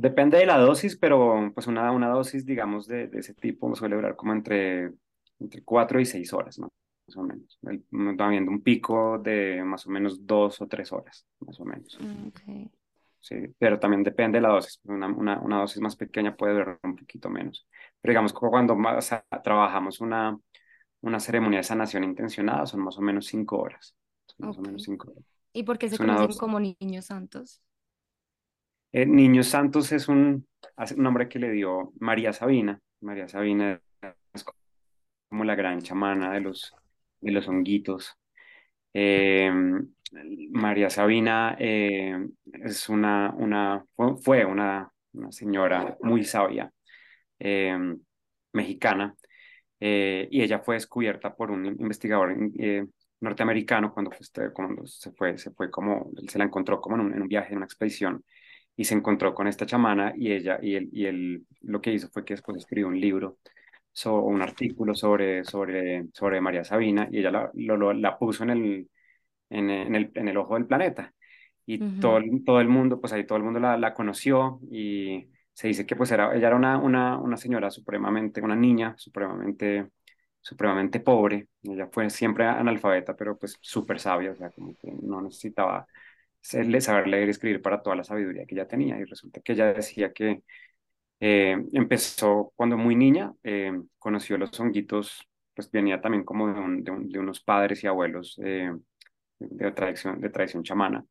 Depende 0.00 0.38
de 0.38 0.46
la 0.46 0.56
dosis, 0.56 0.96
pero 0.96 1.50
pues 1.52 1.66
una, 1.66 1.92
una 1.92 2.08
dosis, 2.08 2.46
digamos, 2.46 2.86
de, 2.86 3.08
de 3.08 3.20
ese 3.20 3.34
tipo 3.34 3.74
suele 3.76 3.96
durar 3.96 4.16
como 4.16 4.32
entre, 4.32 4.92
entre 5.38 5.62
4 5.62 6.00
y 6.00 6.06
6 6.06 6.32
horas, 6.32 6.58
¿no? 6.58 6.72
Más 7.06 7.16
o 7.18 7.22
menos. 7.22 7.58
Va 7.62 8.28
viendo 8.30 8.50
un 8.50 8.62
pico 8.62 9.18
de 9.18 9.62
más 9.62 9.86
o 9.86 9.90
menos 9.90 10.26
dos 10.26 10.58
o 10.62 10.66
tres 10.66 10.90
horas, 10.90 11.26
más 11.40 11.60
o 11.60 11.66
menos. 11.66 11.98
Okay. 12.28 12.70
Sí, 13.18 13.36
pero 13.58 13.78
también 13.78 14.02
depende 14.02 14.38
de 14.38 14.42
la 14.42 14.48
dosis. 14.48 14.80
Una, 14.84 15.06
una, 15.08 15.38
una, 15.38 15.60
dosis 15.60 15.82
más 15.82 15.96
pequeña 15.96 16.34
puede 16.34 16.54
durar 16.54 16.80
un 16.82 16.96
poquito 16.96 17.28
menos. 17.28 17.68
Pero 18.00 18.12
digamos, 18.12 18.32
cuando 18.32 18.74
más, 18.76 19.14
trabajamos 19.44 20.00
una, 20.00 20.34
una 21.02 21.20
ceremonia 21.20 21.58
de 21.58 21.64
sanación 21.64 22.04
intencionada, 22.04 22.64
son 22.64 22.80
más 22.80 22.96
o 22.96 23.02
menos 23.02 23.26
cinco 23.26 23.58
horas. 23.58 23.94
Más 24.38 24.56
o 24.56 24.62
menos 24.62 24.82
cinco 24.82 25.10
horas. 25.10 25.24
¿Y 25.52 25.64
por 25.64 25.76
qué 25.76 25.90
se 25.90 25.98
conocen 25.98 26.38
como 26.38 26.58
niños 26.58 27.04
santos? 27.04 27.60
Eh, 28.92 29.06
Niños 29.06 29.46
Santos 29.48 29.92
es 29.92 30.08
un, 30.08 30.46
nombre 30.96 31.28
que 31.28 31.38
le 31.38 31.50
dio 31.50 31.92
María 32.00 32.32
Sabina. 32.32 32.80
María 33.00 33.28
Sabina 33.28 33.80
es 34.34 34.44
como 35.28 35.44
la 35.44 35.54
gran 35.54 35.80
chamana 35.80 36.32
de 36.32 36.40
los, 36.40 36.74
de 37.20 37.30
los 37.30 37.46
honguitos. 37.48 38.16
Eh, 38.92 39.50
María 40.50 40.90
Sabina 40.90 41.56
eh, 41.58 42.18
es 42.64 42.88
una, 42.88 43.32
una, 43.36 43.84
fue 44.22 44.44
una, 44.44 44.90
una 45.12 45.32
señora 45.32 45.96
muy 46.02 46.24
sabia 46.24 46.72
mexicana 48.52 49.14
y 49.78 50.42
ella 50.42 50.58
fue 50.58 50.74
descubierta 50.74 51.34
por 51.34 51.50
un 51.50 51.64
investigador 51.64 52.36
norteamericano 53.20 53.94
cuando, 53.94 54.10
cuando 54.52 54.86
se 54.86 55.12
fue, 55.12 55.38
se 55.38 55.52
fue 55.52 55.70
como, 55.70 56.10
se 56.28 56.38
la 56.38 56.44
encontró 56.44 56.80
como 56.80 56.96
en 56.96 57.02
un, 57.02 57.14
en 57.14 57.22
un 57.22 57.28
viaje, 57.28 57.52
en 57.52 57.58
una 57.58 57.66
expedición 57.66 58.22
y 58.76 58.84
se 58.84 58.94
encontró 58.94 59.34
con 59.34 59.46
esta 59.46 59.66
chamana 59.66 60.12
y 60.16 60.32
ella 60.32 60.58
y 60.62 60.74
él, 60.76 60.88
y 60.92 61.06
él 61.06 61.46
lo 61.62 61.80
que 61.80 61.92
hizo 61.92 62.08
fue 62.08 62.24
que 62.24 62.34
después 62.34 62.56
escribió 62.58 62.88
un 62.88 63.00
libro 63.00 63.38
o 64.06 64.20
un 64.20 64.42
artículo 64.42 64.94
sobre, 64.94 65.44
sobre, 65.44 66.06
sobre 66.14 66.40
María 66.40 66.64
Sabina 66.64 67.08
y 67.10 67.18
ella 67.20 67.30
la, 67.30 67.50
lo, 67.54 67.92
la 67.92 68.18
puso 68.18 68.44
en 68.44 68.50
el, 68.50 68.90
en, 69.50 69.70
en, 69.70 69.94
el, 69.94 70.10
en 70.14 70.28
el 70.28 70.36
ojo 70.36 70.54
del 70.54 70.66
planeta. 70.66 71.12
Y 71.66 71.86
todo, 71.98 72.18
el, 72.18 72.44
todo 72.44 72.60
el 72.60 72.68
mundo, 72.68 73.00
pues 73.00 73.12
ahí 73.12 73.26
todo 73.26 73.38
el 73.38 73.44
mundo 73.44 73.60
la, 73.60 73.76
la 73.78 73.94
conoció 73.94 74.60
y 74.70 75.28
se 75.52 75.68
dice 75.68 75.86
que 75.86 75.96
pues 75.96 76.10
era, 76.12 76.34
ella 76.34 76.48
era 76.48 76.56
una, 76.56 76.78
una, 76.78 77.18
una 77.18 77.36
señora 77.36 77.70
supremamente, 77.70 78.40
una 78.40 78.56
niña 78.56 78.94
supremamente 78.98 79.88
supremamente 80.42 81.00
pobre, 81.00 81.48
ella 81.62 81.88
fue 81.92 82.08
siempre 82.10 82.46
analfabeta, 82.46 83.14
pero 83.14 83.36
pues 83.38 83.58
súper 83.60 84.00
sabia, 84.00 84.32
o 84.32 84.36
sea, 84.36 84.50
como 84.50 84.74
que 84.76 84.90
no 85.02 85.20
necesitaba 85.20 85.86
saber 86.42 87.06
leer 87.08 87.28
y 87.28 87.30
escribir 87.30 87.62
para 87.62 87.82
toda 87.82 87.96
la 87.96 88.04
sabiduría 88.04 88.46
que 88.46 88.54
ella 88.54 88.68
tenía. 88.68 88.98
Y 88.98 89.04
resulta 89.04 89.40
que 89.40 89.52
ella 89.52 89.72
decía 89.72 90.12
que 90.12 90.42
eh, 91.20 91.56
empezó 91.72 92.52
cuando 92.56 92.76
muy 92.78 92.96
niña, 92.96 93.34
eh, 93.42 93.72
conoció 93.98 94.38
los 94.38 94.58
honguitos, 94.58 95.28
pues 95.54 95.70
venía 95.70 96.00
también 96.00 96.24
como 96.24 96.48
de, 96.48 96.82
de, 96.82 97.18
unos 97.18 97.40
padres 97.40 97.84
y 97.84 97.86
abuelos 97.86 98.40
eh, 98.42 98.72
de, 99.38 99.72
tradición, 99.72 100.20
de 100.20 100.30
tradición 100.30 100.62
chamana. 100.62 101.04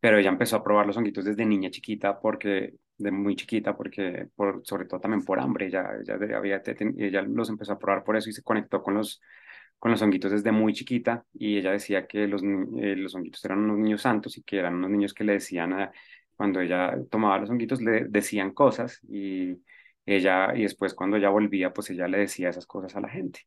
pero 0.00 0.18
ella 0.18 0.30
empezó 0.30 0.56
a 0.56 0.64
probar 0.64 0.86
los 0.86 0.96
honguitos 0.96 1.24
desde 1.24 1.44
niña 1.46 1.70
chiquita, 1.70 2.20
porque 2.20 2.74
de 2.98 3.10
muy 3.10 3.36
chiquita, 3.36 3.76
porque 3.76 4.28
por, 4.34 4.62
sobre 4.64 4.86
todo 4.86 5.00
también 5.00 5.24
por 5.24 5.40
hambre, 5.40 5.66
ella, 5.66 5.90
ella, 6.00 6.36
había, 6.36 6.62
ella 6.98 7.22
los 7.22 7.48
empezó 7.50 7.72
a 7.72 7.78
probar 7.78 8.04
por 8.04 8.16
eso 8.16 8.30
y 8.30 8.32
se 8.32 8.42
conectó 8.42 8.82
con 8.82 8.94
los 8.94 9.20
con 9.78 9.90
los 9.92 10.02
honguitos 10.02 10.32
desde 10.32 10.52
muy 10.52 10.72
chiquita 10.72 11.24
y 11.34 11.58
ella 11.58 11.72
decía 11.72 12.06
que 12.06 12.26
los, 12.26 12.42
eh, 12.42 12.96
los 12.96 13.14
honguitos 13.14 13.44
eran 13.44 13.60
unos 13.60 13.78
niños 13.78 14.02
santos 14.02 14.36
y 14.38 14.42
que 14.42 14.58
eran 14.58 14.74
unos 14.76 14.90
niños 14.90 15.14
que 15.14 15.24
le 15.24 15.34
decían, 15.34 15.90
cuando 16.34 16.60
ella 16.60 16.96
tomaba 17.10 17.38
los 17.38 17.50
honguitos, 17.50 17.80
le 17.82 18.04
decían 18.06 18.52
cosas 18.52 19.00
y 19.08 19.56
ella, 20.04 20.54
y 20.54 20.62
después 20.62 20.94
cuando 20.94 21.16
ella 21.16 21.30
volvía, 21.30 21.72
pues 21.72 21.90
ella 21.90 22.08
le 22.08 22.18
decía 22.18 22.50
esas 22.50 22.66
cosas 22.66 22.94
a 22.96 23.00
la 23.00 23.08
gente. 23.08 23.40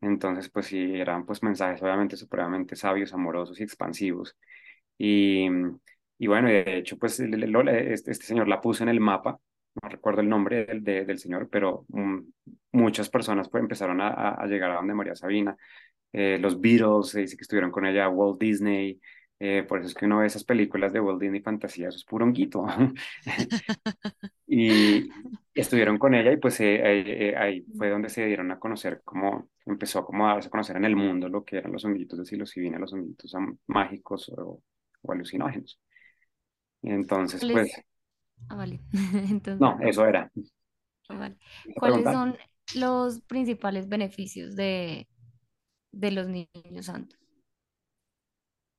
Entonces, 0.00 0.50
pues 0.50 0.72
eran 0.72 1.24
pues 1.26 1.42
mensajes 1.42 1.82
obviamente 1.82 2.16
supremamente 2.16 2.76
sabios, 2.76 3.12
amorosos 3.14 3.60
y 3.60 3.62
expansivos. 3.64 4.36
Y, 4.98 5.48
y 6.18 6.26
bueno, 6.26 6.48
de 6.48 6.78
hecho, 6.78 6.98
pues 6.98 7.20
este, 7.20 8.10
este 8.10 8.26
señor 8.26 8.48
la 8.48 8.60
puso 8.60 8.82
en 8.82 8.88
el 8.90 9.00
mapa 9.00 9.38
no 9.82 9.88
recuerdo 9.88 10.20
el 10.20 10.28
nombre 10.28 10.64
del, 10.64 10.82
del 10.84 11.18
señor, 11.18 11.48
pero 11.50 11.84
mm, 11.88 12.18
muchas 12.72 13.08
personas 13.10 13.48
pues, 13.48 13.62
empezaron 13.62 14.00
a, 14.00 14.08
a, 14.34 14.46
llegar 14.46 14.70
a 14.70 14.76
donde 14.76 14.94
María 14.94 15.14
Sabina. 15.14 15.56
Eh, 16.12 16.38
los 16.40 16.60
Beatles, 16.60 17.08
se 17.08 17.20
dice 17.20 17.36
que 17.36 17.42
estuvieron 17.42 17.70
con 17.70 17.84
ella, 17.84 18.08
Walt 18.08 18.40
Disney, 18.40 19.00
eh, 19.38 19.64
por 19.68 19.80
eso 19.80 19.88
es 19.88 19.94
que 19.94 20.06
uno 20.06 20.18
ve 20.18 20.26
esas 20.26 20.44
películas 20.44 20.92
de 20.92 21.00
Walt 21.00 21.20
Disney 21.20 21.40
Fantasía, 21.42 21.88
eso 21.88 21.98
es 21.98 22.04
puro 22.04 22.24
honguito. 22.24 22.64
y 24.46 25.08
estuvieron 25.54 25.98
con 25.98 26.14
ella 26.14 26.32
y 26.32 26.38
pues 26.38 26.58
eh, 26.60 27.34
ahí 27.36 27.66
fue 27.76 27.90
donde 27.90 28.08
se 28.08 28.24
dieron 28.24 28.50
a 28.50 28.58
conocer, 28.58 29.02
como 29.04 29.50
empezó 29.66 30.04
como 30.06 30.26
a 30.26 30.34
darse 30.34 30.48
a 30.48 30.50
conocer 30.50 30.76
en 30.76 30.86
el 30.86 30.96
mundo 30.96 31.28
lo 31.28 31.44
que 31.44 31.58
eran 31.58 31.72
los 31.72 31.84
honguitos 31.84 32.18
de 32.18 32.24
psilocibina, 32.24 32.78
los 32.78 32.92
honguitos 32.94 33.34
mágicos 33.66 34.30
o, 34.30 34.62
o 35.02 35.12
alucinógenos. 35.12 35.78
Entonces, 36.82 37.44
pues... 37.50 37.72
Ah, 38.48 38.56
vale. 38.56 38.80
No, 39.60 39.78
eso 39.80 40.06
era. 40.06 40.30
¿Cuáles 41.76 42.04
son 42.04 42.36
los 42.74 43.20
principales 43.22 43.88
beneficios 43.88 44.56
de, 44.56 45.08
de 45.92 46.10
los 46.10 46.28
niños 46.28 46.86
santos? 46.86 47.18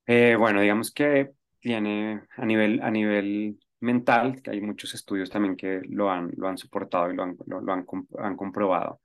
Eh, 0.06 0.36
bueno, 0.38 0.62
digamos 0.62 0.91
que 0.91 1.32
tiene 1.60 2.22
a 2.38 2.46
nivel, 2.46 2.82
a 2.82 2.89
nivel 2.89 3.60
mental, 3.82 4.41
que 4.41 4.52
hay 4.52 4.62
muchos 4.62 4.93
estudios 4.93 5.30
también 5.30 5.56
que 5.56 5.82
lo 5.89 6.10
han, 6.10 6.32
lo 6.38 6.48
han 6.48 6.58
soportado 6.58 7.12
y 7.12 7.15
lo 7.15 7.24
han, 7.24 7.38
lo, 7.46 7.74
han, 7.74 7.86
han, 8.20 8.36
comprobado. 8.38 9.02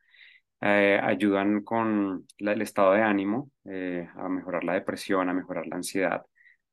Eh, 0.60 0.98
ayudan 1.02 1.62
con 1.62 2.26
el 2.38 2.62
estado 2.62 2.92
de 2.92 3.02
ánimo, 3.02 3.50
eh, 3.64 4.08
a 4.14 4.28
mejorar 4.28 4.62
la 4.64 4.74
depresión, 4.74 5.28
a 5.28 5.34
mejorar 5.34 5.66
la 5.66 5.76
ansiedad. 5.76 6.24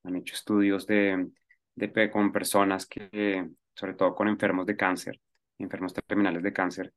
Han 0.03 0.15
hecho 0.15 0.35
estudios 0.35 0.85
de, 0.85 1.27
de, 1.75 2.11
con 2.11 2.31
personas 2.31 2.85
que 2.85 3.49
sobre 3.79 3.93
todo 3.93 4.15
con 4.15 4.27
enfermos 4.27 4.65
de 4.65 4.75
cáncer, 4.75 5.19
enfermos 5.57 5.93
terminales 5.93 6.43
de 6.43 6.53
cáncer, 6.53 6.93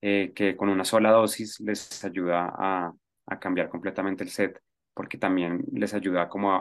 eh, 0.00 0.32
que 0.34 0.56
con 0.56 0.68
una 0.70 0.84
sola 0.84 1.10
dosis 1.10 1.60
les 1.60 2.04
ayuda 2.04 2.52
a, 2.56 2.92
cambiar 3.40 3.70
completamente 3.70 4.24
el 4.24 4.30
set, 4.30 4.60
porque 4.94 5.16
también 5.18 5.64
les 5.72 5.94
ayuda 5.94 6.28
como 6.28 6.52
a, 6.52 6.60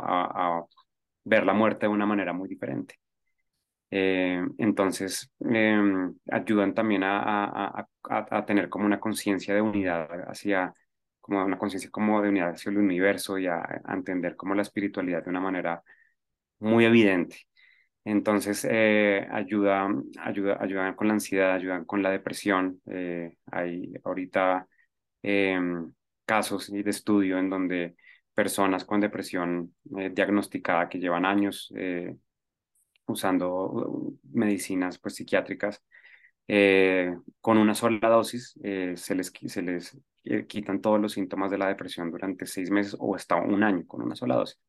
a 0.59 0.65
ver 1.25 1.45
la 1.45 1.53
muerte 1.53 1.85
de 1.85 1.91
una 1.91 2.05
manera 2.05 2.33
muy 2.33 2.47
diferente. 2.47 2.95
Eh, 3.91 4.41
entonces, 4.57 5.29
em, 5.41 6.15
ayudan 6.31 6.73
también 6.73 7.03
a, 7.03 7.85
a, 8.03 8.45
tener 8.45 8.69
como 8.69 8.85
una 8.85 8.99
conciencia 9.01 9.53
de 9.53 9.61
unidad 9.61 10.07
hacia, 10.29 10.73
como 11.19 11.43
una 11.45 11.57
conciencia 11.57 11.89
como 11.91 12.21
de 12.21 12.29
unidad 12.29 12.51
hacia 12.51 12.71
el 12.71 12.77
universo 12.77 13.37
y 13.37 13.47
a, 13.47 13.81
entender 13.89 14.35
como 14.37 14.55
la 14.55 14.61
espiritualidad 14.63 15.23
de 15.23 15.29
una 15.29 15.41
manera 15.41 15.83
muy 16.59 16.85
evidente. 16.85 17.47
Entonces, 18.03 18.65
eh, 18.69 19.27
ayuda, 19.31 19.87
ayuda, 20.19 20.57
ayudan 20.59 20.95
con 20.95 21.07
la 21.07 21.13
ansiedad, 21.13 21.53
ayudan 21.53 21.85
con 21.85 22.01
la 22.01 22.09
depresión. 22.09 22.81
Eh, 22.87 23.37
hay 23.51 23.93
ahorita 24.03 24.67
em, 25.21 25.93
casos 26.25 26.71
de 26.71 26.89
estudio 26.89 27.37
en 27.37 27.49
donde 27.49 27.95
personas 28.33 28.85
con 28.85 29.01
depresión 29.01 29.75
eh, 29.97 30.09
diagnosticada 30.13 30.89
que 30.89 30.99
llevan 30.99 31.25
años 31.25 31.71
usando 33.05 33.65
uh, 33.71 34.19
medicinas 34.33 34.97
pues, 34.99 35.15
psiquiátricas, 35.15 35.83
con 37.39 37.57
una 37.57 37.75
sola 37.75 38.09
dosis 38.09 38.59
se 38.95 39.15
les, 39.15 39.31
se 39.45 39.61
les 39.61 39.97
quitan 40.47 40.81
todos 40.81 40.99
los 40.99 41.13
síntomas 41.13 41.49
de 41.51 41.57
la 41.57 41.67
depresión 41.67 42.11
durante 42.11 42.45
seis 42.45 42.69
meses 42.71 42.95
o 42.99 43.15
hasta 43.15 43.35
un 43.37 43.63
año 43.63 43.85
con 43.87 44.01
una 44.01 44.15
sola 44.15 44.35
dosis. 44.35 44.59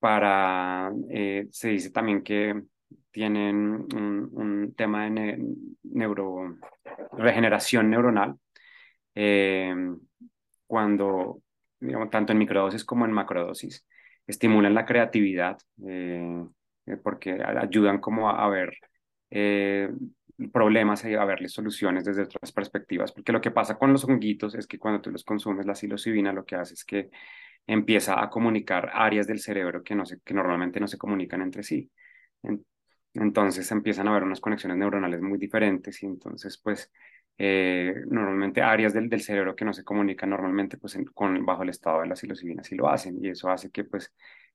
Para, 0.00 0.90
eh, 1.10 1.46
se 1.50 1.68
dice 1.68 1.90
también 1.90 2.22
que 2.22 2.62
tienen 3.10 3.86
un, 3.94 4.74
tema 4.76 5.04
de 5.04 5.38
neuro, 5.82 6.56
regeneración 7.12 7.90
neuronal, 7.90 8.36
eh, 9.14 9.74
cuando, 10.66 11.42
tanto 12.10 12.32
en 12.32 12.38
microdosis 12.38 12.84
como 12.84 13.04
en 13.04 13.12
macrodosis, 13.12 13.86
estimulan 14.26 14.74
la 14.74 14.86
creatividad, 14.86 15.58
eh, 15.86 16.46
porque 17.02 17.32
ayudan 17.42 17.98
como 18.00 18.30
a, 18.30 18.48
ver 18.48 18.72
problemas 20.52 21.04
y 21.04 21.14
a 21.14 21.24
verles 21.24 21.52
soluciones 21.52 22.04
desde 22.04 22.22
otras 22.22 22.52
perspectivas, 22.52 23.12
porque 23.12 23.32
lo 23.32 23.40
que 23.40 23.50
pasa 23.50 23.78
con 23.78 23.92
los 23.92 24.04
honguitos 24.04 24.54
es 24.54 24.66
que 24.66 24.78
cuando 24.78 25.00
tú 25.00 25.10
los 25.10 25.24
consumes, 25.24 25.66
la 25.66 25.74
psilocibina 25.74 26.32
lo 26.32 26.44
que 26.44 26.56
hace 26.56 26.74
es 26.74 26.84
que 26.84 27.10
empieza 27.66 28.22
a 28.22 28.30
comunicar 28.30 28.90
áreas 28.94 29.26
del 29.26 29.40
cerebro 29.40 29.82
que, 29.82 29.94
no 29.94 30.06
se, 30.06 30.20
que 30.20 30.34
normalmente 30.34 30.80
no 30.80 30.88
se 30.88 30.98
comunican 30.98 31.42
entre 31.42 31.62
sí. 31.62 31.90
entonces 33.14 33.70
empiezan 33.72 34.08
a 34.08 34.10
haber 34.10 34.24
unas 34.24 34.40
conexiones 34.40 34.78
neuronales 34.78 35.20
muy 35.20 35.38
diferentes 35.38 36.02
y 36.02 36.06
entonces 36.06 36.58
pues 36.58 36.90
eh, 37.38 37.94
normalmente 38.08 38.62
áreas 38.62 38.92
del, 38.94 39.08
del, 39.08 39.22
cerebro 39.22 39.56
que 39.56 39.64
no 39.64 39.72
se 39.72 39.84
comunican 39.84 40.30
normalmente 40.30 40.78
pues 40.78 40.98
con, 41.14 41.44
bajo 41.46 41.62
el 41.62 41.70
estado 41.70 42.02
de 42.02 42.08
la 42.08 42.16
psilocibina 42.16 42.62
sí 42.64 42.76
lo 42.76 42.88
hacen 42.88 43.18
y 43.22 43.28
eso 43.30 43.50
hace 43.50 43.70
que 43.70 43.84
pues 43.84 44.12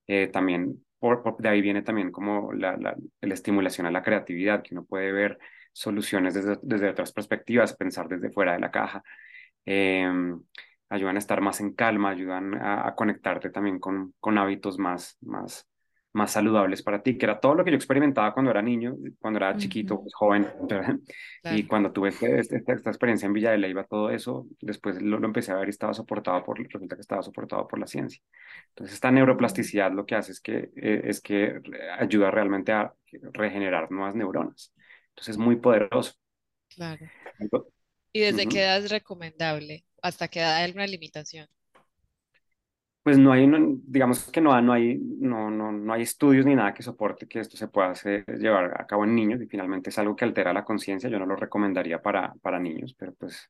eh, 0.07 0.27
también 0.27 0.85
por, 0.99 1.37
de 1.37 1.49
ahí 1.49 1.61
viene 1.61 1.81
también 1.81 2.11
como 2.11 2.53
la, 2.53 2.77
la, 2.77 2.95
la, 3.21 3.33
estimulación 3.33 3.87
a 3.87 3.91
la 3.91 4.03
creatividad, 4.03 4.63
que 4.63 4.73
uno 4.73 4.85
puede 4.85 5.11
ver 5.11 5.37
soluciones 5.75 6.33
desde, 6.33 6.57
desde 6.61 6.89
otras 6.89 7.11
perspectivas, 7.11 7.75
pensar 7.75 8.07
desde 8.07 8.31
fuera 8.31 8.53
de 8.53 8.59
la 8.59 8.71
caja. 8.71 9.03
Em, 9.65 10.41
ayudan 10.89 11.17
a 11.17 11.19
estar 11.19 11.41
más 11.41 11.59
en 11.59 11.73
calma, 11.73 12.11
ayudan 12.11 12.55
a, 12.55 12.95
conectarte 12.95 13.49
también 13.49 13.79
con, 13.79 14.13
con 14.21 14.37
hábitos 14.37 14.79
más, 14.79 15.17
más, 15.21 15.67
más 16.13 16.31
saludables 16.31 16.81
para 16.81 17.03
ti, 17.03 17.17
que 17.17 17.25
era 17.25 17.41
todo 17.41 17.55
lo 17.55 17.65
que 17.65 17.71
yo 17.71 17.75
experimentaba 17.75 18.33
cuando 18.33 18.51
era 18.51 18.61
niño, 18.61 18.95
cuando 19.19 19.37
era 19.37 19.57
chiquito, 19.57 19.99
pues, 19.99 20.13
joven, 20.13 20.47
y 21.43 21.63
cuando 21.63 21.91
tuve 21.91 22.09
este, 22.09 22.39
este, 22.39 22.55
esta, 22.55 22.71
esta, 22.71 22.89
experiencia 22.89 23.25
en 23.25 23.33
Villa 23.33 23.51
de 23.51 23.57
Leyva, 23.57 23.83
todo 23.83 24.09
eso, 24.11 24.47
después 24.61 25.01
lo, 25.01 25.19
lo, 25.19 25.27
empecé 25.27 25.51
a 25.51 25.55
ver 25.55 25.67
y 25.67 25.71
estaba 25.71 25.93
soportado 25.93 26.41
por, 26.45 26.57
resulta 26.57 26.95
que 26.95 27.01
estaba 27.01 27.21
soportado 27.21 27.67
por 27.67 27.79
la 27.79 27.87
ciencia. 27.87 28.21
Entonces, 28.69 28.93
esta 28.93 29.11
neuroplasticidad 29.11 29.91
lo 29.91 30.05
que 30.05 30.15
hace 30.15 30.31
es 30.31 30.39
que, 30.39 30.69
eh, 30.77 31.01
es 31.03 31.19
que 31.19 31.59
ayuda 31.99 32.31
realmente 32.31 32.71
a 32.71 32.93
regenerar 33.33 33.91
nuevas 33.91 34.15
neuronas. 34.15 34.71
Entonces, 35.15 35.35
es 35.35 35.37
muy 35.37 35.55
poderoso. 35.55 36.13
Claro. 36.69 37.05
¿Y 38.11 38.19
desde 38.19 38.47
qué 38.47 38.61
edad 38.63 38.77
es 38.77 38.91
recomendable? 38.91 39.85
¿Hasta 40.01 40.27
qué 40.27 40.39
edad 40.39 40.57
hay 40.57 40.65
alguna 40.65 40.87
limitación? 40.87 41.47
pues 43.05 43.19
no 43.19 43.31
hay, 43.31 43.47
digamos 43.85 44.31
que 44.31 44.41
no, 44.41 44.59
no, 44.63 44.73
hay, 44.73 44.97
no, 44.97 45.51
no, 45.51 45.71
no 45.71 45.93
hay 45.93 46.01
estudios 46.01 46.43
ni 46.43 46.55
nada 46.55 46.73
que 46.73 46.81
soporte 46.81 47.27
que 47.27 47.39
esto 47.39 47.55
se 47.55 47.67
pueda 47.67 47.91
hacer, 47.91 48.25
llevar 48.39 48.81
a 48.81 48.87
cabo 48.87 49.03
en 49.03 49.13
niños 49.13 49.39
y 49.43 49.45
finalmente 49.45 49.91
es 49.91 49.99
algo 49.99 50.15
que 50.15 50.25
altera 50.25 50.51
la 50.53 50.65
conciencia. 50.65 51.07
Yo 51.07 51.19
no 51.19 51.27
lo 51.27 51.35
recomendaría 51.35 52.01
para, 52.01 52.33
para 52.41 52.59
niños, 52.59 52.95
pero 52.97 53.13
pues 53.13 53.47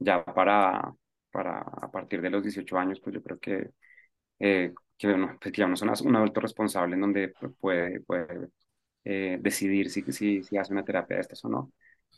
ya 0.00 0.24
para, 0.24 0.92
para 1.30 1.60
a 1.60 1.88
partir 1.92 2.20
de 2.20 2.30
los 2.30 2.42
18 2.42 2.76
años, 2.78 3.00
pues 3.00 3.14
yo 3.14 3.22
creo 3.22 3.38
que, 3.38 3.70
eh, 4.40 4.74
que, 4.98 5.08
bueno, 5.08 5.38
pues 5.40 5.52
ya 5.54 5.66
uno 5.66 5.74
es 5.74 6.00
un 6.02 6.16
adulto 6.16 6.40
responsable 6.40 6.96
en 6.96 7.00
donde 7.02 7.32
puede, 7.60 8.00
puede 8.00 8.48
eh, 9.06 9.38
decidir 9.40 9.90
si, 9.90 10.02
si, 10.12 10.42
si 10.42 10.56
hace 10.58 10.72
una 10.72 10.84
terapia 10.84 11.16
de 11.16 11.22
estas 11.22 11.44
o 11.44 11.48
no. 11.48 11.72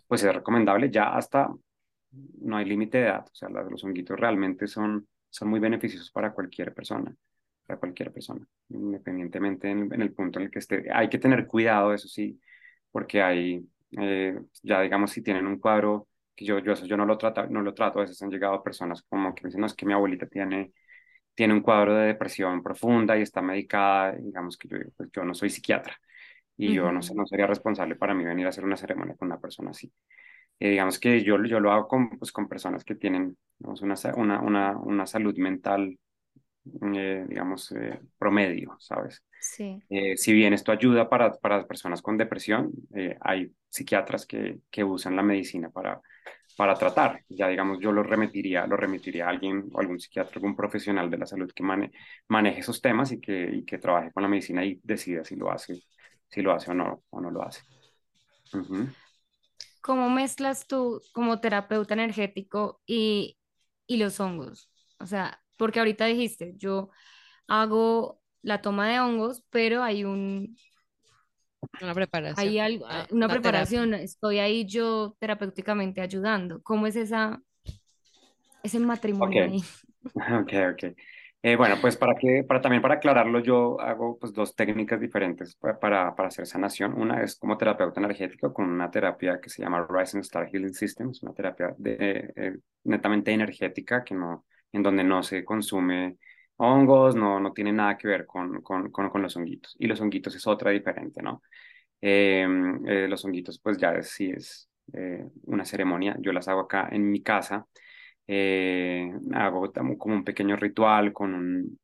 Pues 0.07 0.24
es 0.24 0.34
recomendable 0.34 0.91
ya 0.91 1.14
hasta, 1.16 1.51
no 2.41 2.57
hay 2.57 2.64
límite 2.64 2.99
de 2.99 3.05
edad, 3.05 3.26
o 3.30 3.34
sea, 3.34 3.49
los 3.49 3.84
honguitos 3.84 4.18
realmente 4.18 4.66
son 4.66 5.07
son 5.30 5.49
muy 5.49 5.61
beneficiosos 5.61 6.11
para 6.11 6.32
cualquier 6.32 6.74
persona, 6.74 7.14
para 7.66 7.78
cualquier 7.78 8.12
persona, 8.12 8.47
independientemente 8.68 9.70
en, 9.70 9.93
el 10.01 10.12
punto 10.12 10.39
en 10.39 10.47
el 10.47 10.51
que 10.51 10.59
esté. 10.61 10.91
Hay 10.93 11.09
que 11.09 11.18
tener 11.18 11.47
cuidado, 11.47 11.93
eso 11.95 12.09
sí, 12.09 12.41
porque 12.91 13.22
hay, 13.22 13.66
eh, 13.93 14.39
ya 14.62 14.80
digamos, 14.82 15.12
si 15.12 15.22
tienen 15.22 15.47
un 15.47 15.59
cuadro, 15.59 16.09
que 16.34 16.45
yo, 16.45 16.59
yo 16.61 16.72
eso 16.72 16.86
yo 16.86 16.97
no 16.97 17.05
lo 17.07 17.18
trato, 17.18 17.47
no 17.49 17.62
lo 17.62 17.74
trato, 17.74 17.99
a 17.99 18.03
veces 18.03 18.22
han 18.22 18.30
llegado 18.30 18.62
personas 18.62 19.03
como 19.03 19.34
que 19.34 19.47
dicen, 19.47 19.61
no, 19.61 19.66
es 19.66 19.74
que 19.74 19.86
mi 19.86 19.93
abuelita 19.93 20.26
tiene, 20.26 20.72
tiene 21.34 21.55
un 21.55 21.62
cuadro 21.62 21.95
de 21.97 22.07
depresión 22.09 22.62
profunda 22.62 23.18
y 23.18 23.22
está 23.22 23.43
medicada, 23.43 24.12
digamos 24.16 24.57
que 24.57 24.68
yo, 24.68 24.78
pues, 24.97 25.11
yo 25.12 25.24
no 25.24 25.34
soy 25.34 25.51
psiquiatra 25.51 25.97
y 26.59 26.74
yo 26.74 26.92
no, 26.92 27.00
no 27.14 27.26
sería 27.26 27.46
responsable 27.46 27.94
para 27.94 28.14
mí 28.14 28.24
venir 28.24 28.46
a 28.46 28.48
hacer 28.50 28.64
una 28.64 28.76
ceremonia 28.76 29.14
con 29.16 29.28
una 29.28 29.40
persona 29.40 29.70
así. 29.70 29.90
Eh, 30.61 30.70
digamos 30.70 30.98
que 30.98 31.22
yo, 31.22 31.42
yo 31.44 31.61
lo 31.61 31.72
hago 31.72 31.86
con, 31.86 32.11
pues, 32.18 32.32
con 32.32 32.48
personas 32.48 32.84
que 32.84 32.96
tienen 32.96 33.36
una, 33.61 33.94
una, 34.16 34.40
una, 34.40 34.76
una, 34.76 35.06
salud 35.06 35.36
mental, 35.38 35.96
eh, 36.94 37.24
digamos, 37.28 37.70
eh, 37.72 38.00
promedio, 38.18 38.76
¿sabes? 38.80 39.22
Sí. 39.40 39.80
si 40.16 40.32
bien 40.32 40.52
esto 40.52 40.72
ayuda 40.72 41.09
para, 41.09 41.32
para 41.34 41.64
personas 41.64 42.02
con 42.02 42.18
depresión, 42.18 42.72
hay 43.20 43.52
psiquiatras 43.68 44.26
que, 44.26 44.59
que 44.68 44.82
usan 44.82 45.14
la 45.14 45.22
medicina 45.22 45.70
para, 45.70 46.00
para 46.56 46.74
tratar. 46.74 47.22
Ya 47.28 47.46
digamos, 47.46 47.78
yo 47.78 47.92
lo 47.92 48.02
remitiría, 48.02 48.66
lo 48.66 48.76
remitiría 48.76 49.26
a 49.26 49.30
alguien 49.30 49.70
o 49.72 49.78
algún 49.80 50.00
psiquiatra, 50.00 50.32
algún 50.34 50.56
profesional 50.56 51.09
de 51.09 51.18
la 51.18 51.26
salud 51.26 51.52
que 51.54 51.62
maneje 51.62 52.59
esos 52.59 52.82
temas 52.82 53.12
y 53.12 53.20
que, 53.20 53.48
y 53.59 53.64
que 53.64 53.78
trabaje 53.78 54.11
con 54.11 54.24
la 54.24 54.28
medicina 54.28 54.64
y 54.64 54.80
decida 54.82 55.24
si 55.24 55.36
lo 55.36 55.52
hace, 55.52 55.80
si 56.29 56.43
lo 56.43 56.53
hace 56.53 56.70
o 56.70 56.74
no, 56.74 57.03
o 57.11 57.20
no 57.20 57.31
lo 57.31 57.43
hace. 57.43 57.62
¿Cómo 59.81 60.11
mezclas 60.11 60.66
tú 60.66 61.01
como 61.12 61.41
terapeuta 61.41 61.95
energético 61.95 62.81
y, 62.87 63.39
y 63.87 63.97
los 63.97 64.20
hongos? 64.20 64.70
O 64.99 65.07
sea, 65.07 65.41
porque 65.57 65.79
ahorita 65.79 66.07
dijiste, 66.07 66.55
yo 66.57 66.91
hago 67.47 68.20
la 68.43 68.61
toma 68.62 68.89
de 68.89 69.01
hongos, 69.01 69.45
pero 69.51 69.83
hay 69.83 70.05
un... 70.05 70.57
Una 71.83 71.95
preparación. 71.95 72.47
Hay 72.47 72.59
algo, 72.59 72.85
una, 72.87 73.07
una 73.11 73.29
preparación, 73.29 73.95
estoy 73.95 74.39
ahí 74.39 74.64
yo 74.64 75.16
terapéuticamente 75.18 76.01
ayudando. 76.01 76.62
¿Cómo 76.62 76.87
es 76.87 76.97
esa, 76.97 77.43
ese 78.62 78.79
matrimonio 78.79 79.45
okay. 79.45 79.55
ahí? 79.55 79.64
Ok, 80.41 80.53
ok. 80.72 80.97
Eh, 81.49 81.57
bueno, 81.57 81.76
pues 81.80 81.96
para 81.96 82.14
que, 82.14 82.44
para 82.44 82.61
también 82.61 82.82
para 82.82 82.96
aclararlo, 82.96 83.40
yo 83.40 83.80
hago 83.80 84.18
pues 84.18 84.34
dos 84.34 84.55
técnicas 84.55 85.01
diferentes 85.01 85.55
para, 85.57 86.14
para 86.14 86.28
hacer 86.28 86.46
sanación. 86.46 86.92
Una 86.92 87.22
es 87.22 87.36
como 87.36 87.57
terapeuta 87.57 88.01
energético 88.01 88.53
con 88.53 88.68
una 88.68 88.90
terapia 88.90 89.40
que 89.40 89.49
se 89.49 89.62
llama 89.62 89.86
Rising 89.88 90.20
Star 90.20 90.46
Healing 90.46 90.74
System, 90.74 91.09
es 91.11 91.22
una 91.22 91.32
terapia 91.32 91.74
de, 91.78 92.32
eh, 92.36 92.59
netamente 92.84 93.32
energética 93.32 94.05
que 94.05 94.14
no, 94.14 94.44
en 94.72 94.82
donde 94.82 95.05
no 95.05 95.22
se 95.22 95.42
consume 95.42 96.18
hongos, 96.57 97.16
no, 97.16 97.40
no 97.40 97.53
tiene 97.55 97.72
nada 97.72 97.96
que 97.96 98.09
ver 98.09 98.26
con, 98.26 98.61
con, 98.61 98.90
con, 98.90 99.22
los 99.22 99.36
honguitos. 99.36 99.74
Y 99.78 99.86
los 99.86 100.01
honguitos 100.03 100.34
es 100.34 100.46
otra 100.46 100.70
diferente, 100.70 101.22
¿no? 101.22 101.42
Em, 102.01 102.86
eh, 102.86 103.09
los 103.09 103.24
honguitos 103.24 103.59
pues 103.59 103.78
ya 103.78 103.94
es, 103.94 104.11
sí 104.11 104.30
es 104.30 104.68
una 105.44 105.64
ceremonia, 105.64 106.16
yo 106.18 106.32
las 106.32 106.49
hago 106.49 106.61
acá 106.61 106.88
en 106.90 107.11
mi 107.11 107.22
casa 107.22 107.66
eh, 108.29 109.11
hago 109.35 109.72
como 109.99 110.14
un 110.16 110.24
pequeño 110.24 110.57
ritual 110.57 111.12
con 111.14 111.35
un, 111.35 111.81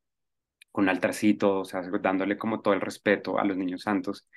con 0.72 0.84
un 0.84 0.90
altarcito, 0.90 1.60
o 1.60 1.64
sea, 1.64 1.82
dándole 2.02 2.38
como 2.38 2.60
todo 2.60 2.74
el 2.74 2.80
respeto 2.80 3.38
a 3.38 3.44
los 3.44 3.56
niños 3.56 3.82
santos, 3.82 4.28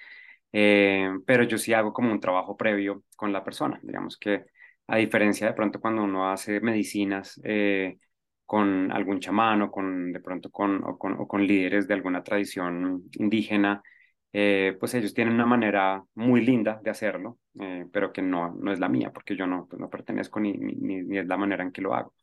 eh, 0.53 1.09
pero 1.25 1.43
yo 1.43 1.57
sí 1.57 1.73
hago 1.73 1.93
como 1.93 2.11
un 2.11 2.19
trabajo 2.21 2.57
previo 2.57 3.03
con 3.15 3.33
la 3.33 3.43
persona, 3.43 3.79
digamos 3.83 4.17
que 4.17 4.45
a 4.87 4.97
diferencia 4.97 5.47
de 5.47 5.53
pronto 5.53 5.81
cuando 5.81 6.03
uno 6.03 6.29
hace 6.31 6.61
medicinas 6.61 7.39
eh, 7.43 7.97
con 8.45 8.91
algún 8.91 9.19
chamán 9.19 9.61
o 9.63 9.71
con, 9.71 10.13
de 10.13 10.19
pronto 10.21 10.49
con, 10.51 10.83
o 10.85 10.97
con, 10.97 11.13
o 11.19 11.27
con 11.27 11.45
líderes 11.45 11.87
de 11.87 11.93
alguna 11.95 12.23
tradición 12.23 13.03
indígena, 13.13 13.83
pues 14.79 14.93
ellos 14.93 15.13
tienen 15.15 15.33
una 15.33 15.45
manera 15.47 16.03
muy 16.15 16.45
linda 16.45 16.79
de 16.83 16.91
hacerlo, 16.91 17.39
eh, 17.59 17.85
pero 17.91 18.11
que 18.13 18.21
no, 18.21 18.53
no 18.55 18.71
es 18.71 18.79
la 18.79 18.89
mía, 18.89 19.11
porque 19.13 19.35
yo 19.35 19.47
no, 19.47 19.67
pues 19.67 19.79
no 19.79 19.89
pertenezco 19.89 20.39
ni, 20.39 20.53
ni, 20.53 20.73
ni, 21.03 21.17
es 21.17 21.27
la 21.27 21.37
manera 21.37 21.63
en 21.63 21.71
que 21.71 21.81
lo 21.81 21.93
hago. 21.93 22.13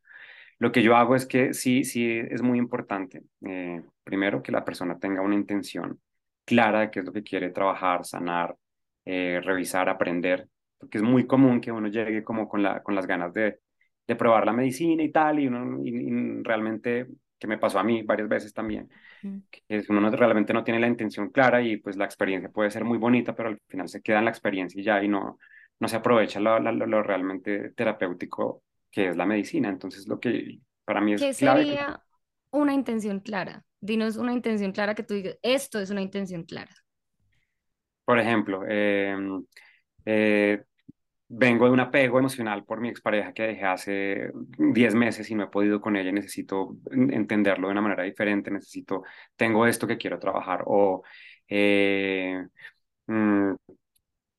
Lo 0.58 0.72
que 0.72 0.82
yo 0.82 0.96
hago 0.96 1.16
es 1.16 1.26
que 1.26 1.54
sí, 1.54 1.84
sí 1.84 2.06
es 2.30 2.42
muy 2.42 2.58
importante, 2.58 3.22
eh, 3.46 3.82
primero, 4.04 4.42
que 4.42 4.52
la 4.52 4.64
persona 4.64 4.98
tenga 4.98 5.22
una 5.22 5.34
intención 5.34 6.00
clara 6.44 6.80
de 6.80 6.90
qué 6.90 7.00
es 7.00 7.06
lo 7.06 7.12
que 7.12 7.22
quiere 7.22 7.50
trabajar, 7.50 8.04
sanar, 8.04 8.56
revisar, 9.04 9.88
aprender, 9.88 10.48
porque 10.78 10.98
es 10.98 11.04
muy 11.04 11.26
común 11.26 11.60
que 11.60 11.72
uno 11.72 11.88
llegue 11.88 12.24
como 12.24 12.48
con, 12.48 12.62
la, 12.62 12.82
con 12.82 12.94
las 12.94 13.06
ganas 13.06 13.32
de, 13.34 13.60
de 14.06 14.16
probar 14.16 14.46
la 14.46 14.52
medicina 14.52 15.02
y 15.02 15.10
tal, 15.10 15.40
y 15.40 15.46
uno 15.46 15.80
y 15.84 16.42
realmente 16.42 17.06
que 17.44 17.48
me 17.48 17.58
pasó 17.58 17.78
a 17.78 17.84
mí 17.84 18.02
varias 18.02 18.26
veces 18.26 18.54
también, 18.54 18.88
que 19.50 19.84
uno 19.90 20.08
realmente 20.08 20.54
no 20.54 20.64
tiene 20.64 20.80
la 20.80 20.86
intención 20.86 21.28
clara 21.28 21.60
y 21.60 21.76
pues 21.76 21.94
la 21.94 22.06
experiencia 22.06 22.48
puede 22.48 22.70
ser 22.70 22.84
muy 22.84 22.96
bonita, 22.96 23.34
pero 23.34 23.50
al 23.50 23.60
final 23.68 23.86
se 23.86 24.00
queda 24.00 24.20
en 24.20 24.24
la 24.24 24.30
experiencia 24.30 24.80
y 24.80 24.82
ya 24.84 25.04
y 25.04 25.08
no, 25.08 25.38
no 25.78 25.88
se 25.88 25.96
aprovecha 25.96 26.40
lo, 26.40 26.58
lo, 26.58 27.02
realmente 27.02 27.72
terapéutico 27.72 28.62
que 28.90 29.08
es 29.08 29.16
la 29.18 29.26
medicina. 29.26 29.68
Entonces 29.68 30.08
lo 30.08 30.18
que 30.18 30.60
para 30.86 31.02
mí 31.02 31.12
es... 31.12 31.20
¿Qué 31.20 31.34
sería 31.34 32.02
una 32.50 32.72
intención 32.72 33.20
clara? 33.20 33.62
Dinos 33.78 34.16
una 34.16 34.32
intención 34.32 34.72
clara 34.72 34.94
que 34.94 35.02
tú 35.02 35.12
digas, 35.12 35.36
esto 35.42 35.80
es 35.80 35.90
una 35.90 36.00
intención 36.00 36.44
clara. 36.44 36.74
Por 38.06 38.18
ejemplo, 38.18 38.62
eh, 38.66 39.14
eh, 40.06 40.64
vengo 41.36 41.66
de 41.66 41.72
un 41.72 41.80
apego 41.80 42.18
emocional 42.18 42.64
por 42.64 42.80
mi 42.80 42.88
expareja 42.88 43.32
que 43.32 43.42
dejé 43.44 43.64
hace 43.64 44.30
10 44.58 44.94
meses 44.94 45.30
y 45.30 45.34
no 45.34 45.44
he 45.44 45.46
podido 45.48 45.80
con 45.80 45.96
ella, 45.96 46.12
necesito 46.12 46.76
entenderlo 46.90 47.68
de 47.68 47.72
una 47.72 47.80
manera 47.82 48.04
diferente, 48.04 48.50
necesito, 48.50 49.02
tengo 49.36 49.66
esto 49.66 49.86
que 49.86 49.98
quiero 49.98 50.18
trabajar 50.18 50.62
o 50.66 51.02
eh, 51.48 52.44
mm, 53.06 53.54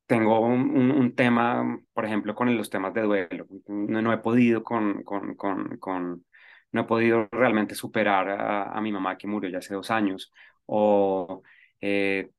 tengo 0.06 0.40
un, 0.40 0.92
un, 0.92 1.16
tema, 1.16 1.80
por 1.94 2.06
ejemplo, 2.06 2.36
con 2.36 2.56
los 2.56 2.70
temas 2.70 2.94
de 2.94 3.02
duelo, 3.02 3.48
no, 3.68 4.02
no 4.02 4.14
he 4.14 4.18
podido 4.20 4.64
con, 4.64 5.04
con, 5.04 5.36
con, 5.36 6.26
no 6.72 6.82
he 6.82 6.84
podido 6.86 7.28
realmente 7.32 7.76
superar 7.76 8.30
a, 8.30 8.82
mi 8.82 8.92
mamá 8.92 9.18
que 9.18 9.28
murió 9.28 9.50
ya 9.50 9.60
hace 9.60 9.74
dos 9.76 9.92
años 9.92 10.32
o... 10.66 11.42
Eh, 11.82 12.30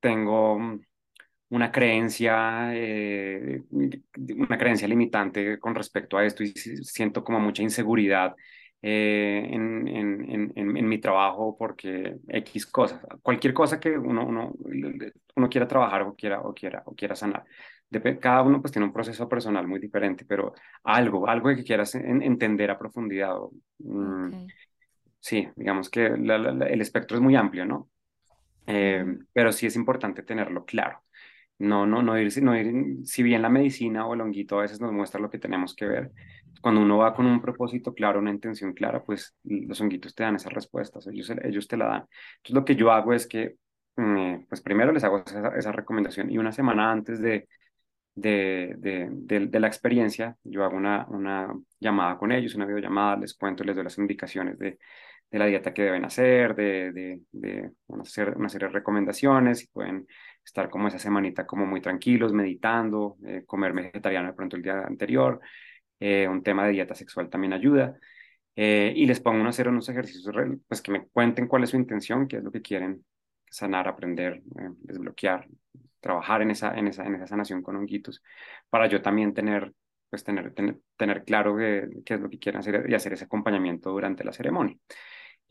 tengo 0.00 0.58
una 1.52 1.70
creencia, 1.70 2.74
eh, 2.74 3.62
una 3.70 4.56
creencia 4.58 4.88
limitante 4.88 5.58
con 5.58 5.74
respecto 5.74 6.16
a 6.16 6.24
esto 6.24 6.42
y 6.42 6.48
siento 6.48 7.22
como 7.22 7.40
mucha 7.40 7.62
inseguridad 7.62 8.34
eh, 8.80 9.46
en, 9.50 9.86
en, 9.86 10.30
en, 10.56 10.76
en, 10.76 10.88
mi 10.88 10.98
trabajo 10.98 11.54
porque 11.58 12.16
X 12.26 12.66
cosas, 12.66 13.00
cualquier 13.20 13.52
cosa 13.52 13.78
que 13.78 13.90
uno, 13.98 14.24
uno, 14.26 14.54
uno 15.36 15.48
quiera 15.50 15.68
trabajar 15.68 16.02
o 16.02 16.14
quiera, 16.16 16.40
o 16.40 16.54
quiera, 16.54 16.82
o 16.86 16.94
quiera 16.94 17.14
sanar. 17.14 17.44
cada 18.18 18.42
uno 18.42 18.62
pues 18.62 18.72
tiene 18.72 18.86
un 18.86 18.92
proceso 18.92 19.28
personal 19.28 19.68
muy 19.68 19.78
diferente, 19.78 20.24
pero 20.26 20.54
algo, 20.84 21.28
algo 21.28 21.50
que 21.54 21.64
quieras 21.64 21.94
entender 21.96 22.70
a 22.70 22.78
profundidad. 22.78 23.36
Mm, 23.78 24.46
sí, 25.20 25.48
digamos 25.54 25.90
que 25.90 26.06
el 26.06 26.80
espectro 26.80 27.18
es 27.18 27.22
muy 27.22 27.36
amplio, 27.36 27.66
¿no? 27.66 27.90
Eh, 28.66 29.04
pero 29.34 29.52
sí 29.52 29.66
es 29.66 29.76
importante 29.76 30.22
tenerlo 30.22 30.64
claro. 30.64 31.01
No, 31.62 31.86
no, 31.86 32.02
no 32.02 32.18
ir, 32.18 32.42
no 32.42 32.56
ir, 32.58 33.06
si 33.06 33.22
bien 33.22 33.40
la 33.40 33.48
medicina 33.48 34.04
o 34.04 34.14
el 34.14 34.20
honguito 34.20 34.58
a 34.58 34.62
veces 34.62 34.80
nos 34.80 34.92
muestra 34.92 35.20
lo 35.20 35.30
que 35.30 35.38
tenemos 35.38 35.76
que 35.76 35.86
ver, 35.86 36.10
cuando 36.60 36.80
uno 36.80 36.98
va 36.98 37.14
con 37.14 37.24
un 37.26 37.40
propósito 37.40 37.94
claro, 37.94 38.18
una 38.18 38.32
intención 38.32 38.72
clara, 38.72 39.04
pues 39.04 39.36
los 39.44 39.80
honguitos 39.80 40.12
te 40.14 40.24
dan 40.24 40.34
esas 40.34 40.52
respuestas, 40.52 41.06
ellos, 41.06 41.30
ellos 41.44 41.68
te 41.68 41.76
la 41.76 41.86
dan. 41.86 42.06
Entonces 42.38 42.54
lo 42.54 42.64
que 42.64 42.74
yo 42.74 42.90
hago 42.90 43.12
es 43.12 43.28
que, 43.28 43.56
mm, 43.96 44.46
pues 44.48 44.60
primero 44.60 44.90
les 44.92 45.04
hago 45.04 45.22
esa, 45.24 45.72
recomendación 45.72 46.30
y 46.32 46.38
una 46.38 46.50
semana 46.50 46.90
antes 46.90 47.20
de, 47.20 47.48
de, 48.14 48.74
de, 48.78 49.60
la 49.60 49.68
experiencia, 49.68 50.36
yo 50.42 50.64
hago 50.64 50.76
una, 50.76 51.06
una 51.10 51.54
llamada 51.80 52.18
con 52.18 52.32
ellos, 52.32 52.56
una 52.56 52.66
videollamada, 52.66 53.18
les 53.18 53.34
cuento, 53.34 53.62
les 53.62 53.76
doy 53.76 53.84
las 53.84 53.98
indicaciones 53.98 54.58
de, 54.58 54.78
de 55.32 55.38
la 55.38 55.46
dieta 55.46 55.72
que 55.72 55.82
deben 55.82 56.04
hacer, 56.04 56.54
de, 56.54 56.92
de, 56.92 57.20
de 57.32 57.70
una, 57.86 58.04
serie, 58.04 58.34
de 58.34 58.68
recomendaciones 58.68 59.64
y 59.64 59.68
pueden 59.68 60.06
estar 60.44 60.68
como 60.70 60.88
esa 60.88 60.98
semanita 60.98 61.46
como 61.46 61.66
muy 61.66 61.80
tranquilos, 61.80 62.32
meditando, 62.32 63.16
eh, 63.24 63.44
comer 63.46 63.72
vegetariano 63.72 64.28
de 64.28 64.34
pronto 64.34 64.56
el 64.56 64.62
día 64.62 64.82
anterior, 64.82 65.40
eh, 66.00 66.26
un 66.28 66.42
tema 66.42 66.66
de 66.66 66.72
dieta 66.72 66.94
sexual 66.94 67.30
también 67.30 67.52
ayuda. 67.52 67.98
Eh, 68.54 68.92
y 68.96 69.06
les 69.06 69.20
pongo 69.20 69.44
a 69.44 69.48
hacer 69.48 69.68
unos 69.68 69.88
ejercicios, 69.88 70.34
pues 70.68 70.82
que 70.82 70.92
me 70.92 71.06
cuenten 71.06 71.48
cuál 71.48 71.64
es 71.64 71.70
su 71.70 71.76
intención, 71.76 72.28
qué 72.28 72.36
es 72.38 72.44
lo 72.44 72.52
que 72.52 72.60
quieren 72.62 73.04
sanar, 73.48 73.88
aprender, 73.88 74.42
desbloquear, 74.80 75.48
trabajar 76.00 76.42
en 76.42 76.50
esa, 76.50 76.74
en, 76.74 76.88
esa, 76.88 77.04
en 77.06 77.14
esa 77.14 77.26
sanación 77.26 77.62
con 77.62 77.76
honguitos, 77.76 78.22
para 78.68 78.88
yo 78.88 79.00
también 79.00 79.32
tener, 79.34 79.72
pues 80.10 80.24
tener, 80.24 80.52
tener, 80.54 80.78
tener 80.96 81.24
claro 81.24 81.56
qué, 81.56 81.88
qué 82.04 82.14
es 82.14 82.20
lo 82.20 82.28
que 82.28 82.38
quieren 82.38 82.60
hacer 82.60 82.84
y 82.88 82.94
hacer 82.94 83.14
ese 83.14 83.24
acompañamiento 83.24 83.90
durante 83.90 84.24
la 84.24 84.32
ceremonia 84.32 84.76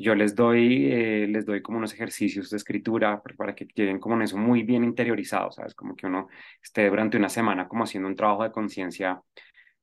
yo 0.02 0.16
les 0.16 0.36
doy, 0.36 0.92
eh, 0.92 1.28
les 1.28 1.46
doy 1.46 1.62
como 1.62 1.78
unos 1.78 1.94
ejercicios 1.94 2.50
de 2.50 2.58
escritura 2.58 3.22
para 3.38 3.56
que 3.56 3.68
queden 3.68 4.00
como 4.00 4.16
en 4.16 4.24
eso 4.24 4.38
muy 4.38 4.64
bien 4.64 4.84
interiorizados, 4.84 5.56
¿sabes? 5.56 5.76
Como 5.76 5.96
que 5.96 6.08
uno 6.08 6.28
esté 6.62 6.90
durante 6.90 7.18
una 7.18 7.30
semana 7.30 7.68
como 7.68 7.84
haciendo 7.84 8.10
un 8.10 8.16
trabajo 8.16 8.44
de 8.44 8.52
conciencia 8.52 9.22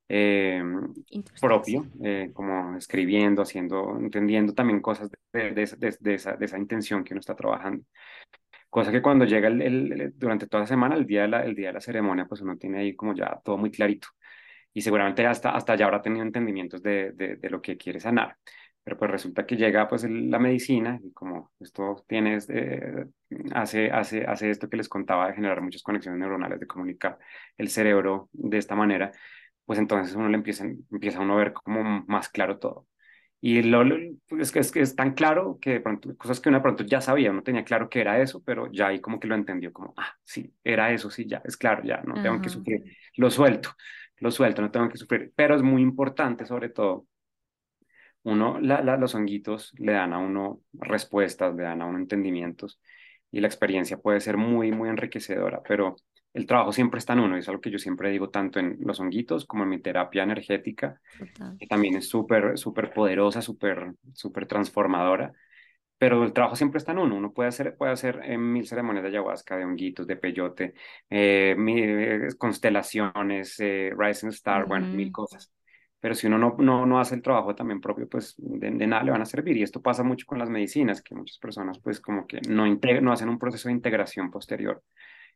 eh, 0.09 0.63
propio, 1.41 1.87
eh, 2.03 2.31
como 2.33 2.77
escribiendo, 2.77 3.43
haciendo, 3.43 3.99
entendiendo 3.99 4.55
también 4.55 4.81
cosas 4.81 5.11
de, 5.11 5.19
de, 5.53 5.67
de, 6.01 6.15
esa, 6.15 6.37
de, 6.37 6.45
esa, 6.45 6.59
intención 6.59 7.05
que 7.05 7.15
uno 7.15 7.21
está 7.21 7.35
trabajando. 7.37 7.85
Cosa 8.71 8.93
que 8.93 9.03
cuando 9.03 9.25
llega 9.25 9.49
el, 9.49 9.63
el, 9.63 10.13
durante 10.17 10.47
toda 10.47 10.63
la 10.63 10.67
semana, 10.67 10.95
el 10.95 11.07
día, 11.07 11.23
de 11.23 11.29
la, 11.29 11.45
el 11.45 11.55
día 11.55 11.69
de 11.69 11.75
la 11.75 11.81
ceremonia, 11.81 12.27
pues 12.27 12.41
uno 12.41 12.57
tiene 12.57 12.81
ahí 12.81 12.97
como 12.97 13.15
ya 13.15 13.41
todo 13.45 13.59
muy 13.59 13.71
clarito. 13.71 14.09
Y 14.73 14.83
seguramente 14.83 15.27
hasta, 15.27 15.51
hasta 15.51 15.75
ya 15.77 15.87
habrá 15.87 16.03
tenido 16.03 16.25
entendimientos 16.25 16.83
de, 16.83 17.13
de 17.13 17.51
lo 17.51 17.61
que 17.61 17.77
quiere 17.77 18.01
sanar. 18.01 18.37
Pero 18.89 19.01
pues 19.01 19.11
resulta 19.11 19.45
que 19.45 19.57
llega 19.57 19.87
pues 19.87 20.05
la 20.09 20.39
medicina 20.39 20.99
y 21.05 21.13
como 21.13 21.53
esto 21.61 22.03
tiene, 22.09 22.37
este, 22.37 23.07
hace, 23.53 23.91
hace, 23.91 24.25
hace 24.25 24.49
esto 24.49 24.71
que 24.71 24.79
les 24.79 24.89
contaba 24.89 25.29
de 25.29 25.35
generar 25.35 25.61
muchas 25.61 25.83
conexiones 25.83 26.19
neuronales, 26.19 26.59
de 26.59 26.67
comunicar 26.67 27.19
el 27.59 27.69
cerebro 27.69 28.31
de 28.33 28.57
esta 28.57 28.75
manera, 28.75 29.13
pues 29.67 29.79
entonces 29.79 30.15
uno 30.17 30.31
le 30.31 30.37
empieza, 30.37 30.65
empieza 30.65 31.21
uno 31.21 31.35
a 31.35 31.37
ver 31.37 31.53
como 31.53 32.03
más 32.07 32.31
claro 32.31 32.59
todo. 32.59 32.87
Y 33.43 33.61
lo, 33.63 33.83
es, 34.39 34.53
que, 34.53 34.61
es 34.61 34.73
que 34.73 34.81
es 34.81 34.97
tan 34.97 35.13
claro 35.13 35.59
que 35.61 35.73
de 35.73 35.81
pronto, 35.81 36.17
cosas 36.17 36.41
que 36.41 36.49
uno 36.49 36.57
de 36.57 36.63
pronto 36.63 36.83
ya 36.85 37.03
sabía, 37.03 37.31
no 37.31 37.43
tenía 37.43 37.65
claro 37.65 37.91
que 37.91 38.01
era 38.01 38.23
eso, 38.23 38.43
pero 38.43 38.73
ya 38.73 38.87
ahí 38.87 39.03
como 39.03 39.21
que 39.21 39.29
lo 39.29 39.35
entendió, 39.35 39.71
como, 39.71 39.93
ah, 39.99 40.15
sí, 40.25 40.51
era 40.65 40.93
eso, 40.93 41.11
sí, 41.11 41.27
ya, 41.27 41.43
es 41.45 41.59
claro, 41.59 41.83
ya, 41.85 42.01
no 42.07 42.23
tengo 42.23 42.41
que 42.41 42.49
sufrir, 42.49 42.85
lo 43.17 43.31
suelto, 43.31 43.75
lo 44.17 44.31
suelto, 44.31 44.63
no 44.63 44.71
tengo 44.71 44.89
que 44.89 44.97
sufrir, 44.97 45.31
pero 45.37 45.55
es 45.57 45.63
muy 45.63 45.83
importante 45.83 46.47
sobre 46.47 46.71
todo 46.71 47.07
uno, 48.29 48.61
la, 48.61 48.83
los 48.99 49.15
honguitos 49.15 49.73
le 49.79 49.93
dan 49.93 50.13
a 50.13 50.19
uno 50.19 50.61
respuestas, 50.73 51.55
le 51.55 51.63
dan 51.63 51.81
a 51.81 51.87
uno 51.87 51.99
entendimientos 51.99 52.79
y 53.31 53.41
la 53.41 53.47
experiencia 53.47 53.99
puede 53.99 54.21
ser 54.21 54.37
muy, 54.37 54.71
muy 54.71 54.89
enriquecedora, 54.91 55.63
pero 55.67 55.97
el 56.35 56.47
trabajo 56.47 56.73
siempre 56.73 56.99
está 56.99 57.15
en 57.15 57.21
uno, 57.21 57.37
y 57.37 57.41
es 57.41 57.49
algo 57.49 57.61
que 57.61 57.71
yo 57.71 57.79
siempre 57.79 58.11
digo 58.11 58.29
tanto 58.29 58.61
en 58.61 58.77
los 58.81 59.01
honguitos 59.01 59.47
como 59.47 59.63
en 59.65 59.71
mi 59.71 59.81
terapia 59.81 60.23
energética, 60.23 61.01
que 61.59 61.67
también 61.67 61.97
es 61.97 62.09
súper, 62.09 62.59
súper 62.59 62.93
poderosa, 62.93 63.41
súper, 63.41 63.95
súper 64.13 64.47
transformadora, 64.47 65.33
pero 65.97 66.23
el 66.23 66.33
trabajo 66.33 66.55
siempre 66.55 66.79
está 66.79 66.93
en 66.93 66.99
uno, 66.99 67.17
uno 67.17 67.33
puede 67.33 67.49
hacer, 67.49 67.77
puede 67.77 67.93
hacer 67.93 68.21
eh, 68.25 68.39
mil 68.39 68.67
ceremonias 68.67 69.03
de 69.05 69.09
ayahuasca, 69.09 69.57
de 69.57 69.65
honguitos, 69.65 70.07
de 70.07 70.17
peyote, 70.17 70.75
eh, 71.09 71.57
eh, 71.59 72.29
constelaciones, 72.37 73.57
Rising 73.59 74.29
Star, 74.29 74.67
bueno, 74.67 74.87
mil 74.89 75.11
cosas 75.11 75.53
pero 76.01 76.15
si 76.15 76.27
uno 76.29 76.39
no, 76.39 76.57
no, 76.59 76.87
no 76.87 77.01
hace 77.01 77.15
el 77.17 77.23
trabajo 77.23 77.55
también 77.55 77.81
propio, 77.81 78.09
pues 78.09 78.35
de, 78.39 78.71
nada 78.71 79.03
le 79.03 79.11
van 79.11 79.23
a 79.23 79.27
servir. 79.27 79.57
Y 79.57 79.63
esto 79.63 79.83
pasa 79.83 80.03
mucho 80.05 80.27
con 80.27 80.39
las 80.39 80.49
medicinas, 80.49 81.03
que 81.03 81.15
muchas 81.15 81.39
personas 81.39 81.79
pues 81.81 82.01
como 82.01 82.27
que 82.27 82.41
no, 82.49 82.67
no 82.67 83.13
hacen 83.13 83.29
un 83.29 83.39
proceso 83.39 83.69
de 83.69 83.75
integración 83.75 84.31
posterior. 84.31 84.83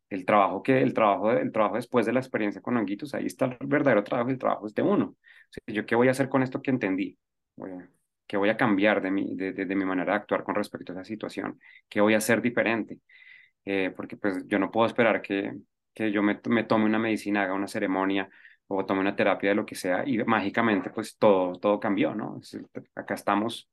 El 0.09 0.25
trabajo, 0.25 0.63
que, 0.63 0.83
el, 0.83 0.95
trabajo, 0.95 1.33
el 1.33 1.51
trabajo 1.53 1.77
después 1.77 2.07
de 2.07 2.13
la 2.13 2.21
experiencia 2.21 2.61
con 2.61 2.77
honguitos, 2.77 3.15
ahí 3.15 3.27
está 3.27 3.47
el 3.47 3.57
verdadero 3.67 4.05
trabajo, 4.05 4.31
el 4.31 4.39
trabajo 4.39 4.67
es 4.67 4.75
de 4.75 4.83
uno. 4.83 5.07
O 5.07 5.17
sea, 5.51 5.75
¿Yo 5.75 5.87
qué 5.87 5.95
voy 5.97 6.09
a 6.09 6.13
hacer 6.13 6.29
con 6.29 6.43
esto 6.43 6.63
que 6.63 6.71
entendí? 6.71 7.19
¿Qué 8.27 8.37
voy 8.37 8.49
a 8.49 8.57
cambiar 8.57 9.03
de 9.03 9.11
mi, 9.11 9.35
de, 9.35 9.53
de, 9.53 9.75
mi 9.75 9.85
manera 9.85 10.13
de 10.13 10.19
actuar 10.21 10.45
con 10.45 10.55
respecto 10.55 10.93
a 10.93 10.97
esa 10.97 11.05
situación? 11.05 11.59
¿Qué 11.89 12.01
voy 12.01 12.15
a 12.15 12.19
hacer 12.19 12.41
diferente? 12.41 13.01
Eh, 13.65 13.93
porque 13.97 14.17
pues 14.17 14.47
yo 14.47 14.59
no 14.59 14.71
puedo 14.71 14.87
esperar 14.87 15.23
que, 15.23 15.53
que 15.95 16.11
yo 16.13 16.23
me, 16.23 16.41
me 16.49 16.65
tome 16.65 16.85
una 16.87 16.99
medicina, 16.99 17.43
haga 17.43 17.55
una 17.55 17.69
ceremonia, 17.69 18.29
o 18.77 18.87
tome 18.87 19.01
una 19.01 19.17
terapia 19.17 19.51
de 19.51 19.55
lo 19.57 19.67
que 19.67 19.75
sea 19.75 20.05
y 20.07 20.19
mágicamente 20.25 20.91
pues 20.91 21.17
todo, 21.19 21.55
todo 21.59 21.81
cambió, 21.81 22.15
¿no? 22.15 22.41
Acá 22.95 23.15
estamos, 23.15 23.69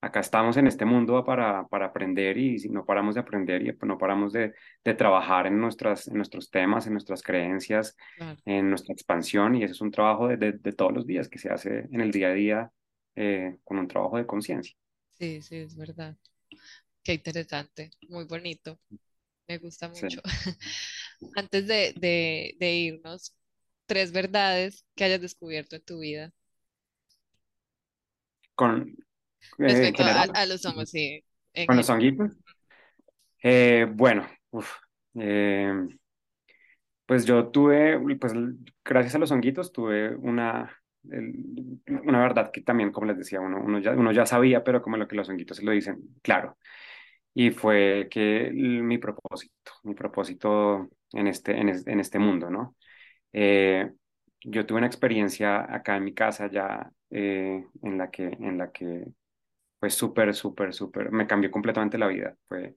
acá 0.00 0.20
estamos 0.20 0.56
en 0.56 0.66
este 0.66 0.84
mundo 0.84 1.24
para, 1.24 1.66
para 1.68 1.86
aprender 1.86 2.38
y 2.38 2.58
si 2.58 2.68
no 2.68 2.84
paramos 2.84 3.14
de 3.14 3.20
aprender 3.20 3.62
y 3.62 3.76
no 3.86 3.98
paramos 3.98 4.32
de, 4.32 4.54
de 4.84 4.94
trabajar 4.94 5.46
en, 5.46 5.60
nuestras, 5.60 6.08
en 6.08 6.16
nuestros 6.16 6.50
temas, 6.50 6.86
en 6.86 6.92
nuestras 6.94 7.22
creencias, 7.22 7.96
en 8.44 8.68
nuestra 8.70 8.92
expansión 8.92 9.54
y 9.56 9.64
eso 9.64 9.74
es 9.74 9.80
un 9.80 9.90
trabajo 9.90 10.28
de, 10.28 10.36
de, 10.36 10.72
todos 10.72 10.92
los 10.92 11.06
días 11.06 11.28
que 11.28 11.38
se 11.38 11.50
hace 11.50 11.88
en 11.92 12.00
el 12.00 12.10
día 12.10 12.28
a 12.28 12.32
día 12.32 12.72
eh, 13.16 13.56
con 13.64 13.78
un 13.78 13.88
trabajo 13.88 14.16
de 14.16 14.26
conciencia. 14.26 14.74
Sí, 15.12 15.42
sí, 15.42 15.56
es 15.56 15.76
verdad. 15.76 16.16
Qué 17.02 17.14
interesante, 17.14 17.90
muy 18.08 18.24
bonito. 18.24 18.78
Me 19.48 19.58
gusta 19.58 19.88
mucho. 19.88 20.20
Antes 21.34 21.66
de, 21.66 21.92
de, 21.96 22.54
de 22.58 22.74
irnos, 22.74 23.34
tres 23.90 24.12
verdades 24.12 24.86
que 24.94 25.02
hayas 25.02 25.20
descubierto 25.20 25.74
en 25.74 25.82
tu 25.82 25.98
vida. 25.98 26.32
Con 28.54 28.82
eh, 28.86 28.96
respecto 29.58 30.04
a, 30.04 30.46
los 30.46 30.64
hongos, 30.64 30.90
sí. 30.90 31.24
Con 31.66 31.76
los 31.76 31.90
honguitos. 31.90 32.36
Eh, 33.42 33.88
bueno, 33.92 34.28
eh, 35.14 35.74
pues 37.04 37.24
yo 37.24 37.48
tuve, 37.48 37.98
pues 38.20 38.32
gracias 38.84 39.16
a 39.16 39.18
los 39.18 39.32
honguitos 39.32 39.72
tuve 39.72 40.14
una, 40.14 40.72
una 41.02 42.20
verdad 42.20 42.52
que 42.52 42.60
también, 42.60 42.92
como 42.92 43.08
les 43.08 43.18
decía, 43.18 43.40
uno, 43.40 43.60
uno, 43.60 43.80
ya, 43.80 43.90
uno 43.90 44.12
ya 44.12 44.24
sabía, 44.24 44.62
pero 44.62 44.82
como 44.82 44.98
lo 44.98 45.08
que 45.08 45.16
los 45.16 45.28
honguitos 45.28 45.56
se 45.56 45.64
lo 45.64 45.72
dicen, 45.72 45.98
claro. 46.22 46.56
Y 47.34 47.50
fue 47.50 48.06
que 48.08 48.52
mi 48.52 48.98
propósito, 48.98 49.72
mi 49.82 49.94
propósito 49.94 50.88
en 51.12 51.26
este, 51.26 51.58
en, 51.58 51.70
en 51.70 51.98
este 51.98 52.20
mundo, 52.20 52.50
¿no? 52.50 52.76
Eh, 53.32 53.90
yo 54.42 54.66
tuve 54.66 54.78
una 54.78 54.86
experiencia 54.86 55.72
acá 55.74 55.96
en 55.96 56.04
mi 56.04 56.14
casa 56.14 56.50
ya 56.50 56.90
eh, 57.10 57.64
en 57.82 57.98
la 57.98 58.10
que, 58.10 58.24
en 58.24 58.58
la 58.58 58.70
que 58.72 59.04
fue 59.78 59.90
súper, 59.90 60.34
súper, 60.34 60.74
súper, 60.74 61.10
me 61.12 61.26
cambió 61.26 61.50
completamente 61.50 61.98
la 61.98 62.08
vida. 62.08 62.36
Fue, 62.48 62.76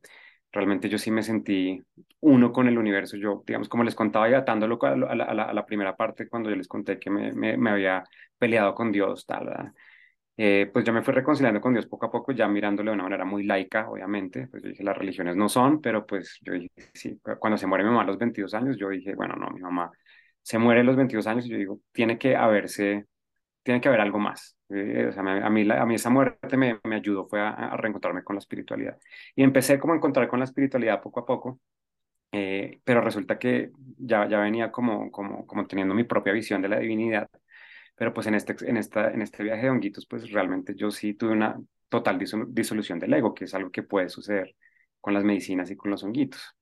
realmente 0.52 0.90
yo 0.90 0.98
sí 0.98 1.12
me 1.12 1.24
sentí 1.24 1.82
uno 2.22 2.52
con 2.52 2.68
el 2.68 2.78
universo. 2.78 3.18
Yo, 3.18 3.44
digamos, 3.46 3.70
como 3.70 3.84
les 3.84 3.96
contaba 3.96 4.30
y 4.30 4.34
atándolo 4.34 4.80
a 4.84 4.96
la, 4.96 5.26
a 5.26 5.54
la, 5.54 5.66
primera 5.66 5.96
parte, 5.96 6.28
cuando 6.30 6.50
yo 6.50 6.56
les 6.56 6.68
conté 6.68 7.00
que 7.00 7.10
me, 7.10 7.34
me, 7.34 7.58
me 7.58 7.72
había 7.72 8.04
peleado 8.38 8.76
con 8.76 8.92
Dios, 8.92 9.26
tal, 9.26 9.74
eh, 10.38 10.70
pues 10.74 10.84
yo 10.86 10.94
me 10.94 11.04
fui 11.04 11.14
reconciliando 11.14 11.62
con 11.62 11.74
Dios 11.74 11.86
poco 11.86 12.08
a 12.08 12.12
poco, 12.12 12.32
ya 12.32 12.48
mirándole 12.48 12.90
de 12.90 12.96
una 12.96 13.04
manera 13.04 13.26
muy 13.26 13.44
laica, 13.44 13.90
obviamente. 13.90 14.48
Pues 14.48 14.64
yo 14.64 14.70
dije, 14.70 14.84
las 14.84 14.98
religiones 14.98 15.36
no 15.36 15.50
son, 15.50 15.82
pero 15.82 16.06
pues 16.06 16.40
yo 16.42 16.54
dije, 16.54 16.70
sí, 16.94 17.20
cuando 17.40 17.58
se 17.58 17.68
muere 17.68 17.84
mi 17.84 17.90
mamá 17.92 18.04
a 18.04 18.06
los 18.06 18.18
22 18.18 18.54
años, 18.54 18.78
yo 18.78 18.90
dije, 18.90 19.16
bueno, 19.16 19.36
no, 19.36 19.50
mi 19.52 19.60
mamá 19.62 19.92
se 20.44 20.60
muere 20.60 20.82
a 20.82 20.84
los 20.84 20.96
22 20.96 21.28
años 21.28 21.46
y 21.46 21.50
yo 21.50 21.58
digo, 21.58 21.82
tiene 21.92 22.18
que 22.18 22.36
haberse, 22.36 23.08
tiene 23.64 23.82
que 23.82 23.88
haber 23.90 24.02
algo 24.02 24.20
más. 24.20 24.58
Eh, 24.70 25.08
o 25.10 25.12
sea, 25.14 25.22
a 25.22 25.50
mí, 25.50 25.70
a 25.70 25.86
mí 25.86 25.96
esa 25.96 26.10
muerte 26.10 26.58
me, 26.58 26.80
me 26.84 26.96
ayudó, 26.98 27.28
fue 27.28 27.42
a, 27.42 27.76
reencontrarme 27.78 28.24
con 28.24 28.36
la 28.36 28.40
espiritualidad. 28.40 28.98
Y 29.36 29.44
empecé 29.44 29.80
como 29.80 29.94
a 29.94 29.96
encontrar 29.98 30.28
con 30.28 30.40
la 30.40 30.46
espiritualidad 30.46 31.02
poco 31.02 31.22
a 31.22 31.26
poco. 31.26 31.60
Eh, 32.32 32.82
pero 32.84 33.02
resulta 33.02 33.38
que 33.40 33.72
ya, 33.98 34.28
ya 34.28 34.40
venía 34.40 34.72
como, 34.72 35.12
como, 35.12 35.46
como 35.46 35.68
teniendo 35.68 35.94
mi 35.94 36.04
propia 36.04 36.34
visión 36.34 36.62
de 36.62 36.70
la 36.70 36.80
divinidad. 36.80 37.30
Pero 37.96 38.14
pues 38.14 38.28
en 38.28 38.36
este, 38.36 38.56
en, 38.70 38.78
esta, 38.78 39.12
en 39.12 39.22
este 39.22 39.44
viaje 39.44 39.64
de 39.64 39.70
honguitos, 39.70 40.08
pues 40.08 40.32
realmente 40.32 40.74
yo 40.76 40.92
sí 40.92 41.14
tuve 41.14 41.32
una 41.34 41.60
total 41.90 42.18
disolución 42.50 43.00
del 43.00 43.14
ego, 43.14 43.34
que 43.36 43.46
es 43.46 43.54
algo 43.54 43.72
que 43.72 43.84
puede 43.84 44.10
suceder 44.10 44.56
con 45.00 45.14
las 45.14 45.24
medicinas 45.24 45.70
y 45.70 45.76
con 45.76 45.92
los 45.92 46.04
honguitos. 46.04 46.56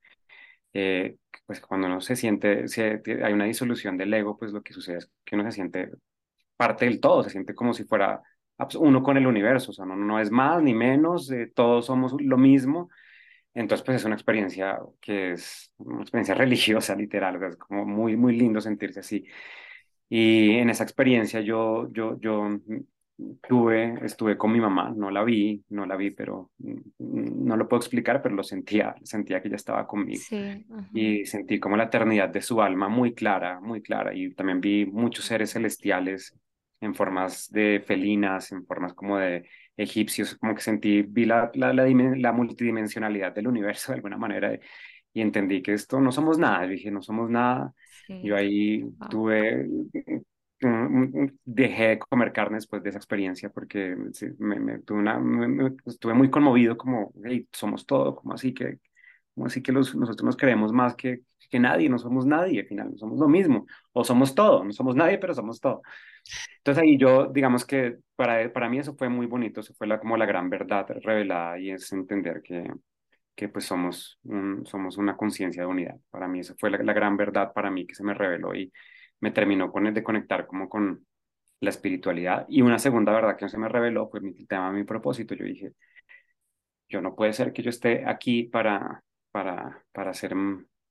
Eh, 0.73 1.17
pues 1.45 1.59
cuando 1.61 1.87
uno 1.87 2.01
se 2.01 2.15
siente, 2.15 2.67
si 2.67 2.81
hay 2.81 3.33
una 3.33 3.45
disolución 3.45 3.97
del 3.97 4.13
ego, 4.13 4.37
pues 4.37 4.51
lo 4.53 4.61
que 4.61 4.73
sucede 4.73 4.97
es 4.99 5.11
que 5.25 5.35
uno 5.35 5.43
se 5.45 5.51
siente 5.51 5.89
parte 6.57 6.85
del 6.85 6.99
todo, 6.99 7.23
se 7.23 7.29
siente 7.31 7.55
como 7.55 7.73
si 7.73 7.83
fuera 7.85 8.21
uno 8.79 9.01
con 9.03 9.17
el 9.17 9.27
universo, 9.27 9.71
o 9.71 9.73
sea, 9.73 9.85
no, 9.85 9.95
no 9.95 10.19
es 10.19 10.31
más 10.31 10.61
ni 10.61 10.73
menos, 10.73 11.31
eh, 11.31 11.51
todos 11.53 11.85
somos 11.87 12.15
lo 12.19 12.37
mismo. 12.37 12.89
Entonces, 13.53 13.85
pues 13.85 13.97
es 13.97 14.05
una 14.05 14.15
experiencia 14.15 14.79
que 15.01 15.33
es 15.33 15.73
una 15.77 16.01
experiencia 16.01 16.35
religiosa, 16.35 16.95
literal, 16.95 17.41
es 17.43 17.57
como 17.57 17.85
muy, 17.85 18.15
muy 18.17 18.35
lindo 18.37 18.61
sentirse 18.61 19.01
así. 19.01 19.25
Y 20.09 20.57
en 20.57 20.69
esa 20.69 20.83
experiencia 20.83 21.41
yo, 21.41 21.91
yo, 21.91 22.19
yo 22.19 22.49
tuve, 23.47 23.95
estuve 24.03 24.37
con 24.37 24.51
mi 24.51 24.59
mamá, 24.59 24.93
no 24.95 25.11
la 25.11 25.23
vi, 25.23 25.63
no 25.69 25.85
la 25.85 25.95
vi, 25.95 26.11
pero 26.11 26.51
no 26.99 27.57
lo 27.57 27.67
puedo 27.67 27.79
explicar, 27.79 28.21
pero 28.21 28.35
lo 28.35 28.43
sentía, 28.43 28.95
sentía 29.03 29.41
que 29.41 29.47
ella 29.47 29.57
estaba 29.57 29.87
conmigo. 29.87 30.21
y 30.93 31.25
sentí 31.25 31.59
como 31.59 31.77
la 31.77 31.85
eternidad 31.85 32.29
de 32.29 32.41
su 32.41 32.61
alma 32.61 32.89
muy 32.89 33.13
clara, 33.13 33.59
muy 33.59 33.81
clara. 33.81 34.13
Y 34.13 34.33
también 34.33 34.61
vi 34.61 34.85
muchos 34.85 35.25
seres 35.25 35.51
celestiales 35.51 36.35
en 36.79 36.95
formas 36.95 37.49
de 37.51 37.83
felinas, 37.85 38.51
en 38.51 38.65
formas 38.65 38.93
como 38.93 39.17
de 39.17 39.47
egipcios, 39.77 40.35
como 40.35 40.55
que 40.55 40.61
sentí, 40.61 41.03
vi 41.03 41.25
la, 41.25 41.51
la, 41.53 41.73
la, 41.73 42.31
multidimensionalidad 42.31 43.33
del 43.33 43.47
universo 43.47 43.91
de 43.91 43.97
alguna 43.97 44.17
manera 44.17 44.59
y 45.13 45.21
entendí 45.21 45.61
que 45.61 45.73
esto 45.73 45.99
no 45.99 46.11
somos 46.11 46.37
nada, 46.37 46.65
dije, 46.67 46.89
no 46.91 47.01
somos 47.01 47.29
nada. 47.29 47.73
Yo 48.23 48.35
ahí 48.35 48.83
tuve, 49.09 49.63
mm, 49.63 49.89
mm, 49.93 50.15
mm, 50.15 50.21
dejé 51.43 51.87
de 51.87 51.99
comer 51.99 52.31
carne 52.31 52.55
después 52.57 52.83
de 52.83 52.89
esa 52.89 52.99
experiencia 52.99 53.49
porque 53.49 53.95
me, 54.37 54.79
tuve 54.79 54.99
una, 54.99 55.19
estuve 55.85 56.13
muy 56.13 56.29
conmovido 56.29 56.77
como, 56.77 57.11
hey, 57.23 57.47
somos 57.51 57.85
todo, 57.85 58.15
como 58.15 58.33
así 58.33 58.53
que, 58.53 58.79
así 59.45 59.61
que 59.63 59.71
nosotros 59.71 60.23
nos 60.23 60.37
creemos 60.37 60.71
más 60.71 60.95
que, 60.95 61.21
que 61.49 61.59
nadie, 61.59 61.89
no 61.89 61.97
somos 61.97 62.25
nadie, 62.25 62.61
al 62.61 62.67
final 62.67 62.93
somos 62.97 63.19
lo 63.19 63.27
mismo, 63.27 63.65
o 63.93 64.03
somos 64.03 64.35
todo, 64.35 64.63
no 64.63 64.71
somos 64.71 64.95
nadie, 64.95 65.17
pero 65.17 65.33
somos 65.33 65.59
todo. 65.59 65.81
Entonces 66.57 66.83
ahí 66.83 66.97
yo, 66.97 67.27
digamos 67.27 67.65
que 67.65 67.97
para, 68.15 68.51
para 68.53 68.69
mí 68.69 68.79
eso 68.79 68.95
fue 68.95 69.09
muy 69.09 69.25
bonito, 69.25 69.61
eso 69.61 69.73
fue 69.73 69.87
como 69.99 70.17
la 70.17 70.25
gran 70.25 70.49
verdad 70.49 70.85
revelada 71.01 71.59
y 71.59 71.71
es 71.71 71.91
entender 71.91 72.41
que, 72.43 72.71
que 73.35 73.49
pues 73.49 73.65
somos, 73.65 74.19
somos 74.65 74.97
una 74.97 75.17
conciencia 75.17 75.63
de 75.63 75.67
unidad. 75.67 75.95
Para 76.11 76.27
mí 76.27 76.39
eso 76.39 76.55
fue 76.59 76.69
la, 76.69 76.77
la, 76.83 76.93
gran 76.93 77.17
verdad 77.17 77.51
para 77.53 77.71
mí 77.71 77.87
que 77.87 77.95
se 77.95 78.03
me 78.03 78.13
reveló 78.13 78.53
y 78.55 78.71
me 79.21 79.31
terminó 79.31 79.71
con 79.71 79.87
el 79.87 79.93
de 79.93 80.03
conectar 80.03 80.47
como 80.47 80.67
con 80.69 81.05
la 81.61 81.69
espiritualidad. 81.69 82.45
Y 82.49 82.61
una 82.61 82.79
segunda 82.79 83.13
verdad 83.13 83.37
que 83.37 83.49
se 83.49 83.57
me 83.57 83.69
reveló 83.69 84.09
fue 84.09 84.19
mi 84.21 84.33
tema, 84.45 84.71
mi 84.71 84.83
propósito. 84.83 85.35
Yo 85.35 85.45
dije, 85.45 85.73
yo 86.89 87.01
no 87.01 87.15
puede 87.15 87.33
ser 87.33 87.53
que 87.53 87.63
yo 87.63 87.69
esté 87.69 88.05
aquí 88.05 88.43
para, 88.43 89.03
para, 89.31 89.83
para 89.91 90.11
hacer 90.11 90.35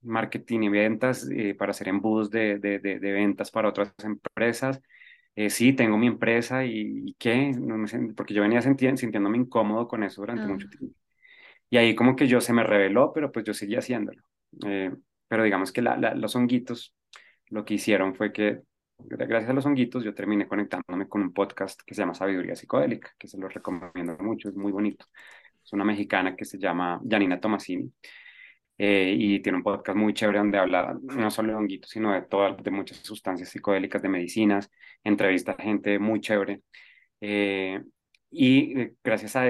marketing 0.02 0.60
y 0.62 0.68
ventas, 0.68 1.28
eh, 1.30 1.54
para 1.54 1.72
hacer 1.72 1.88
embudos 1.88 2.30
de, 2.30 2.58
de, 2.58 2.78
de, 2.78 2.98
de, 2.98 3.12
ventas 3.12 3.50
para 3.50 3.68
otras 3.68 3.92
empresas. 4.02 4.80
Eh, 5.34 5.50
sí, 5.50 5.72
tengo 5.72 5.98
mi 5.98 6.06
empresa 6.06 6.64
y, 6.64 7.14
qué, 7.18 7.52
no 7.52 7.76
me, 7.76 7.88
porque 8.14 8.34
yo 8.34 8.42
venía 8.42 8.62
sintiéndome 8.62 9.38
incómodo 9.38 9.86
con 9.88 10.02
eso 10.02 10.22
durante 10.22 10.46
mucho 10.46 10.66
ah. 10.68 10.76
tiempo. 10.78 10.96
Y 11.70 11.76
ahí 11.76 11.94
como 11.94 12.16
que 12.16 12.26
yo 12.26 12.40
se 12.40 12.52
me 12.52 12.64
reveló, 12.64 13.12
pero 13.12 13.30
pues 13.30 13.44
yo 13.44 13.54
seguía 13.54 13.78
haciéndolo. 13.78 14.22
Eh, 14.66 14.92
pero 15.28 15.44
digamos 15.44 15.72
que 15.72 15.82
la, 15.82 15.96
los 16.14 16.34
honguitos 16.34 16.94
lo 17.50 17.64
que 17.64 17.74
hicieron 17.74 18.14
fue 18.14 18.32
que, 18.32 18.60
gracias 18.98 19.50
a 19.50 19.52
los 19.54 19.66
honguitos, 19.66 20.04
yo 20.04 20.14
terminé 20.14 20.48
conectándome 20.48 21.08
con 21.08 21.22
un 21.22 21.32
podcast 21.32 21.80
que 21.84 21.94
se 21.94 22.02
llama 22.02 22.14
Sabiduría 22.14 22.56
Psicodélica, 22.56 23.12
que 23.18 23.28
se 23.28 23.38
lo 23.38 23.48
recomiendo 23.48 24.16
mucho, 24.20 24.48
es 24.48 24.56
muy 24.56 24.72
bonito. 24.72 25.06
Es 25.64 25.72
una 25.72 25.84
mexicana 25.84 26.34
que 26.36 26.44
se 26.44 26.58
llama 26.58 27.00
Janina 27.08 27.40
Tomasini. 27.40 27.92
Eh, 28.82 29.14
y 29.18 29.40
tiene 29.40 29.58
un 29.58 29.64
podcast 29.64 29.96
muy 29.98 30.14
chévere 30.14 30.38
donde 30.38 30.58
habla 30.58 30.98
no 31.02 31.30
solo 31.30 31.50
de 31.50 31.54
honguitos, 31.56 31.90
sino 31.90 32.14
de 32.14 32.22
todas, 32.22 32.56
de 32.62 32.70
muchas 32.70 32.96
sustancias 32.98 33.50
psicodélicas, 33.50 34.00
de 34.00 34.08
medicinas, 34.08 34.70
entrevista 35.04 35.52
a 35.52 35.62
gente 35.62 35.98
muy 35.98 36.20
chévere. 36.20 36.62
Eh, 37.20 37.82
y 38.30 38.80
eh, 38.80 38.94
gracias 39.04 39.36
a, 39.36 39.44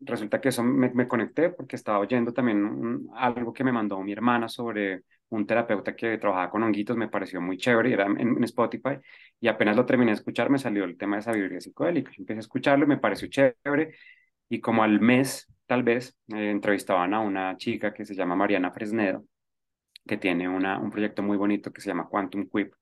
resulta 0.00 0.40
que 0.40 0.48
eso 0.50 0.62
me, 0.62 1.08
conecté 1.08 1.50
porque 1.50 1.76
estaba 1.76 2.00
oyendo 2.00 2.32
también 2.32 3.06
algo 3.14 3.52
que 3.52 3.64
me 3.64 3.72
mandó 3.72 4.00
mi 4.02 4.12
hermana 4.12 4.48
sobre 4.48 5.04
un 5.30 5.46
terapeuta 5.46 5.94
que 5.94 6.18
trabajaba 6.18 6.50
con 6.50 6.62
honguitos, 6.62 6.96
me 6.96 7.08
pareció 7.08 7.40
muy 7.40 7.58
chévere, 7.58 7.92
era 7.92 8.06
en, 8.06 8.42
Spotify, 8.44 8.98
y 9.40 9.48
apenas 9.48 9.76
lo 9.76 9.86
terminé 9.86 10.12
de 10.12 10.16
escuchar, 10.16 10.50
me 10.50 10.58
salió 10.58 10.84
el 10.84 10.96
tema 10.96 11.16
de 11.16 11.22
sabiduría 11.22 11.60
psicodélica. 11.60 12.10
Yo 12.12 12.22
empecé 12.22 12.38
a 12.38 12.40
escucharlo, 12.40 12.86
me 12.86 12.98
pareció 12.98 13.28
chévere, 13.28 13.94
y 14.48 14.60
como 14.60 14.82
al 14.82 15.00
mes, 15.00 15.46
tal 15.66 15.82
vez, 15.82 16.16
eh, 16.34 16.50
entrevistaban 16.50 17.14
a 17.14 17.20
una 17.20 17.56
chica 17.56 17.92
que 17.92 18.04
se 18.04 18.14
llama 18.14 18.36
Mariana 18.36 18.70
Fresnedo, 18.72 19.24
que 20.06 20.16
tiene 20.16 20.48
una, 20.48 20.78
un 20.78 20.90
proyecto 20.90 21.22
muy 21.22 21.36
bonito 21.36 21.72
que 21.72 21.80
se 21.80 21.88
llama 21.88 22.08
Quantum 22.08 22.48
Quip, 22.48 22.72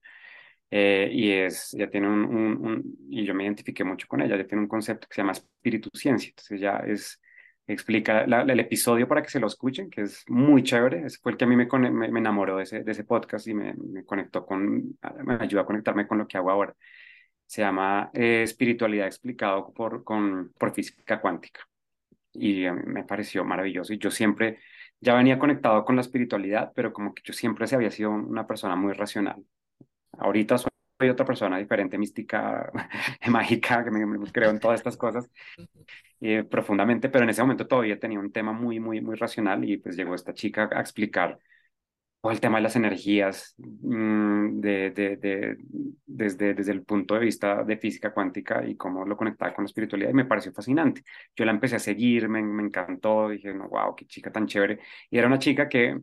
eh, 0.70 1.08
y 1.12 1.30
es, 1.32 1.72
ya 1.72 1.88
tiene 1.90 2.08
un, 2.08 2.24
un, 2.24 2.96
y 3.10 3.24
yo 3.24 3.34
me 3.34 3.44
identifiqué 3.44 3.84
mucho 3.84 4.06
con 4.08 4.20
ella, 4.22 4.36
ya 4.36 4.46
tiene 4.46 4.62
un 4.62 4.68
concepto 4.68 5.06
que 5.08 5.14
se 5.14 5.22
llama 5.22 5.32
espíritu 5.32 5.90
ciencia, 5.94 6.30
entonces 6.30 6.60
ya 6.60 6.78
es, 6.78 7.20
explica 7.66 8.22
el 8.22 8.60
episodio 8.60 9.08
para 9.08 9.22
que 9.22 9.30
se 9.30 9.40
lo 9.40 9.46
escuchen, 9.46 9.90
que 9.90 10.02
es 10.02 10.24
muy 10.28 10.62
chévere, 10.62 11.06
ese 11.06 11.18
fue 11.18 11.32
el 11.32 11.38
que 11.38 11.44
a 11.44 11.48
mí 11.48 11.56
me, 11.56 11.66
me, 11.90 12.18
enamoró 12.18 12.56
de 12.58 12.64
ese, 12.64 12.84
de 12.84 12.92
ese 12.92 13.04
podcast 13.04 13.46
y 13.48 13.54
me, 13.54 13.74
conectó 14.04 14.46
con, 14.46 14.98
me 15.24 15.34
ayudó 15.34 15.62
a 15.62 15.66
conectarme 15.66 16.06
con 16.06 16.18
lo 16.18 16.26
que 16.26 16.38
hago 16.38 16.50
ahora. 16.50 16.74
Se 17.46 17.62
llama 17.62 18.10
eh, 18.14 18.42
Espiritualidad 18.42 19.06
explicado 19.06 19.72
por, 19.72 20.04
con, 20.04 20.52
por 20.58 20.72
física 20.74 21.20
cuántica 21.20 21.60
y 22.32 22.66
me 22.70 23.04
pareció 23.04 23.44
maravilloso 23.44 23.92
y 23.92 23.98
yo 23.98 24.10
siempre 24.10 24.58
ya 25.00 25.14
venía 25.14 25.38
conectado 25.38 25.84
con 25.84 25.96
la 25.96 26.02
espiritualidad, 26.02 26.72
pero 26.74 26.92
como 26.92 27.14
que 27.14 27.22
yo 27.24 27.32
siempre 27.32 27.66
se 27.66 27.76
había 27.76 27.90
sido 27.90 28.10
una 28.10 28.46
persona 28.46 28.76
muy 28.76 28.92
racional. 28.92 29.44
Ahorita 30.18 30.58
soy 30.58 30.70
otra 31.10 31.26
persona 31.26 31.58
diferente, 31.58 31.98
mística, 31.98 32.70
mágica, 33.28 33.84
que 33.84 33.90
me, 33.90 34.32
creo 34.32 34.50
en 34.50 34.60
todas 34.60 34.80
estas 34.80 34.96
cosas 34.96 35.30
eh, 36.20 36.44
profundamente, 36.44 37.08
pero 37.08 37.24
en 37.24 37.30
ese 37.30 37.42
momento 37.42 37.66
todavía 37.66 37.98
tenía 37.98 38.18
un 38.20 38.32
tema 38.32 38.52
muy, 38.52 38.80
muy, 38.80 39.00
muy 39.00 39.16
racional 39.16 39.64
y 39.64 39.76
pues 39.78 39.96
llegó 39.96 40.14
esta 40.14 40.34
chica 40.34 40.68
a 40.72 40.80
explicar 40.80 41.38
todo 42.20 42.32
el 42.32 42.40
tema 42.40 42.58
de 42.58 42.62
las 42.62 42.76
energías 42.76 43.54
mm, 43.58 44.60
de, 44.60 44.90
de, 44.90 45.16
de, 45.16 45.56
desde, 46.06 46.54
desde 46.54 46.72
el 46.72 46.82
punto 46.84 47.14
de 47.14 47.20
vista 47.20 47.62
de 47.62 47.76
física 47.78 48.12
cuántica 48.12 48.66
y 48.66 48.76
cómo 48.76 49.04
lo 49.04 49.16
conectaba 49.16 49.54
con 49.54 49.64
la 49.64 49.66
espiritualidad 49.66 50.10
y 50.10 50.14
me 50.14 50.24
pareció 50.24 50.52
fascinante. 50.52 51.02
Yo 51.36 51.44
la 51.44 51.52
empecé 51.52 51.76
a 51.76 51.78
seguir, 51.78 52.28
me, 52.28 52.42
me 52.42 52.62
encantó, 52.64 53.28
dije, 53.28 53.54
no, 53.54 53.68
wow, 53.68 53.94
qué 53.94 54.06
chica 54.06 54.32
tan 54.32 54.46
chévere. 54.46 54.80
Y 55.10 55.18
era 55.18 55.28
una 55.28 55.38
chica 55.38 55.68
que 55.68 56.00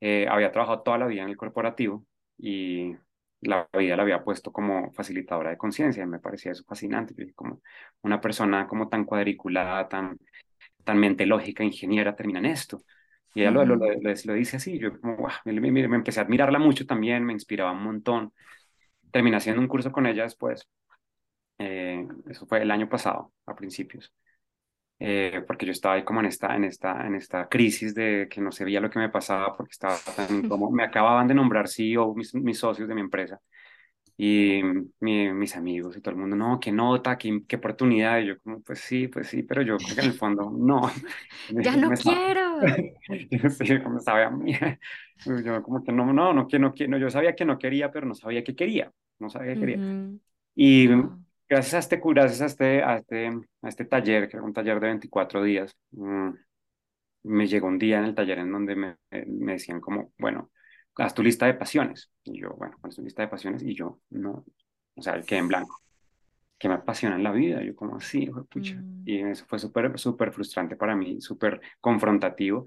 eh, 0.00 0.26
había 0.28 0.52
trabajado 0.52 0.82
toda 0.82 0.98
la 0.98 1.06
vida 1.06 1.22
en 1.22 1.30
el 1.30 1.36
corporativo 1.36 2.04
y 2.38 2.94
la 3.42 3.68
vida 3.76 3.96
la 3.96 4.02
había 4.02 4.22
puesto 4.24 4.52
como 4.52 4.92
facilitadora 4.92 5.50
de 5.50 5.58
conciencia, 5.58 6.06
me 6.06 6.20
parecía 6.20 6.52
eso 6.52 6.64
fascinante, 6.64 7.14
como 7.34 7.60
una 8.02 8.20
persona 8.20 8.66
como 8.66 8.88
tan 8.88 9.04
cuadriculada, 9.04 9.88
tan, 9.88 10.18
tan 10.84 10.98
mente 10.98 11.26
lógica, 11.26 11.64
ingeniera, 11.64 12.16
termina 12.16 12.38
en 12.38 12.46
esto. 12.46 12.82
Y 13.34 13.40
ella 13.42 13.50
lo, 13.50 13.64
lo, 13.64 13.76
lo, 13.76 14.34
dice 14.34 14.56
así, 14.56 14.78
yo 14.78 15.00
como, 15.00 15.28
me, 15.44 15.60
me, 15.70 15.96
empecé 15.96 16.20
a 16.20 16.24
admirarla 16.24 16.58
mucho 16.58 16.86
también, 16.86 17.24
me 17.24 17.32
inspiraba 17.32 17.72
un 17.72 17.82
montón. 17.82 18.32
Terminé 19.10 19.36
haciendo 19.36 19.60
un 19.60 19.68
curso 19.68 19.92
con 19.92 20.06
ella 20.06 20.22
después, 20.24 20.68
eh, 21.58 22.06
eso 22.28 22.46
fue 22.46 22.62
el 22.62 22.70
año 22.70 22.88
pasado, 22.88 23.32
a 23.46 23.54
principios. 23.54 24.12
Eh, 25.04 25.42
porque 25.48 25.66
yo 25.66 25.72
estaba 25.72 25.96
ahí 25.96 26.04
como 26.04 26.20
en 26.20 26.26
esta, 26.26 26.54
en, 26.54 26.62
esta, 26.62 27.04
en 27.04 27.16
esta 27.16 27.48
crisis 27.48 27.92
de 27.92 28.28
que 28.30 28.40
no 28.40 28.52
sabía 28.52 28.80
lo 28.80 28.88
que 28.88 29.00
me 29.00 29.08
pasaba 29.08 29.56
porque 29.56 29.72
estaba 29.72 29.96
tan 30.16 30.48
como 30.48 30.70
me 30.70 30.84
acababan 30.84 31.26
de 31.26 31.34
nombrar 31.34 31.66
CEO 31.66 32.14
mis, 32.14 32.32
mis 32.36 32.58
socios 32.58 32.86
de 32.88 32.94
mi 32.94 33.00
empresa 33.00 33.40
y 34.16 34.60
mis 35.00 35.56
amigos 35.56 35.96
y 35.96 36.00
todo 36.00 36.14
el 36.14 36.20
mundo, 36.20 36.36
no, 36.36 36.60
qué 36.60 36.70
nota, 36.70 37.18
qué, 37.18 37.42
qué 37.48 37.56
oportunidad, 37.56 38.20
y 38.20 38.26
yo 38.26 38.38
como, 38.40 38.60
pues 38.60 38.78
sí, 38.78 39.08
pues 39.08 39.26
sí, 39.26 39.42
pero 39.42 39.62
yo 39.62 39.76
creo 39.76 39.94
que 39.96 40.00
en 40.02 40.06
el 40.06 40.12
fondo, 40.12 40.50
no. 40.56 40.82
ya 41.48 41.76
no 41.76 41.90
quiero. 41.90 42.60
yo 43.30 43.50
sí, 43.50 43.82
como 43.82 43.98
sabía, 43.98 44.30
yo 45.26 45.62
como 45.62 45.82
que 45.82 45.90
no, 45.90 46.12
no, 46.12 46.32
no, 46.32 46.46
que 46.46 46.58
no, 46.60 46.72
no, 46.88 46.98
yo 46.98 47.10
sabía 47.10 47.34
que 47.34 47.44
no 47.44 47.58
quería, 47.58 47.90
pero 47.90 48.06
no 48.06 48.14
sabía 48.14 48.44
que 48.44 48.54
quería, 48.54 48.92
no 49.18 49.28
sabía 49.28 49.54
que 49.54 49.60
quería. 49.60 49.80
Y 50.54 50.88
gracias 51.52 51.74
a 51.74 51.78
este, 51.80 52.00
gracias 52.02 52.40
a 52.40 52.46
este, 52.46 52.82
a 52.82 52.96
este, 52.96 53.26
a 53.62 53.68
este 53.68 53.84
taller, 53.84 54.26
que 54.28 54.38
era 54.38 54.44
un 54.44 54.54
taller 54.54 54.80
de 54.80 54.86
24 54.86 55.42
días, 55.42 55.76
mm, 55.90 56.30
me 57.24 57.46
llegó 57.46 57.66
un 57.68 57.78
día 57.78 57.98
en 57.98 58.04
el 58.04 58.14
taller 58.14 58.38
en 58.38 58.50
donde 58.50 58.74
me, 58.74 58.96
me 59.26 59.52
decían 59.52 59.80
como, 59.80 60.12
bueno, 60.18 60.50
haz 60.96 61.14
tu 61.14 61.22
lista 61.22 61.44
de 61.46 61.54
pasiones. 61.54 62.10
Y 62.24 62.40
yo, 62.40 62.54
bueno, 62.56 62.78
haz 62.82 62.96
tu 62.96 63.02
lista 63.02 63.20
de 63.22 63.28
pasiones 63.28 63.62
y 63.62 63.74
yo, 63.74 64.00
no, 64.10 64.44
o 64.94 65.02
sea, 65.02 65.20
quedé 65.20 65.40
en 65.40 65.48
blanco. 65.48 65.78
¿Qué 66.58 66.68
me 66.68 66.74
apasiona 66.74 67.16
en 67.16 67.22
la 67.22 67.32
vida? 67.32 67.62
Yo 67.62 67.74
como 67.76 67.96
así, 67.96 68.30
pucha. 68.48 68.76
Mm. 68.76 69.02
Y 69.04 69.20
eso 69.20 69.44
fue 69.46 69.58
súper, 69.58 69.98
súper 69.98 70.32
frustrante 70.32 70.76
para 70.76 70.96
mí, 70.96 71.20
súper 71.20 71.60
confrontativo. 71.80 72.66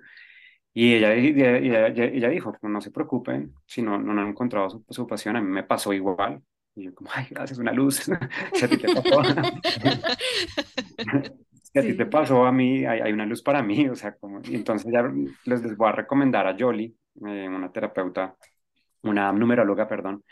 Y 0.74 0.94
ella, 0.94 1.14
ella, 1.14 1.88
ella, 1.88 2.30
dijo, 2.30 2.54
no 2.62 2.82
se 2.82 2.92
preocupen 2.92 3.56
si 3.66 3.82
no, 3.82 3.98
no 3.98 4.12
han 4.12 4.28
encontrado 4.28 4.70
su, 4.70 4.86
su, 4.90 5.08
pasión, 5.08 5.38
a 5.38 5.42
mí 5.42 5.50
me 5.50 5.64
pasó 5.64 5.92
igual. 5.92 6.44
Y 6.76 6.84
yo 6.84 6.94
como, 6.94 7.10
ay, 7.14 7.28
gracias, 7.30 7.58
una 7.58 7.72
luz. 7.72 8.04
si 8.54 8.66
a 8.66 8.68
ti 8.68 8.78
te 8.78 8.94
pasó, 8.94 9.24
si 11.64 11.80
a 11.80 11.82
ti 11.82 11.94
te 11.94 12.06
pasó, 12.06 12.46
a 12.46 12.52
mí 12.52 12.86
hay, 12.86 13.00
hay, 13.00 13.14
una 13.14 13.26
luz 13.26 13.42
para 13.42 13.64
mí. 13.64 13.88
O 13.88 13.96
sea, 13.96 14.16
como, 14.16 14.42
y 14.44 14.56
entonces 14.56 14.92
ya 14.92 15.04
les, 15.46 15.64
les 15.64 15.78
voy 15.78 15.90
a 15.90 15.94
recomendar 15.94 16.48
a 16.48 16.56
Jolie, 16.58 16.94
eh, 17.26 17.48
una 17.48 17.72
terapeuta, 17.72 18.36
una 19.04 19.32
numeróloga, 19.32 19.88
perdón, 19.88 20.24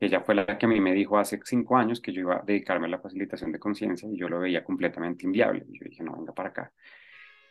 ella 0.00 0.20
fue 0.20 0.34
la 0.34 0.58
que 0.58 0.66
a 0.66 0.68
mí 0.68 0.80
me 0.80 0.92
dijo 0.92 1.18
hace 1.18 1.40
cinco 1.44 1.76
años 1.76 2.00
que 2.00 2.12
yo 2.12 2.22
iba 2.22 2.36
a 2.36 2.42
dedicarme 2.44 2.86
a 2.86 2.90
la 2.90 2.98
facilitación 2.98 3.52
de 3.52 3.58
conciencia 3.58 4.08
y 4.08 4.18
yo 4.18 4.28
lo 4.28 4.40
veía 4.40 4.64
completamente 4.64 5.26
inviable. 5.26 5.64
Y 5.68 5.78
yo 5.78 5.84
dije, 5.88 6.02
no, 6.02 6.16
venga 6.16 6.32
para 6.32 6.48
acá. 6.50 6.72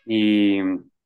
Y 0.06 0.60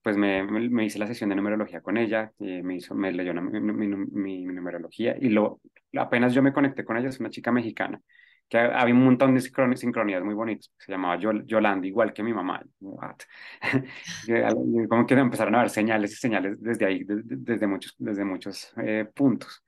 pues 0.08 0.16
me, 0.16 0.41
me, 0.41 0.86
hice 0.86 0.99
la 0.99 1.08
sesión 1.08 1.30
de 1.30 1.36
numerología 1.36 1.82
con 1.82 1.97
ella, 1.97 2.32
y 2.39 2.64
me, 2.64 2.78
hizo, 2.78 2.95
me 2.95 3.12
leyó 3.12 3.34
mi, 3.34 3.60
mi, 3.60 4.45
numerología 4.45 5.18
y 5.20 5.28
lo, 5.28 5.60
apenas 5.97 6.34
yo 6.34 6.41
me 6.41 6.53
conecté 6.53 6.86
con 6.86 6.95
ella, 6.95 7.10
es 7.10 7.20
una 7.20 7.30
chica 7.30 7.51
mexicana, 7.51 7.99
que 8.47 8.58
había 8.58 8.93
un 8.93 9.03
montón 9.03 9.36
de 9.36 9.41
sincronías 9.41 10.24
muy 10.24 10.34
bonitas, 10.34 10.72
se 10.78 10.93
llamaba 10.93 11.20
Yolanda, 11.20 11.86
igual 11.86 12.14
que 12.14 12.24
mi 12.24 12.32
mamá. 12.32 12.64
Como 14.89 15.05
que 15.05 15.14
empezaron 15.16 15.55
a 15.55 15.60
ver 15.60 15.70
señales 15.70 16.14
y 16.14 16.16
señales 16.16 16.62
desde 16.62 16.86
ahí, 16.86 17.03
desde, 17.05 17.68
muchos, 17.68 17.93
desde 17.97 18.24
muchos 18.24 18.72
eh, 18.78 19.10
puntos. 19.14 19.66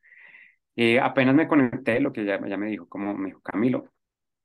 Y 0.73 0.95
apenas 0.95 1.35
me 1.35 1.49
conecté, 1.49 1.99
lo 1.99 2.13
que 2.13 2.21
ella, 2.21 2.39
ella 2.45 2.55
me 2.55 2.67
dijo, 2.67 2.87
como 2.87 3.13
me 3.13 3.27
dijo, 3.27 3.41
Camilo, 3.41 3.91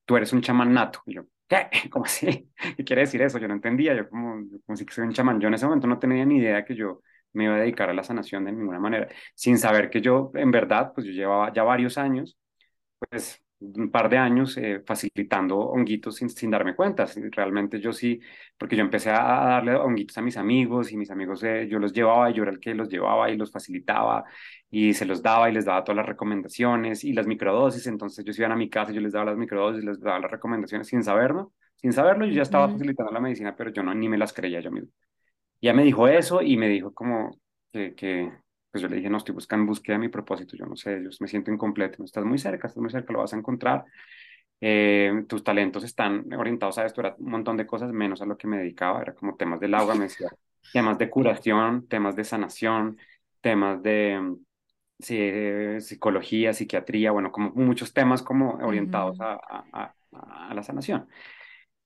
tú 0.05 0.17
eres 0.17 0.33
un 0.33 0.41
chamán 0.41 0.73
nato. 0.73 1.03
Y 1.07 1.15
yo, 1.15 1.27
¿qué? 1.49 1.69
¿Cómo 1.91 2.05
así? 2.05 2.51
¿Qué 2.77 2.85
quiere 2.85 3.03
decir 3.03 3.23
eso? 3.23 3.39
Yo 3.39 3.49
no 3.49 3.55
entendía, 3.55 3.95
yo 3.95 4.09
como, 4.09 4.45
como 4.67 4.77
si 4.77 4.85
soy 4.91 5.05
un 5.05 5.13
chamán. 5.13 5.41
Yo 5.41 5.49
en 5.49 5.55
ese 5.55 5.67
momento 5.67 5.87
no 5.87 5.99
tenía 5.99 6.25
ni 6.25 6.39
idea 6.39 6.65
que 6.65 6.75
yo 6.75 7.03
me 7.33 7.45
iba 7.45 7.55
a 7.57 7.59
dedicar 7.61 7.91
a 7.91 7.95
la 7.95 8.05
sanación 8.05 8.45
de 8.45 8.53
ninguna 8.53 8.79
manera, 8.79 9.09
sin 9.35 9.59
saber 9.59 9.91
que 9.91 10.01
yo, 10.01 10.31
en 10.35 10.51
verdad, 10.53 10.93
pues 10.95 11.07
yo 11.07 11.13
llevaba 11.13 11.53
ya 11.53 11.65
varios 11.65 11.99
años, 11.99 12.39
pues 13.11 13.44
un 13.77 13.91
par 13.91 14.09
de 14.09 14.19
años 14.19 14.57
eh, 14.57 14.83
facilitando 14.87 15.59
honguitos 15.59 16.17
sin, 16.17 16.29
sin 16.29 16.51
darme 16.51 16.75
cuenta. 16.75 17.07
Realmente 17.31 17.81
yo 17.81 17.93
sí, 17.93 18.21
porque 18.59 18.77
yo 18.77 18.83
empecé 18.83 19.11
a 19.11 19.23
darle 19.23 19.75
honguitos 19.77 20.19
a 20.19 20.23
mis 20.23 20.37
amigos 20.37 20.93
y 20.93 20.97
mis 20.97 21.11
amigos 21.11 21.43
eh, 21.45 21.67
yo 21.69 21.79
los 21.79 21.93
llevaba 21.93 22.31
y 22.31 22.35
yo 22.35 22.43
era 22.43 22.53
el 22.53 22.61
que 22.61 22.75
los 22.75 22.89
llevaba 22.89 23.31
y 23.31 23.37
los 23.37 23.51
facilitaba 23.51 24.25
y 24.71 24.95
se 24.95 25.07
los 25.07 25.23
daba 25.23 25.49
y 25.51 25.53
les 25.53 25.65
daba 25.65 25.85
todas 25.85 25.97
las 25.97 26.07
recomendaciones 26.07 27.05
y 27.05 27.13
las 27.13 27.27
microdosis. 27.27 27.87
Entonces 27.87 28.21
ellos 28.21 28.39
iban 28.39 28.53
a 28.53 28.57
mi 28.57 28.69
casa 28.69 28.93
y 28.93 28.95
yo 28.97 29.01
les 29.01 29.13
daba 29.13 29.27
las 29.27 29.37
microdosis 29.37 29.83
y 29.83 29.87
les 29.87 30.01
daba 30.01 30.19
las 30.21 30.31
recomendaciones 30.31 30.89
sin 30.89 31.03
saberlo. 31.03 31.53
Sin 31.77 31.93
saberlo, 31.93 32.27
yo 32.27 32.33
ya 32.33 32.43
estaba 32.43 32.69
facilitando 32.69 33.13
la 33.13 33.21
medicina, 33.21 33.55
pero 33.57 33.71
yo 33.71 33.83
no 33.83 33.95
ni 33.95 34.09
me 34.09 34.19
las 34.19 34.33
creía 34.33 34.61
yo 34.61 34.71
mismo. 34.71 34.91
Ya 35.61 35.75
me 35.75 35.85
dijo 35.85 36.09
eso 36.09 36.43
y 36.43 36.57
me 36.57 36.69
dijo 36.69 36.93
como 36.95 37.39
que, 37.73 37.95
que 37.95 38.33
pues 38.75 38.83
yo 38.83 38.89
le 38.89 38.97
dije, 38.97 39.09
no, 39.09 39.19
estoy 39.19 39.37
buscando 39.37 39.63
en 39.63 39.67
búsqueda 39.69 39.95
de 39.95 40.01
mi 40.01 40.09
propósito, 40.09 40.57
yo 40.57 40.67
no 40.67 40.75
sé, 40.75 41.01
yo 41.01 41.09
me 41.21 41.29
siento 41.29 41.53
incompleto, 41.53 42.03
estás 42.03 42.25
muy 42.25 42.39
cerca, 42.39 42.67
estás 42.67 42.81
muy 42.83 42.91
cerca, 42.91 43.13
lo 43.13 43.21
vas 43.21 43.33
a 43.33 43.37
encontrar. 43.37 43.85
Eh, 44.61 45.25
tus 45.29 45.45
talentos 45.45 45.85
están 45.85 46.25
orientados 46.33 46.79
a 46.79 46.85
esto, 46.85 47.01
era 47.01 47.15
un 47.17 47.31
montón 47.31 47.57
de 47.57 47.69
cosas 47.69 47.93
menos 47.93 48.21
a 48.21 48.27
lo 48.27 48.37
que 48.37 48.49
me 48.49 48.59
dedicaba, 48.59 49.01
era 49.01 49.15
como 49.15 49.37
temas 49.37 49.61
del 49.61 49.75
agua, 49.75 49.95
me 49.95 50.07
decía, 50.07 50.29
temas 50.73 50.99
de 50.99 51.09
curación, 51.09 51.87
temas 51.87 52.17
de 52.17 52.25
sanación, 52.25 52.99
temas 53.41 53.81
de 53.81 54.35
sí, 54.99 55.17
psicología, 55.79 56.53
psiquiatría, 56.53 57.13
bueno, 57.13 57.31
como 57.31 57.51
muchos 57.51 57.93
temas 57.93 58.25
como 58.25 58.55
orientados 58.55 59.21
a, 59.21 59.35
a, 59.73 59.95
a, 60.11 60.53
la 60.53 60.63
sanación. 60.65 61.07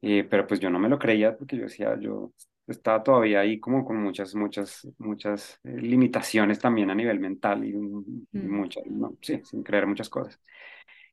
Eh, 0.00 0.24
pero 0.24 0.46
pues 0.46 0.58
yo 0.58 0.70
no 0.70 0.78
me 0.78 0.88
lo 0.88 0.98
creía 0.98 1.36
porque 1.36 1.58
yo 1.58 1.64
decía, 1.64 1.98
yo 2.00 2.32
estaba 2.68 3.02
todavía 3.02 3.40
ahí 3.40 3.58
como 3.58 3.84
con 3.84 3.96
muchas, 4.02 4.34
muchas, 4.34 4.86
muchas 4.98 5.58
eh, 5.64 5.76
limitaciones 5.76 6.58
también 6.58 6.90
a 6.90 6.94
nivel 6.94 7.20
mental 7.20 7.64
y, 7.64 7.72
mm. 7.72 8.28
muchas, 8.32 8.84
no, 8.86 9.14
sí, 9.20 9.40
sin 9.44 9.62
creer 9.62 9.86
muchas 9.86 10.08
cosas. 10.08 10.40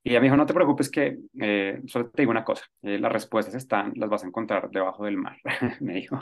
Y 0.04 0.10
ella 0.10 0.20
me 0.20 0.26
dijo, 0.26 0.38
no 0.38 0.46
te 0.46 0.54
preocupes 0.54 0.92
que 0.92 1.18
eh, 1.40 1.82
solo 1.88 2.10
te 2.10 2.22
digo 2.22 2.32
una 2.32 2.44
cosa, 2.44 2.66
eh, 2.84 3.00
las 3.00 3.12
respuestas 3.12 3.56
están, 3.56 3.94
las 3.96 4.10
vas 4.10 4.24
a 4.24 4.28
encontrar 4.28 4.70
debajo 4.70 5.06
del 5.06 5.18
mar, 5.18 5.38
me 5.82 5.96
dijo. 5.96 6.20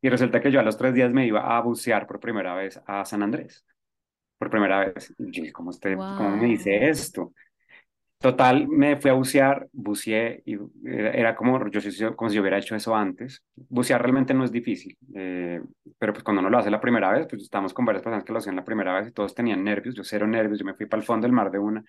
y 0.00 0.08
resulta 0.08 0.40
que 0.40 0.52
yo 0.52 0.60
a 0.60 0.62
los 0.62 0.76
tres 0.76 0.94
días 0.94 1.10
me 1.10 1.26
iba 1.26 1.56
a 1.56 1.60
bucear 1.60 2.06
por 2.06 2.20
primera 2.20 2.54
vez 2.54 2.80
a 2.86 3.04
San 3.04 3.22
Andrés, 3.22 3.64
por 4.38 4.48
primera 4.48 4.86
vez. 4.86 5.12
Y 5.18 5.30
yo, 5.30 5.52
¿cómo, 5.52 5.70
usted, 5.70 5.96
¿cómo 5.96 6.36
me 6.36 6.46
dice 6.46 6.88
esto? 6.88 7.32
Total, 8.20 8.68
me 8.68 8.96
fui 8.96 9.10
a 9.10 9.14
bucear, 9.14 9.66
buceé 9.72 10.42
y 10.44 10.58
era 10.84 11.34
como, 11.34 11.66
yo, 11.70 12.16
como 12.16 12.28
si 12.28 12.36
yo 12.36 12.42
hubiera 12.42 12.58
hecho 12.58 12.76
eso 12.76 12.94
antes. 12.94 13.42
Bucear 13.56 14.02
realmente 14.02 14.34
no 14.34 14.44
es 14.44 14.52
difícil, 14.52 14.94
eh, 15.14 15.62
pero 15.98 16.12
pues 16.12 16.22
cuando 16.22 16.40
uno 16.40 16.50
lo 16.50 16.58
hace 16.58 16.70
la 16.70 16.82
primera 16.82 17.10
vez, 17.10 17.26
pues 17.26 17.40
estamos 17.42 17.72
con 17.72 17.86
varias 17.86 18.02
personas 18.02 18.22
que 18.22 18.32
lo 18.34 18.38
hacían 18.38 18.56
la 18.56 18.64
primera 18.64 18.92
vez 19.00 19.08
y 19.08 19.12
todos 19.12 19.34
tenían 19.34 19.64
nervios, 19.64 19.94
yo 19.94 20.04
cero 20.04 20.26
nervios, 20.26 20.58
yo 20.58 20.66
me 20.66 20.74
fui 20.74 20.84
para 20.84 21.00
el 21.00 21.06
fondo 21.06 21.24
del 21.24 21.32
mar 21.32 21.50
de 21.50 21.60
una. 21.60 21.82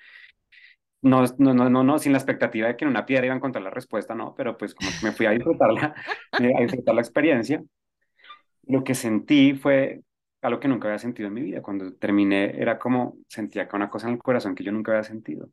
No, 1.04 1.24
no, 1.40 1.54
no, 1.54 1.70
no, 1.70 1.84
no, 1.84 1.98
sin 2.00 2.12
la 2.12 2.20
expectativa 2.20 2.68
de 2.68 2.78
que 2.78 2.86
en 2.86 2.92
una 2.92 3.06
piedra 3.06 3.26
iba 3.26 3.34
a 3.34 3.38
encontrar 3.38 3.64
la 3.64 3.72
respuesta, 3.72 4.14
no, 4.16 4.34
pero 4.36 4.56
pues 4.58 4.76
como 4.76 4.90
que 4.92 5.06
me 5.08 5.12
fui 5.12 5.26
a 5.26 5.32
disfrutar 5.32 5.74
la, 5.74 5.96
a 6.32 6.62
disfrutar 6.62 6.96
la 6.96 7.02
experiencia. 7.02 7.64
Lo 8.68 8.84
que 8.84 8.96
sentí 8.96 9.54
fue 9.54 10.02
algo 10.42 10.60
que 10.60 10.68
nunca 10.68 10.88
había 10.88 11.00
sentido 11.00 11.28
en 11.28 11.34
mi 11.34 11.42
vida. 11.42 11.62
Cuando 11.62 11.94
terminé 11.94 12.60
era 12.62 12.80
como, 12.80 13.18
sentía 13.28 13.68
que 13.68 13.76
una 13.76 13.90
cosa 13.90 14.08
en 14.08 14.14
el 14.14 14.20
corazón 14.20 14.56
que 14.56 14.64
yo 14.64 14.72
nunca 14.72 14.92
había 14.94 15.04
sentido 15.04 15.50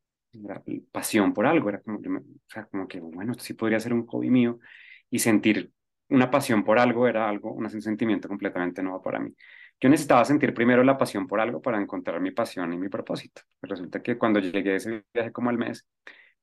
pasión 0.92 1.32
por 1.34 1.46
algo, 1.46 1.68
era 1.68 1.80
como, 1.80 1.98
o 1.98 2.22
sea, 2.46 2.66
como 2.66 2.86
que, 2.88 3.00
bueno, 3.00 3.32
esto 3.32 3.44
sí 3.44 3.54
podría 3.54 3.80
ser 3.80 3.92
un 3.92 4.06
hobby 4.06 4.30
mío 4.30 4.58
y 5.10 5.18
sentir 5.18 5.72
una 6.08 6.30
pasión 6.30 6.64
por 6.64 6.78
algo 6.78 7.06
era 7.06 7.28
algo, 7.28 7.52
un 7.52 7.68
sentimiento 7.82 8.28
completamente 8.28 8.82
nuevo 8.82 9.02
para 9.02 9.18
mí. 9.20 9.34
Yo 9.80 9.88
necesitaba 9.88 10.24
sentir 10.24 10.54
primero 10.54 10.82
la 10.82 10.98
pasión 10.98 11.26
por 11.26 11.40
algo 11.40 11.62
para 11.62 11.80
encontrar 11.80 12.20
mi 12.20 12.30
pasión 12.32 12.72
y 12.72 12.78
mi 12.78 12.88
propósito. 12.88 13.42
Resulta 13.62 14.02
que 14.02 14.18
cuando 14.18 14.40
llegué 14.40 14.76
ese 14.76 15.04
viaje 15.14 15.32
como 15.32 15.50
al 15.50 15.58
mes, 15.58 15.86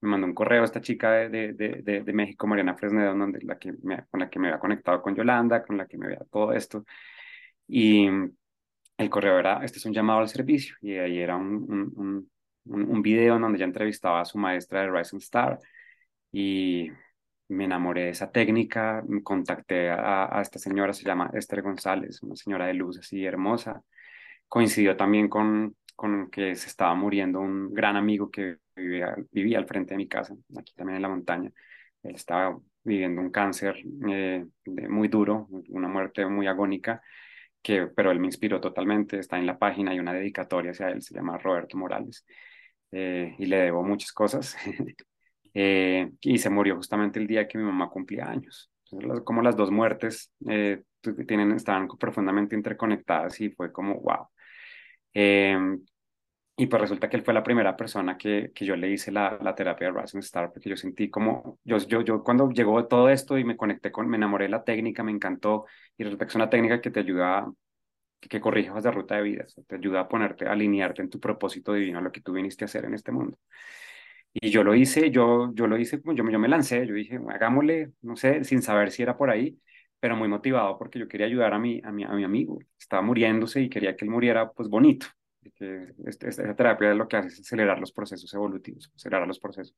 me 0.01 0.09
mandó 0.09 0.27
un 0.27 0.33
correo 0.33 0.63
esta 0.63 0.81
chica 0.81 1.11
de, 1.11 1.53
de, 1.53 1.81
de, 1.83 2.01
de 2.03 2.13
México, 2.13 2.47
Mariana 2.47 2.75
Fresnedo, 2.75 3.15
donde 3.15 3.39
la 3.43 3.57
que 3.57 3.73
me, 3.83 4.05
con 4.07 4.19
la 4.19 4.29
que 4.29 4.39
me 4.39 4.47
había 4.47 4.59
conectado 4.59 5.01
con 5.01 5.15
Yolanda, 5.15 5.63
con 5.63 5.77
la 5.77 5.87
que 5.87 5.97
me 5.97 6.05
había 6.07 6.19
todo 6.31 6.53
esto. 6.53 6.85
Y 7.67 8.07
el 8.97 9.09
correo 9.09 9.39
era, 9.39 9.63
este 9.63 9.79
es 9.79 9.85
un 9.85 9.93
llamado 9.93 10.19
al 10.19 10.29
servicio, 10.29 10.75
y 10.81 10.93
ahí 10.95 11.19
era 11.19 11.35
un, 11.35 11.65
un 11.69 11.91
un, 11.95 12.31
video 12.65 13.35
en 13.35 13.41
donde 13.41 13.57
ella 13.57 13.65
entrevistaba 13.65 14.21
a 14.21 14.25
su 14.25 14.37
maestra 14.37 14.81
de 14.81 14.91
Rising 14.91 15.19
Star 15.19 15.59
y 16.31 16.91
me 17.47 17.65
enamoré 17.65 18.05
de 18.05 18.09
esa 18.09 18.31
técnica, 18.31 19.03
contacté 19.23 19.89
a, 19.89 20.39
esta 20.41 20.59
señora, 20.59 20.93
se 20.93 21.03
llama 21.03 21.29
Esther 21.33 21.61
González, 21.61 22.21
una 22.23 22.35
señora 22.35 22.67
de 22.67 22.73
luz 22.73 22.99
así 22.99 23.23
hermosa. 23.25 23.83
Coincidió 24.47 24.97
también 24.97 25.29
con, 25.29 25.75
con 25.95 26.29
que 26.29 26.55
se 26.55 26.67
estaba 26.67 26.95
muriendo 26.95 27.39
un 27.39 27.73
gran 27.73 27.95
amigo 27.95 28.31
que 28.31 28.57
vivía, 28.75 29.15
vivía 29.31 29.57
al 29.59 29.67
frente 29.67 29.93
de 29.93 29.97
mi 29.97 30.07
casa, 30.07 30.35
aquí 30.57 30.73
también 30.75 30.97
en 30.97 31.01
la 31.03 31.09
montaña. 31.09 31.51
Él 32.03 32.15
estaba 32.15 32.57
viviendo 32.83 33.21
un 33.21 33.31
cáncer 33.31 33.77
eh, 34.07 34.45
muy 34.65 35.07
duro, 35.07 35.47
una 35.69 35.87
muerte 35.87 36.25
muy 36.25 36.47
agónica, 36.47 37.01
que, 37.61 37.87
pero 37.87 38.11
él 38.11 38.19
me 38.19 38.27
inspiró 38.27 38.61
totalmente. 38.61 39.19
Está 39.19 39.37
en 39.37 39.47
la 39.47 39.57
página, 39.57 39.91
hay 39.91 39.99
una 39.99 40.13
dedicatoria 40.13 40.71
hacia 40.71 40.89
él, 40.89 41.01
se 41.01 41.15
llama 41.15 41.37
Roberto 41.37 41.77
Morales. 41.77 42.25
Eh, 42.91 43.35
y 43.37 43.45
le 43.45 43.57
debo 43.57 43.83
muchas 43.83 44.11
cosas. 44.11 44.55
Eh, 45.57 46.11
y 46.19 46.37
se 46.37 46.49
murió 46.49 46.75
justamente 46.75 47.17
el 47.17 47.27
día 47.27 47.47
que 47.47 47.57
mi 47.57 47.63
mamá 47.63 47.89
cumplía 47.89 48.25
años. 48.25 48.69
como 49.23 49.41
las 49.41 49.55
dos 49.55 49.71
muertes 49.71 50.29
eh, 50.49 50.83
tienen, 51.25 51.53
estaban 51.53 51.87
profundamente 51.87 52.57
interconectadas 52.57 53.39
y 53.39 53.51
fue 53.51 53.71
como, 53.71 54.01
wow. 54.01 54.27
Em, 55.13 55.81
y 56.57 56.67
pues 56.67 56.81
resulta 56.81 57.09
que 57.09 57.17
él 57.17 57.23
fue 57.23 57.33
la 57.33 57.43
primera 57.43 57.75
persona 57.75 58.17
que, 58.17 58.51
que 58.55 58.65
yo 58.65 58.75
le 58.77 58.89
hice 58.89 59.11
la, 59.11 59.37
la 59.41 59.55
terapia 59.55 59.91
de 59.91 60.01
Rising 60.01 60.19
Star, 60.19 60.51
porque 60.53 60.69
yo 60.69 60.77
sentí 60.77 61.09
como, 61.09 61.59
yo, 61.65 61.77
yo, 61.79 62.01
yo 62.01 62.23
cuando 62.23 62.49
llegó 62.49 62.87
todo 62.87 63.09
esto 63.09 63.37
y 63.37 63.43
me 63.43 63.57
conecté 63.57 63.91
con, 63.91 64.07
me 64.09 64.17
enamoré 64.17 64.45
de 64.45 64.51
la 64.51 64.63
técnica, 64.63 65.03
me 65.03 65.11
encantó, 65.11 65.65
y 65.97 66.03
resulta 66.05 66.25
que 66.25 66.29
es 66.29 66.35
una 66.35 66.49
técnica 66.49 66.81
que 66.81 66.91
te 66.91 67.01
ayuda 67.01 67.45
que 68.29 68.41
corrijas 68.41 68.83
de 68.83 68.91
ruta 68.91 69.15
de 69.15 69.21
vida, 69.23 69.45
te 69.67 69.75
ayuda 69.75 70.01
a 70.01 70.07
ponerte, 70.07 70.47
a 70.47 70.51
alinearte 70.53 71.01
en 71.01 71.09
tu 71.09 71.19
propósito 71.19 71.73
divino, 71.73 71.99
a 71.99 72.01
lo 72.01 72.11
que 72.11 72.21
tú 72.21 72.33
viniste 72.33 72.63
a 72.65 72.67
hacer 72.67 72.85
en 72.85 72.93
este 72.93 73.11
mundo. 73.11 73.37
Y 74.33 74.49
yo 74.51 74.63
lo 74.63 74.75
hice, 74.75 75.11
yo, 75.11 75.53
yo 75.53 75.67
lo 75.67 75.77
hice, 75.77 76.01
yo, 76.03 76.13
yo 76.13 76.39
me 76.39 76.47
lancé, 76.49 76.85
yo 76.85 76.93
dije, 76.93 77.19
hagámosle, 77.29 77.93
no 78.01 78.15
sé, 78.17 78.43
sin 78.43 78.61
saber 78.61 78.91
si 78.91 79.01
era 79.03 79.17
por 79.17 79.29
ahí, 79.29 79.57
pero 79.99 80.15
muy 80.17 80.27
motivado 80.27 80.77
porque 80.77 80.99
yo 80.99 81.07
quería 81.07 81.25
ayudar 81.27 81.53
a 81.53 81.59
mi, 81.59 81.81
a 81.83 81.91
mi, 81.91 82.03
a 82.03 82.09
mi 82.09 82.23
amigo, 82.25 82.59
estaba 82.77 83.01
muriéndose 83.01 83.61
y 83.61 83.69
quería 83.69 83.95
que 83.95 84.03
él 84.05 84.11
muriera 84.11 84.51
pues 84.51 84.69
bonito. 84.69 85.07
Que 85.55 85.93
esta, 86.07 86.27
esta 86.27 86.55
terapia 86.55 86.93
lo 86.95 87.07
que 87.07 87.17
hace 87.17 87.27
es 87.29 87.39
acelerar 87.39 87.79
los 87.79 87.91
procesos 87.91 88.33
evolutivos, 88.33 88.91
acelerar 88.95 89.27
los 89.27 89.39
procesos. 89.39 89.75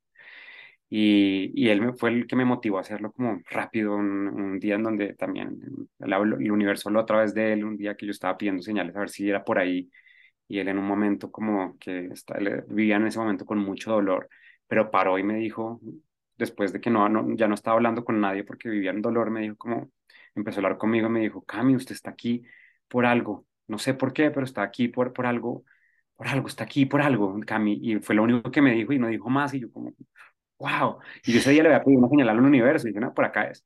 Y, 0.90 1.52
y, 1.54 1.70
él 1.70 1.94
fue 1.98 2.12
el 2.12 2.28
que 2.28 2.36
me 2.38 2.46
motivó 2.46 2.78
a 2.78 2.82
hacerlo 2.82 3.12
como 3.12 3.42
rápido, 3.50 3.96
un, 3.96 4.58
día 4.60 4.76
en 4.76 4.84
donde 4.84 5.14
también 5.16 5.60
el, 6.00 6.14
el, 6.14 6.52
universo 6.52 6.90
habló 6.90 7.02
a 7.02 7.06
través 7.06 7.34
de 7.34 7.54
él, 7.54 7.66
un 7.66 7.76
día 7.78 7.96
que 7.98 8.06
yo 8.06 8.12
estaba 8.12 8.38
pidiendo 8.38 8.62
señales 8.64 8.96
a 8.96 9.00
ver 9.02 9.10
si 9.10 9.30
era 9.30 9.44
por 9.44 9.60
ahí, 9.60 9.90
y 10.48 10.60
él 10.60 10.70
en 10.70 10.78
un 10.78 10.86
momento 10.86 11.32
como 11.32 11.78
que 11.80 12.08
está, 12.08 12.38
vivía 12.70 12.96
en 12.98 13.08
ese 13.08 13.20
momento 13.20 13.46
con 13.46 13.60
mucho 13.60 13.92
dolor, 13.92 14.30
pero 14.68 14.92
paró 14.92 15.20
y 15.20 15.24
me 15.24 15.36
dijo, 15.36 15.82
después 16.38 16.74
de 16.74 16.82
que 16.82 16.90
no, 16.90 17.10
no, 17.10 17.36
ya 17.36 17.48
no 17.48 17.56
estaba 17.56 17.76
hablando 17.76 18.06
con 18.06 18.22
nadie 18.22 18.44
porque 18.44 18.70
vivía 18.70 18.92
en 18.92 19.02
dolor, 19.02 19.30
me 19.32 19.42
dijo 19.42 19.58
como, 19.58 19.92
empezó 20.36 20.60
a 20.60 20.64
hablar 20.64 20.78
conmigo, 20.78 21.10
me 21.10 21.22
dijo, 21.22 21.44
Cami, 21.44 21.76
usted 21.76 21.96
está 21.96 22.12
aquí 22.12 22.44
por 22.88 23.06
algo, 23.06 23.46
no 23.68 23.78
sé 23.80 23.94
por 23.94 24.14
qué, 24.14 24.32
pero 24.32 24.46
está 24.46 24.62
aquí 24.64 24.88
por, 24.88 25.14
por 25.14 25.26
algo, 25.26 25.66
por 26.16 26.28
algo, 26.28 26.48
está 26.48 26.64
aquí 26.64 26.86
por 26.86 27.02
algo, 27.02 27.40
Cami. 27.46 27.80
Y 27.82 28.00
fue 28.00 28.16
lo 28.16 28.24
único 28.24 28.52
que 28.52 28.62
me 28.62 28.74
dijo 28.74 28.94
y 28.94 29.00
no 29.00 29.08
dijo 29.08 29.30
más. 29.30 29.54
Y 29.54 29.60
yo 29.62 29.72
como, 29.72 29.94
wow. 30.60 31.00
Y 31.26 31.34
yo 31.34 31.40
ese 31.40 31.52
día 31.52 31.64
le 31.64 31.70
había 31.70 31.84
pedido 31.84 32.00
una 32.00 32.10
señal 32.10 32.30
al 32.30 32.40
universo 32.40 32.88
y 32.88 32.92
dije, 32.92 33.00
no, 33.00 33.14
por 33.14 33.26
acá 33.26 33.44
es. 33.50 33.66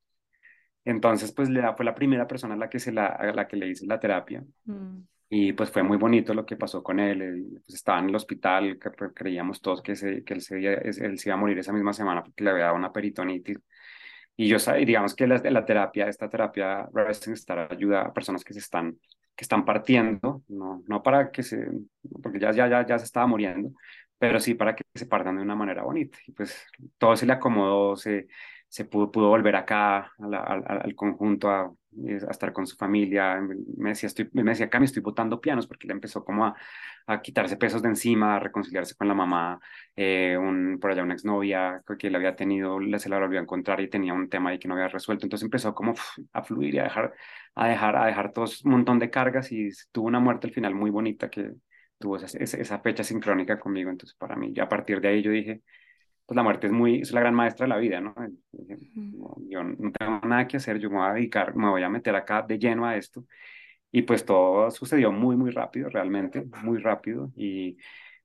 Entonces, 0.84 1.32
pues 1.32 1.50
le 1.50 1.62
fue 1.76 1.86
la 1.86 1.94
primera 1.96 2.28
persona 2.28 2.56
a 2.56 2.58
la 2.58 2.70
que, 2.70 2.80
se 2.80 2.92
la, 2.92 3.08
a 3.08 3.32
la 3.32 3.48
que 3.48 3.56
le 3.56 3.68
hice 3.68 3.86
la 3.86 4.00
terapia. 4.00 4.44
Mm. 4.66 5.00
Y 5.30 5.54
pues 5.54 5.72
fue 5.72 5.84
muy 5.84 5.98
bonito 5.98 6.34
lo 6.34 6.46
que 6.46 6.58
pasó 6.58 6.84
con 6.84 7.00
él. 7.00 7.46
pues, 7.66 7.76
estaba 7.76 8.00
en 8.00 8.10
el 8.10 8.16
hospital, 8.16 8.78
que, 8.80 8.90
pues, 8.92 9.12
creíamos 9.16 9.62
todos 9.62 9.82
que, 9.82 9.96
se, 9.96 10.24
que 10.24 10.34
él, 10.34 10.42
se, 10.42 10.58
él 10.58 11.18
se 11.20 11.30
iba 11.30 11.36
a 11.36 11.40
morir 11.40 11.58
esa 11.58 11.72
misma 11.72 11.94
semana 11.94 12.24
porque 12.24 12.44
le 12.44 12.50
había 12.50 12.66
dado 12.66 12.76
una 12.76 12.92
peritonitis. 12.92 13.58
Y 14.36 14.48
yo 14.48 14.58
digamos 14.86 15.16
que 15.16 15.28
la, 15.28 15.38
la 15.38 15.66
terapia, 15.66 16.08
esta 16.08 16.30
terapia 16.30 16.90
Rising 16.94 17.34
Star 17.34 17.72
ayuda 17.72 18.02
a 18.02 18.14
personas 18.14 18.44
que 18.44 18.54
se 18.54 18.60
están, 18.60 18.98
que 19.36 19.44
están 19.44 19.66
partiendo, 19.66 20.44
no, 20.48 20.84
no 20.88 21.04
para 21.04 21.32
que 21.32 21.44
se, 21.44 21.66
porque 22.24 22.40
ya, 22.40 22.52
ya, 22.52 22.68
ya, 22.68 22.86
ya 22.86 22.98
se 22.98 23.06
estaba 23.06 23.28
muriendo, 23.28 23.72
pero 24.22 24.40
sí 24.40 24.54
para 24.54 24.76
que 24.76 24.84
se 24.94 25.08
partan 25.08 25.38
de 25.38 25.42
una 25.42 25.56
manera 25.56 25.82
bonita. 25.84 26.20
Y 26.28 26.32
pues 26.32 26.64
todo 27.00 27.16
se 27.18 27.26
le 27.26 27.34
acomodó, 27.34 27.96
se, 27.96 28.28
se 28.68 28.86
pudo, 28.86 29.12
pudo 29.12 29.30
volver 29.30 29.56
acá 29.56 30.12
al, 30.20 30.36
al, 30.36 30.94
conjunto 30.96 31.50
a, 31.50 31.62
a, 31.64 32.32
estar 32.32 32.54
con 32.54 32.68
su 32.68 32.78
familia. 32.78 33.42
Me 33.78 33.90
decía, 33.90 34.06
estoy, 34.06 34.30
me 34.34 34.44
decía, 34.44 34.70
me 34.80 34.86
estoy 34.86 35.02
botando 35.02 35.42
pianos 35.42 35.66
porque 35.66 35.88
le 35.88 35.94
empezó 35.94 36.24
como 36.24 36.46
a, 36.46 36.56
a, 37.08 37.20
quitarse 37.24 37.58
pesos 37.58 37.82
de 37.82 37.90
encima, 37.90 38.36
a 38.36 38.40
reconciliarse 38.40 38.94
con 38.96 39.08
la 39.08 39.16
mamá, 39.16 39.60
eh, 39.96 40.38
un, 40.38 40.78
por 40.80 40.92
allá 40.92 41.02
una 41.02 41.16
exnovia 41.16 41.82
que 41.98 42.12
le 42.12 42.18
había 42.18 42.36
tenido, 42.36 42.78
se 43.00 43.10
la 43.10 43.18
volvió 43.18 43.40
a 43.40 43.42
encontrar 43.42 43.82
y 43.82 43.90
tenía 43.90 44.14
un 44.14 44.30
tema 44.30 44.52
ahí 44.52 44.60
que 44.60 44.68
no 44.68 44.76
había 44.76 44.88
resuelto. 44.88 45.26
Entonces 45.26 45.46
empezó 45.46 45.74
como 45.74 45.96
a 46.34 46.44
fluir 46.44 46.76
y 46.76 46.80
a 46.80 46.84
dejar, 46.84 47.12
a 47.56 47.68
dejar, 47.68 47.96
a 47.96 48.06
dejar 48.06 48.34
todo 48.34 48.46
un 48.66 48.72
montón 48.72 49.00
de 49.00 49.10
cargas 49.10 49.52
y 49.52 49.70
tuvo 49.92 50.06
una 50.08 50.20
muerte 50.20 50.46
al 50.46 50.54
final 50.54 50.76
muy 50.76 50.92
bonita 50.92 51.28
que 51.32 51.54
tuvo 52.02 52.18
esa, 52.18 52.38
esa 52.38 52.80
fecha 52.80 53.06
sincrónica 53.06 53.58
conmigo. 53.60 53.90
Entonces 53.90 54.18
para 54.18 54.36
mí, 54.36 54.52
ya 54.54 54.64
a 54.64 54.70
partir 54.70 55.00
de 55.00 55.08
ahí 55.08 55.22
yo 55.22 55.32
dije, 55.32 55.62
pues 56.26 56.36
la 56.36 56.44
muerte 56.44 56.68
es 56.68 56.74
muy, 56.74 57.02
es 57.02 57.12
la 57.12 57.22
gran 57.22 57.36
maestra 57.36 57.66
de 57.66 57.70
la 57.70 57.78
vida, 57.78 58.02
¿no? 58.02 58.14
Yo 59.50 59.64
no 59.64 59.92
tengo 59.92 60.22
nada 60.26 60.48
que 60.48 60.58
hacer, 60.58 60.80
yo 60.80 60.90
me 60.90 60.98
voy 60.98 61.08
a 61.10 61.14
dedicar, 61.14 61.56
me 61.56 61.70
voy 61.70 61.84
a 61.84 61.90
meter 61.90 62.16
acá 62.16 62.42
de 62.42 62.60
lleno 62.60 62.86
a 62.86 62.96
esto. 62.98 63.26
Y 63.92 64.04
pues 64.04 64.26
todo 64.26 64.72
sucedió 64.72 65.12
muy, 65.12 65.36
muy 65.36 65.52
rápido, 65.52 65.90
realmente, 65.90 66.46
muy 66.64 66.80
rápido. 66.80 67.32
Y 67.36 67.78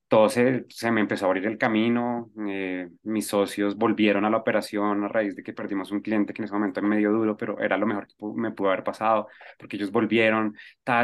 todo 0.07 0.29
se, 0.29 0.65
se 0.69 0.91
me 0.91 1.01
empezó 1.01 1.25
a 1.25 1.27
abrir 1.27 1.45
el 1.45 1.57
camino. 1.57 2.31
Eh, 2.47 2.89
mis 3.03 3.27
socios 3.27 3.75
volvieron 3.75 4.25
a 4.25 4.29
la 4.29 4.37
operación 4.37 5.03
a 5.03 5.07
raíz 5.07 5.35
de 5.35 5.43
que 5.43 5.53
perdimos 5.53 5.91
un 5.91 6.01
cliente 6.01 6.33
que 6.33 6.41
en 6.41 6.45
ese 6.45 6.53
momento 6.53 6.79
era 6.79 6.87
medio 6.87 7.11
duro, 7.11 7.35
pero 7.35 7.59
era 7.59 7.77
lo 7.77 7.85
mejor 7.85 8.07
que 8.07 8.15
me 8.35 8.51
pudo 8.51 8.69
haber 8.69 8.83
pasado, 8.83 9.27
porque 9.59 9.75
ellos 9.75 9.91
volvieron, 9.91 10.55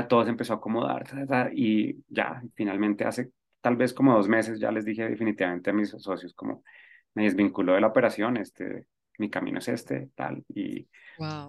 todo 0.08 0.24
se 0.24 0.30
empezó 0.30 0.54
a 0.54 0.56
acomodar, 0.58 1.06
y 1.54 1.98
ya, 2.08 2.42
finalmente 2.56 3.04
hace 3.06 3.32
tal 3.62 3.76
vez 3.78 3.94
como 3.94 4.16
dos 4.16 4.28
meses 4.28 4.60
ya 4.60 4.72
les 4.72 4.86
dije 4.86 5.08
definitivamente 5.08 5.70
a 5.70 5.74
mis 5.74 5.90
socios 5.90 6.34
como 6.34 6.64
me 7.14 7.24
desvinculó 7.24 7.74
de 7.74 7.82
la 7.82 7.88
operación, 7.88 8.38
este, 8.38 8.86
mi 9.18 9.30
camino 9.30 9.60
es 9.60 9.68
este, 9.68 10.10
tal, 10.16 10.44
y 10.50 10.88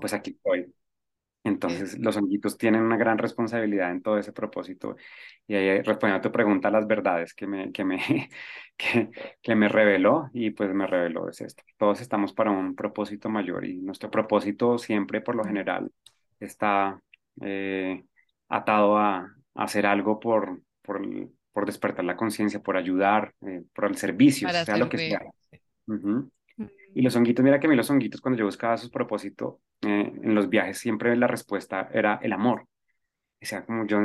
pues 0.01 0.13
aquí 0.13 0.31
estoy. 0.33 0.73
Entonces, 1.45 1.99
los 1.99 2.17
honguitos 2.17 2.57
tienen 2.57 2.81
una 2.81 2.97
gran 2.97 3.19
responsabilidad 3.19 3.91
en 3.91 4.01
todo 4.01 4.19
ese 4.19 4.33
propósito. 4.33 4.97
Y 5.47 5.55
ahí 5.55 5.83
respondiendo 5.83 6.17
a 6.17 6.23
tu 6.23 6.33
pregunta, 6.33 6.71
las 6.71 6.87
verdades 6.87 7.35
que 7.35 7.47
me, 7.47 7.71
que 7.71 7.85
me, 7.85 7.99
que, 8.79 9.11
que 9.43 9.55
me 9.55 9.69
reveló, 9.69 10.31
y 10.33 10.51
pues 10.51 10.73
me 10.73 10.87
reveló 10.87 11.29
es 11.29 11.43
esto. 11.43 11.63
Todos 11.77 12.01
estamos 12.01 12.33
para 12.33 12.51
un 12.51 12.75
propósito 12.75 13.29
mayor 13.29 13.67
y 13.67 13.77
nuestro 13.77 14.11
propósito 14.11 14.79
siempre, 14.79 15.21
por 15.21 15.37
lo 15.37 15.45
general, 15.45 15.93
está 16.41 16.99
eh, 17.43 18.03
atado 18.49 18.97
a, 18.97 19.19
a, 19.19 19.29
hacer 19.55 19.85
algo 19.85 20.19
por, 20.19 20.63
por, 20.81 21.03
por 21.53 21.67
despertar 21.67 22.07
la 22.07 22.17
conciencia, 22.17 22.61
por 22.61 22.79
ayudar, 22.79 23.35
eh, 23.47 23.65
por 23.75 23.85
el 23.85 23.97
servicio, 23.97 24.49
sea 24.49 24.79
lo 24.79 24.89
que 24.89 24.97
sea. 24.97 25.21
Y 26.95 27.03
los 27.03 27.17
honguitos, 27.17 27.45
mira 27.45 27.59
que 27.59 27.67
a 27.67 27.71
mí 27.71 27.77
los 27.77 27.91
honguitos, 27.91 28.21
cuando 28.21 28.39
yo 28.39 28.45
buscaba 28.45 28.79
sus 28.79 28.89
propósitos 28.89 29.57
eh, 29.87 30.12
en 30.22 30.35
los 30.35 30.49
viajes, 30.49 30.78
siempre 30.78 31.16
la 31.16 31.26
respuesta 31.26 31.89
era 31.93 32.18
el 32.22 32.32
amor. 32.32 32.66
O 33.45 33.47
sea, 33.47 33.64
como 33.66 33.87
yo 33.87 33.99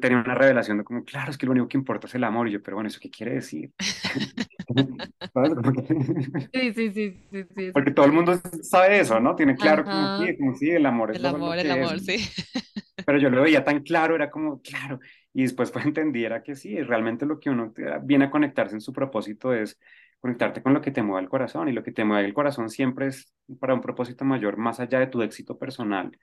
tenía 0.00 0.18
una 0.18 0.36
revelación 0.36 0.78
de 0.78 0.84
como, 0.84 1.04
claro, 1.04 1.32
es 1.32 1.38
que 1.38 1.46
lo 1.46 1.52
único 1.52 1.66
que 1.66 1.76
importa 1.76 2.06
es 2.06 2.14
el 2.14 2.22
amor. 2.22 2.48
Y 2.48 2.52
yo, 2.52 2.62
pero 2.62 2.76
bueno, 2.76 2.86
¿eso 2.86 3.00
qué 3.02 3.10
quiere 3.10 3.34
decir? 3.34 3.72
sí, 6.52 6.72
sí, 6.72 6.92
sí, 6.92 7.16
sí, 7.32 7.72
Porque 7.72 7.90
todo 7.90 8.06
el 8.06 8.12
mundo 8.12 8.40
sabe 8.62 9.00
eso, 9.00 9.18
¿no? 9.18 9.34
Tiene 9.34 9.56
claro 9.56 9.82
como, 9.82 10.18
sí, 10.18 10.36
como 10.36 10.54
sí, 10.54 10.70
el 10.70 10.86
amor 10.86 11.10
es 11.10 11.16
El 11.16 11.26
amor, 11.26 11.58
el 11.58 11.70
amor, 11.72 11.98
sí. 11.98 12.18
Pero 13.04 13.18
yo 13.18 13.30
lo 13.30 13.42
veía 13.42 13.64
tan 13.64 13.82
claro, 13.82 14.14
era 14.14 14.30
como, 14.30 14.62
claro. 14.62 15.00
Y 15.32 15.42
después 15.42 15.72
pues 15.72 15.84
entendí, 15.86 16.24
era 16.24 16.40
que 16.42 16.54
sí, 16.54 16.80
realmente 16.80 17.26
lo 17.26 17.40
que 17.40 17.50
uno 17.50 17.74
viene 18.02 18.26
a 18.26 18.30
conectarse 18.30 18.76
en 18.76 18.80
su 18.80 18.92
propósito 18.92 19.52
es 19.52 19.76
conectarte 20.20 20.62
con 20.62 20.74
lo 20.74 20.80
que 20.80 20.90
te 20.90 21.02
mueve 21.02 21.22
el 21.22 21.28
corazón 21.28 21.68
y 21.68 21.72
lo 21.72 21.82
que 21.82 21.92
te 21.92 22.04
mueve 22.04 22.26
el 22.26 22.34
corazón 22.34 22.70
siempre 22.70 23.08
es 23.08 23.32
para 23.60 23.74
un 23.74 23.80
propósito 23.80 24.24
mayor, 24.24 24.56
más 24.56 24.80
allá 24.80 24.98
de 24.98 25.06
tu 25.06 25.22
éxito 25.22 25.58
personal, 25.58 26.16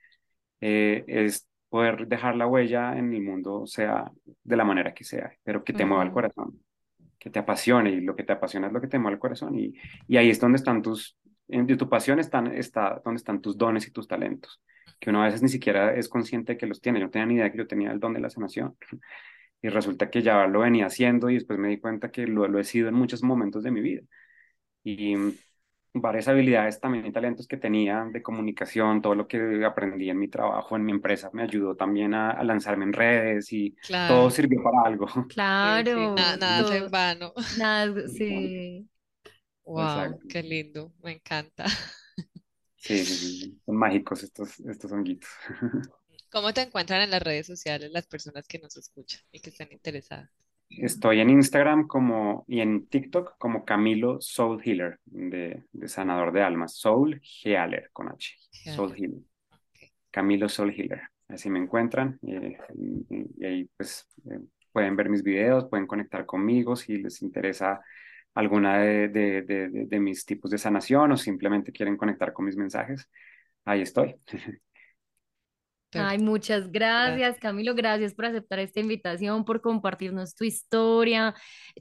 eh, 0.62 1.04
es 1.08 1.48
poder 1.70 2.08
dejar 2.08 2.36
la 2.36 2.48
huella 2.48 2.98
en 2.98 3.14
el 3.14 3.22
mundo, 3.22 3.66
sea 3.66 4.12
de 4.44 4.56
la 4.56 4.64
manera 4.64 4.94
que 4.94 5.04
sea, 5.04 5.34
pero 5.44 5.64
que 5.64 5.74
te 5.74 5.86
mueva 5.86 6.04
el 6.04 6.12
corazón, 6.12 6.60
que 7.18 7.30
te 7.30 7.40
apasione 7.40 7.92
y 7.92 8.02
lo 8.02 8.16
que 8.16 8.24
te 8.24 8.34
apasiona 8.34 8.68
es 8.68 8.74
lo 8.74 8.82
que 8.82 8.88
te 8.88 9.00
mueve 9.00 9.16
el 9.16 9.20
corazón 9.20 9.58
y, 9.58 9.74
y 10.08 10.18
ahí 10.18 10.30
es 10.30 10.40
donde 10.40 10.58
están 10.58 10.82
tus, 10.82 11.18
en 11.48 11.66
tu 11.78 11.90
pasión 11.90 12.20
están, 12.20 12.48
está 12.48 13.02
donde 13.04 13.18
están 13.18 13.42
tus 13.42 13.58
dones 13.58 13.88
y 13.88 13.92
tus 13.92 14.08
talentos, 14.08 14.62
que 15.00 15.10
uno 15.10 15.22
a 15.22 15.26
veces 15.26 15.42
ni 15.42 15.50
siquiera 15.50 15.96
es 15.96 16.10
consciente 16.10 16.54
de 16.54 16.58
que 16.58 16.68
los 16.68 16.82
tiene, 16.82 17.00
yo 17.00 17.06
no 17.06 17.12
tenía 17.12 17.26
ni 17.26 17.36
idea 17.36 17.52
que 17.52 17.58
yo 17.58 17.68
tenía 17.68 17.92
el 17.92 18.00
don 18.00 18.14
de 18.14 18.20
la 18.20 18.30
sanación 18.30 18.76
y 19.62 19.70
resulta 19.70 20.10
que 20.10 20.22
ya 20.22 20.48
lo 20.48 20.62
venía 20.62 20.88
haciendo 20.88 21.30
y 21.30 21.36
después 21.36 21.60
me 21.60 21.70
di 21.70 21.80
cuenta 21.80 22.12
que 22.12 22.28
lo, 22.28 22.48
lo 22.48 22.60
he 22.60 22.64
sido 22.64 22.90
en 22.90 22.96
muchos 22.96 23.24
momentos 23.24 23.64
de 23.64 23.72
mi 23.72 23.82
vida. 23.82 24.02
Y 24.84 25.16
varias 25.96 26.28
habilidades 26.28 26.80
también 26.80 27.06
y 27.06 27.12
talentos 27.12 27.48
que 27.48 27.58
tenía 27.58 28.06
de 28.12 28.22
comunicación, 28.22 29.02
todo 29.02 29.16
lo 29.16 29.28
que 29.28 29.64
aprendí 29.66 30.10
en 30.10 30.20
mi 30.20 30.28
trabajo, 30.28 30.76
en 30.76 30.84
mi 30.84 30.92
empresa, 30.92 31.30
me 31.34 31.44
ayudó 31.44 31.76
también 31.76 32.14
a, 32.14 32.44
lanzarme 32.44 32.84
en 32.84 32.94
redes 32.94 33.52
y 33.54 33.76
todo 34.08 34.30
sirvió 34.30 34.62
para 34.62 34.82
algo. 34.86 35.08
Claro. 35.30 36.16
nada, 36.16 36.38
nada 36.38 36.78
en 36.78 36.92
vano. 36.92 37.34
Nada, 37.58 38.08
sí. 38.10 38.88
Wow, 39.64 40.20
qué 40.30 40.44
lindo, 40.44 40.94
me 41.02 41.14
encanta. 41.14 41.66
Sí, 42.78 43.04
sí, 43.04 43.60
son 43.66 43.78
mágicos 43.78 44.22
estos, 44.22 44.60
estos 44.60 44.92
honguitos. 44.92 45.30
¿Cómo 46.36 46.52
te 46.52 46.64
encuentran 46.64 47.02
en 47.02 47.12
las 47.12 47.24
redes 47.24 47.48
sociales 47.48 47.92
las 47.94 48.08
personas 48.08 48.46
que 48.46 48.60
nos 48.60 48.76
escuchan 48.76 49.22
y 49.32 49.40
que 49.40 49.52
están 49.52 49.70
interesadas? 49.72 50.30
Estoy 50.70 51.22
en 51.22 51.30
Instagram 51.30 51.88
como, 51.88 52.44
y 52.46 52.60
en 52.60 52.88
TikTok 52.88 53.38
como 53.38 53.64
Camilo 53.64 54.20
Soul 54.20 54.62
Healer, 54.62 55.00
de, 55.06 55.64
de 55.72 55.88
sanador 55.88 56.34
de 56.34 56.44
almas. 56.44 56.76
Soul 56.76 57.22
Healer 57.42 57.90
con 57.94 58.10
H. 58.10 58.36
Soul 58.76 58.94
Healer. 58.98 59.22
Camilo 60.12 60.50
Soul 60.50 60.74
Healer. 60.78 61.04
Así 61.30 61.50
me 61.50 61.60
encuentran. 61.60 62.20
Eh, 62.28 62.58
y, 63.10 63.46
ahí 63.46 63.70
pues 63.78 64.06
eh, 64.30 64.40
pueden 64.74 64.98
ver 64.98 65.08
mis 65.08 65.24
videos, 65.24 65.70
pueden 65.70 65.88
conectar 65.88 66.26
conmigo 66.26 66.76
si 66.76 66.98
les 66.98 67.22
interesa 67.22 67.80
alguna 68.34 68.80
de, 68.80 69.08
de, 69.08 69.42
de, 69.44 69.70
de 69.70 70.00
mis 70.02 70.26
tipos 70.26 70.52
de 70.52 70.58
sanación 70.58 71.14
o 71.14 71.16
simplemente 71.16 71.72
quieren 71.72 71.96
conectar 71.96 72.34
con 72.34 72.44
mis 72.44 72.58
mensajes. 72.58 73.10
Ahí 73.64 73.80
estoy. 73.80 74.18
Ay, 75.98 76.20
muchas 76.20 76.72
gracias, 76.72 77.40
Camilo. 77.40 77.76
Gracias 77.76 78.14
por 78.14 78.26
aceptar 78.26 78.60
esta 78.60 78.80
invitación, 78.80 79.46
por 79.46 79.62
compartirnos 79.62 80.36
tu 80.36 80.44
historia, 80.44 81.34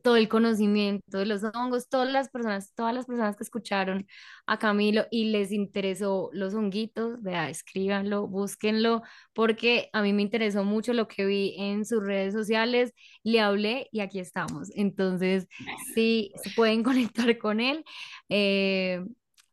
todo 0.02 0.16
el 0.16 0.28
conocimiento 0.28 1.18
de 1.18 1.26
los 1.26 1.42
hongos, 1.44 1.88
todas 1.88 2.10
las 2.10 2.28
personas, 2.28 2.72
todas 2.74 2.94
las 2.94 3.06
personas 3.06 3.36
que 3.36 3.44
escucharon 3.44 4.06
a 4.46 4.58
Camilo 4.58 5.06
y 5.10 5.26
les 5.30 5.52
interesó 5.52 6.30
los 6.32 6.54
honguitos, 6.54 7.22
vea, 7.22 7.48
escríbanlo, 7.50 8.26
búsquenlo, 8.26 9.02
porque 9.32 9.90
a 9.92 10.02
mí 10.02 10.12
me 10.12 10.22
interesó 10.22 10.64
mucho 10.64 10.92
lo 10.92 11.08
que 11.08 11.26
vi 11.26 11.54
en 11.58 11.84
sus 11.84 12.02
redes 12.02 12.34
sociales, 12.34 12.92
le 13.22 13.40
hablé 13.40 13.88
y 13.92 14.00
aquí 14.00 14.18
estamos. 14.20 14.70
Entonces, 14.74 15.46
sí, 15.94 16.32
se 16.42 16.50
pueden 16.50 16.82
conectar 16.84 17.36
con 17.38 17.60
él. 17.60 17.84
Eh, 18.28 19.04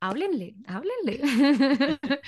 háblenle, 0.02 0.56
háblenle. 0.68 1.22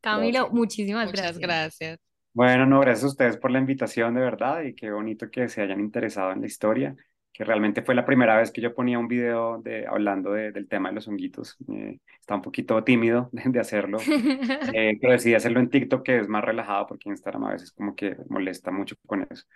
Camilo, 0.00 0.50
muchísimas 0.50 1.10
gracias. 1.10 1.36
Muchas 1.36 1.48
gracias. 1.48 1.98
Bueno, 2.34 2.66
no, 2.66 2.80
gracias 2.80 3.04
a 3.04 3.08
ustedes 3.08 3.36
por 3.38 3.50
la 3.50 3.58
invitación, 3.58 4.14
de 4.14 4.20
verdad, 4.20 4.62
y 4.62 4.74
qué 4.74 4.90
bonito 4.90 5.30
que 5.30 5.48
se 5.48 5.62
hayan 5.62 5.80
interesado 5.80 6.32
en 6.32 6.42
la 6.42 6.46
historia, 6.46 6.94
que 7.32 7.44
realmente 7.44 7.80
fue 7.80 7.94
la 7.94 8.04
primera 8.04 8.36
vez 8.36 8.50
que 8.50 8.60
yo 8.60 8.74
ponía 8.74 8.98
un 8.98 9.08
video 9.08 9.62
de, 9.62 9.86
hablando 9.86 10.32
del 10.32 10.68
tema 10.68 10.90
de 10.90 10.96
los 10.96 11.08
honguitos. 11.08 11.56
Eh, 11.72 11.98
estaba 12.20 12.36
un 12.36 12.42
poquito 12.42 12.84
tímido 12.84 13.30
de, 13.32 13.58
hacerlo, 13.58 13.98
eh, 14.74 14.98
pero 15.00 15.12
decidí 15.12 15.34
hacerlo 15.34 15.60
en 15.60 15.70
TikTok, 15.70 16.04
que 16.04 16.18
es 16.18 16.28
más 16.28 16.44
relajado, 16.44 16.86
porque 16.88 17.08
Instagram 17.08 17.44
a 17.44 17.52
veces 17.52 17.72
como 17.72 17.94
que 17.94 18.16
molesta 18.28 18.70
mucho 18.70 18.96
con 19.06 19.26
eso. 19.30 19.46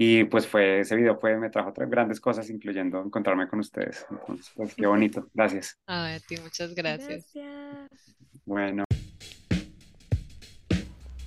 Y 0.00 0.24
pues 0.24 0.46
fue, 0.46 0.78
ese 0.80 0.94
video 0.94 1.18
fue, 1.18 1.36
me 1.36 1.50
trajo 1.50 1.70
otras 1.70 1.90
grandes 1.90 2.20
cosas, 2.20 2.48
incluyendo 2.50 3.02
encontrarme 3.02 3.48
con 3.48 3.58
ustedes. 3.58 4.06
Entonces, 4.08 4.52
pues 4.54 4.74
qué 4.76 4.86
bonito. 4.86 5.28
Gracias. 5.34 5.76
Ay, 5.86 6.14
a 6.14 6.20
ti, 6.20 6.36
muchas 6.40 6.72
gracias. 6.72 7.26
Gracias. 7.34 8.16
Bueno. 8.44 8.84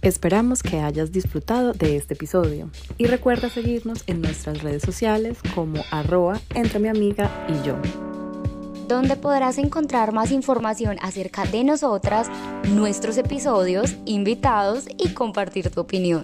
Esperamos 0.01 0.63
que 0.63 0.79
hayas 0.79 1.11
disfrutado 1.11 1.73
de 1.73 1.97
este 1.97 2.13
episodio 2.13 2.71
y 2.97 3.07
recuerda 3.07 3.49
seguirnos 3.49 4.03
en 4.07 4.21
nuestras 4.21 4.63
redes 4.63 4.81
sociales 4.81 5.39
como 5.53 5.83
arroba 5.91 6.39
entre 6.55 6.79
mi 6.79 6.87
amiga 6.87 7.29
y 7.49 7.67
yo 7.67 7.79
donde 8.87 9.15
podrás 9.15 9.57
encontrar 9.57 10.11
más 10.11 10.31
información 10.31 10.97
acerca 11.01 11.45
de 11.45 11.63
nosotras, 11.63 12.27
nuestros 12.67 13.17
episodios, 13.17 13.95
invitados 14.05 14.85
y 14.97 15.13
compartir 15.13 15.69
tu 15.69 15.79
opinión. 15.79 16.23